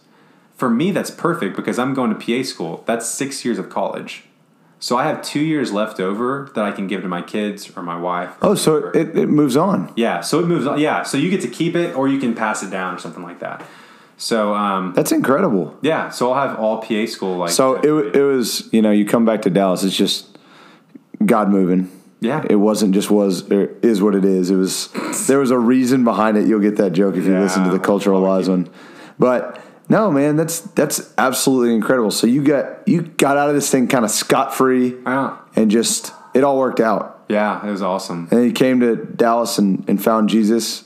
For 0.57 0.71
me, 0.71 0.93
that's 0.93 1.11
perfect 1.11 1.57
because 1.57 1.81
I'm 1.81 1.95
going 1.95 2.17
to 2.17 2.17
PA 2.17 2.45
school. 2.45 2.85
That's 2.87 3.09
six 3.09 3.45
years 3.45 3.59
of 3.59 3.71
college. 3.71 4.25
So 4.79 4.97
I 4.99 5.05
have 5.05 5.23
two 5.23 5.41
years 5.41 5.73
left 5.73 5.99
over 5.99 6.51
that 6.55 6.65
I 6.65 6.71
can 6.71 6.87
give 6.87 7.03
to 7.03 7.09
my 7.09 7.23
kids 7.23 7.75
or 7.77 7.83
my 7.83 7.99
wife. 7.99 8.31
or 8.43 8.51
oh, 8.51 8.55
so 8.55 8.89
it, 8.89 9.17
it 9.17 9.29
moves 9.29 9.57
on. 9.57 9.93
Yeah, 9.97 10.21
so 10.21 10.41
it 10.41 10.47
moves 10.47 10.67
on. 10.67 10.79
Yeah, 10.79 11.03
so 11.05 11.17
you 11.17 11.31
get 11.31 11.41
to 11.41 11.49
keep 11.49 11.75
it 11.75 11.97
or 11.97 12.07
you 12.07 12.19
can 12.19 12.35
pass 12.35 12.63
it 12.63 12.71
down 12.71 12.95
or 12.95 12.99
something 12.99 13.23
like 13.23 13.39
that. 13.41 13.65
So 14.17 14.55
um, 14.55 14.93
That's 14.95 15.11
incredible. 15.11 15.77
yeah, 15.83 16.11
so 16.11 16.33
I'll 16.33 16.49
have 16.49 16.59
all 16.59 16.83
PA 16.83 17.07
school 17.07 17.39
like 17.39 17.51
So 17.51 17.77
it, 17.77 18.17
it 18.17 18.23
was, 18.23 18.73
you 18.73 18.83
know, 18.83 18.91
you 18.91 19.07
come 19.07 19.25
back 19.25 19.43
to 19.43 19.51
Dallas, 19.51 19.83
it's 19.85 19.97
just 19.97 20.39
God 21.25 21.49
moving. 21.49 21.91
Yeah. 22.21 22.45
It 22.49 22.57
wasn't 22.57 22.95
just 22.95 23.11
was, 23.11 23.51
or 23.51 23.77
is 23.83 24.01
what 24.01 24.15
it 24.15 24.25
is. 24.25 24.51
It 24.51 24.57
was, 24.57 24.89
there 25.27 25.39
was 25.39 25.51
a 25.51 25.59
reason 25.59 26.05
behind 26.05 26.37
it. 26.37 26.47
You'll 26.47 26.61
get 26.61 26.77
that 26.77 26.93
joke 26.93 27.17
if 27.17 27.25
you 27.25 27.39
listen 27.39 27.65
to 27.65 27.71
the 27.71 27.79
cultural 27.79 28.21
laws 28.21 28.49
one. 28.49 28.69
But 29.19 29.61
no, 29.89 30.11
man, 30.11 30.37
that's, 30.37 30.61
that's 30.61 31.13
absolutely 31.19 31.75
incredible. 31.75 32.11
So 32.11 32.27
you 32.27 32.43
got, 32.43 32.87
you 32.89 33.03
got 33.03 33.37
out 33.37 33.49
of 33.49 33.55
this 33.55 33.71
thing 33.71 33.89
kind 33.89 34.05
of 34.05 34.11
scot 34.11 34.55
free 34.55 34.97
Yeah. 35.07 35.37
and 35.57 35.71
just, 35.71 36.13
it 36.35 36.43
all 36.45 36.59
worked 36.59 36.81
out. 36.81 37.25
yeah, 37.29 37.65
it 37.67 37.71
was 37.71 37.83
awesome. 37.83 38.29
And 38.31 38.45
you 38.45 38.53
came 38.53 38.81
to 38.81 38.97
Dallas 38.97 39.59
and, 39.59 39.85
and 39.89 40.03
found 40.03 40.29
Jesus. 40.29 40.85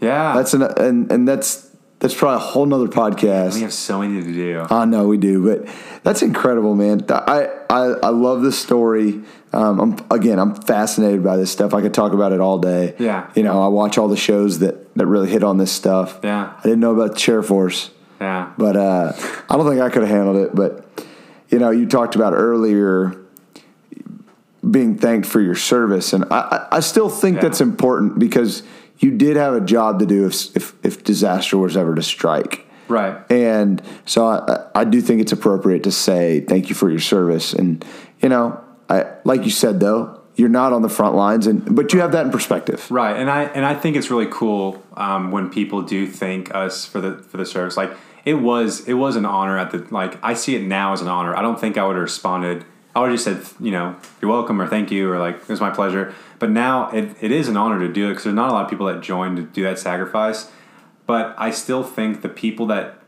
Yeah, 0.00 0.34
That's 0.34 0.54
an, 0.54 0.62
and, 0.62 1.10
and 1.12 1.28
that's, 1.28 1.68
that's 2.00 2.14
probably 2.14 2.36
a 2.36 2.48
whole 2.48 2.64
nother 2.64 2.88
podcast. 2.88 3.54
we 3.54 3.60
have 3.60 3.72
so 3.74 4.00
many 4.00 4.22
to 4.22 4.32
do. 4.32 4.66
I 4.70 4.86
know 4.86 5.06
we 5.06 5.18
do, 5.18 5.44
but 5.44 5.68
that's 6.02 6.22
incredible, 6.22 6.74
man. 6.74 7.04
I 7.10 7.50
I, 7.68 7.84
I 8.02 8.08
love 8.08 8.40
this 8.40 8.58
story. 8.58 9.20
Um, 9.52 9.78
I'm 9.78 10.06
again, 10.10 10.38
I'm 10.38 10.54
fascinated 10.54 11.22
by 11.22 11.36
this 11.36 11.52
stuff. 11.52 11.74
I 11.74 11.82
could 11.82 11.92
talk 11.92 12.14
about 12.14 12.32
it 12.32 12.40
all 12.40 12.56
day. 12.56 12.94
Yeah. 12.98 13.30
you 13.34 13.42
know, 13.42 13.62
I 13.62 13.68
watch 13.68 13.98
all 13.98 14.08
the 14.08 14.16
shows 14.16 14.60
that 14.60 14.94
that 14.94 15.06
really 15.06 15.28
hit 15.28 15.44
on 15.44 15.58
this 15.58 15.70
stuff. 15.70 16.18
Yeah. 16.24 16.54
I 16.58 16.62
didn't 16.62 16.80
know 16.80 16.94
about 16.94 17.10
the 17.12 17.18
Chair 17.20 17.42
Force, 17.42 17.90
Yeah, 18.20 18.52
but 18.58 18.76
uh, 18.76 19.12
I 19.48 19.56
don't 19.56 19.68
think 19.68 19.80
I 19.80 19.88
could 19.88 20.02
have 20.02 20.10
handled 20.10 20.36
it. 20.36 20.54
But 20.54 20.84
you 21.48 21.58
know, 21.58 21.70
you 21.70 21.86
talked 21.86 22.14
about 22.16 22.32
earlier 22.34 23.16
being 24.68 24.98
thanked 24.98 25.26
for 25.26 25.40
your 25.40 25.54
service, 25.54 26.12
and 26.12 26.24
I 26.30 26.66
I, 26.70 26.80
still 26.80 27.08
think 27.08 27.36
Yeah. 27.36 27.42
that's 27.42 27.60
important 27.60 28.18
because 28.18 28.62
you 28.98 29.10
did 29.10 29.36
have 29.36 29.54
a 29.54 29.60
job 29.60 29.98
to 30.00 30.06
do 30.06 30.26
if 30.26 30.54
if, 30.54 30.74
if 30.82 31.02
disaster 31.04 31.56
was 31.56 31.76
ever 31.76 31.94
to 31.94 32.02
strike. 32.02 32.66
right. 32.88 33.16
And 33.30 33.80
so 34.04 34.26
I, 34.26 34.66
I 34.74 34.84
do 34.84 35.00
think 35.00 35.22
it's 35.22 35.32
appropriate 35.32 35.82
to 35.84 35.90
say 35.92 36.40
thank 36.40 36.68
you 36.68 36.74
for 36.74 36.90
your 36.90 37.00
service. 37.00 37.54
And 37.54 37.82
you 38.20 38.28
know, 38.28 38.60
I 38.90 39.06
like 39.24 39.44
you 39.44 39.50
said 39.50 39.80
though, 39.80 40.20
you're 40.36 40.50
not 40.50 40.74
on 40.74 40.82
the 40.82 40.90
front 40.90 41.14
lines, 41.16 41.46
and 41.46 41.74
but 41.74 41.94
you 41.94 42.00
have 42.00 42.12
that 42.12 42.26
in 42.26 42.30
perspective. 42.32 42.86
Right, 42.90 43.16
and 43.16 43.30
I 43.30 43.44
and 43.44 43.64
I 43.64 43.74
think 43.74 43.96
it's 43.96 44.10
really 44.10 44.28
cool 44.30 44.82
um, 44.94 45.30
when 45.30 45.48
people 45.48 45.80
do 45.80 46.06
thank 46.06 46.54
us 46.54 46.84
for 46.84 47.00
the 47.00 47.14
for 47.14 47.38
the 47.38 47.46
service. 47.46 47.78
Like 47.78 47.92
it 48.24 48.34
was 48.34 48.86
it 48.88 48.94
was 48.94 49.16
an 49.16 49.24
honor 49.24 49.58
at 49.58 49.70
the 49.70 49.86
like 49.90 50.22
I 50.22 50.34
see 50.34 50.54
it 50.56 50.62
now 50.62 50.92
as 50.92 51.00
an 51.00 51.08
honor. 51.08 51.34
I 51.34 51.42
don't 51.42 51.60
think 51.60 51.78
I 51.78 51.86
would 51.86 51.96
have 51.96 52.02
responded. 52.02 52.64
I 52.94 53.00
would 53.00 53.10
have 53.10 53.18
just 53.18 53.24
said 53.24 53.64
you 53.64 53.70
know 53.70 53.96
you're 54.20 54.30
welcome 54.30 54.60
or 54.60 54.66
thank 54.66 54.90
you 54.90 55.10
or 55.10 55.18
like 55.18 55.36
it 55.36 55.48
was 55.48 55.60
my 55.60 55.70
pleasure. 55.70 56.14
But 56.38 56.50
now 56.50 56.90
it, 56.90 57.16
it 57.20 57.30
is 57.30 57.48
an 57.48 57.56
honor 57.56 57.78
to 57.86 57.92
do 57.92 58.06
it 58.06 58.10
because 58.10 58.24
there's 58.24 58.34
not 58.34 58.50
a 58.50 58.52
lot 58.52 58.64
of 58.64 58.70
people 58.70 58.86
that 58.86 59.02
join 59.02 59.36
to 59.36 59.42
do 59.42 59.62
that 59.64 59.78
sacrifice. 59.78 60.50
But 61.06 61.34
I 61.36 61.50
still 61.50 61.82
think 61.82 62.22
the 62.22 62.28
people 62.28 62.66
that 62.66 63.00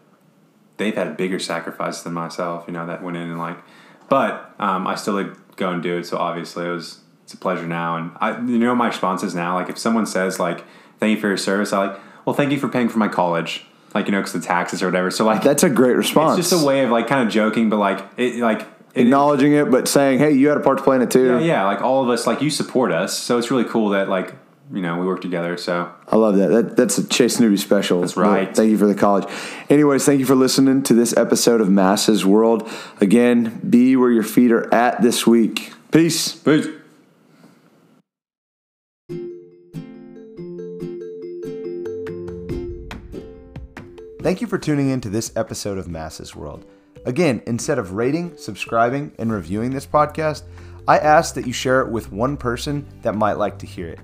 they've 0.77 0.95
had 0.95 1.17
bigger 1.17 1.39
sacrifices 1.39 2.03
than 2.03 2.13
myself, 2.13 2.65
you 2.67 2.73
know, 2.73 2.87
that 2.87 3.03
went 3.03 3.17
in 3.17 3.31
and 3.31 3.39
like, 3.39 3.57
but 4.09 4.55
um, 4.59 4.87
I 4.87 4.97
still 4.97 5.15
like 5.15 5.57
go 5.57 5.71
and 5.71 5.83
do 5.83 5.99
it. 5.99 6.05
So 6.05 6.19
obviously 6.19 6.67
it 6.67 6.71
was, 6.71 7.01
it's 7.25 7.35
a 7.35 7.37
pleasure 7.37 7.67
now. 7.67 7.97
And 7.97 8.11
I, 8.17 8.39
you 8.41 8.59
know, 8.59 8.75
my 8.75 8.89
response 8.89 9.23
is 9.23 9.35
now, 9.35 9.55
like 9.55 9.69
if 9.69 9.79
someone 9.79 10.07
says 10.07 10.41
like, 10.41 10.65
thank 10.99 11.15
you 11.15 11.21
for 11.21 11.29
your 11.29 11.37
service, 11.37 11.73
I 11.73 11.87
like, 11.87 12.01
well, 12.25 12.35
thank 12.35 12.53
you 12.53 12.59
for 12.59 12.69
paying 12.69 12.89
for 12.89 12.99
my 12.99 13.09
college. 13.09 13.65
Like, 13.95 14.07
you 14.07 14.13
know, 14.13 14.21
cause 14.23 14.33
the 14.33 14.41
taxes 14.41 14.83
or 14.83 14.87
whatever. 14.87 15.11
So 15.11 15.25
like, 15.25 15.43
That's 15.43 15.63
a 15.63 15.71
great 15.71 15.97
response. 15.97 16.39
it's 16.39 16.51
just 16.51 16.63
a 16.63 16.67
way 16.67 16.83
of 16.85 16.91
like 16.91 17.07
kind 17.09 17.27
of 17.27 17.33
joking, 17.33 17.69
but 17.69 17.79
like 17.79 18.05
it, 18.17 18.37
like 18.41 18.61
it, 18.95 19.03
acknowledging 19.03 19.53
it, 19.53 19.71
but 19.71 19.89
saying, 19.89 20.19
"Hey, 20.19 20.33
you 20.33 20.49
had 20.49 20.57
a 20.57 20.61
part 20.61 20.79
to 20.79 20.85
play 20.85 20.97
in 20.97 21.03
it 21.03 21.11
too." 21.11 21.39
yeah, 21.39 21.41
yeah, 21.41 21.65
like 21.65 21.81
all 21.83 22.03
of 22.03 22.09
us, 22.09 22.27
like 22.27 22.43
you 22.43 22.51
support 22.51 22.93
us. 22.93 23.19
So 23.19 23.39
it's 23.39 23.51
really 23.51 23.65
cool 23.65 23.91
that 23.91 24.09
like, 24.09 24.35
you 24.73 24.81
know, 24.83 24.99
we 24.99 25.07
work 25.07 25.21
together. 25.21 25.57
So 25.57 25.93
I 26.09 26.17
love 26.17 26.37
that. 26.37 26.49
that. 26.49 26.77
That's 26.77 26.99
a 26.99 27.07
Chase 27.07 27.39
Newby 27.41 27.57
special. 27.59 28.01
That's 28.01 28.17
right. 28.17 28.55
Thank 28.55 28.71
you 28.71 28.79
for 28.79 28.87
the 28.87 28.95
college. 28.95 29.25
Anyways, 29.69 30.05
thank 30.05 30.21
you 30.21 30.27
for 30.27 30.35
listening 30.35 30.83
to 30.85 30.95
this 30.95 31.17
episode 31.17 31.61
of 31.61 31.69
Masses 31.71 32.25
World. 32.25 32.69
Again, 33.01 33.61
be 33.69 33.97
where 33.97 34.11
your 34.11 34.23
feet 34.23 34.53
are 34.53 34.73
at 34.73 35.03
this 35.03 35.27
week. 35.27 35.73
Peace. 35.91 36.35
Peace. 36.37 36.67
Thank 44.23 44.41
you 44.41 44.47
for 44.47 44.57
tuning 44.57 44.91
in 44.91 45.01
to 45.01 45.09
this 45.09 45.33
episode 45.35 45.79
of 45.79 45.89
Masses 45.89 46.37
World. 46.37 46.65
Again, 47.07 47.43
instead 47.49 47.81
of 47.81 47.95
rating, 47.95 48.37
subscribing, 48.37 49.11
and 49.19 49.33
reviewing 49.33 49.73
this 49.73 49.85
podcast, 49.85 50.45
I 50.87 50.99
ask 50.99 51.35
that 51.35 51.45
you 51.45 51.53
share 51.53 51.81
it 51.81 51.89
with 51.89 52.13
one 52.13 52.37
person 52.37 52.87
that 53.03 53.17
might 53.17 53.33
like 53.33 53.59
to 53.59 53.67
hear 53.67 53.89
it. 53.89 53.99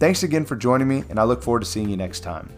Thanks 0.00 0.24
again 0.24 0.44
for 0.44 0.56
joining 0.56 0.88
me, 0.88 1.04
and 1.08 1.20
I 1.20 1.22
look 1.22 1.40
forward 1.40 1.60
to 1.60 1.66
seeing 1.66 1.88
you 1.88 1.96
next 1.96 2.20
time. 2.20 2.50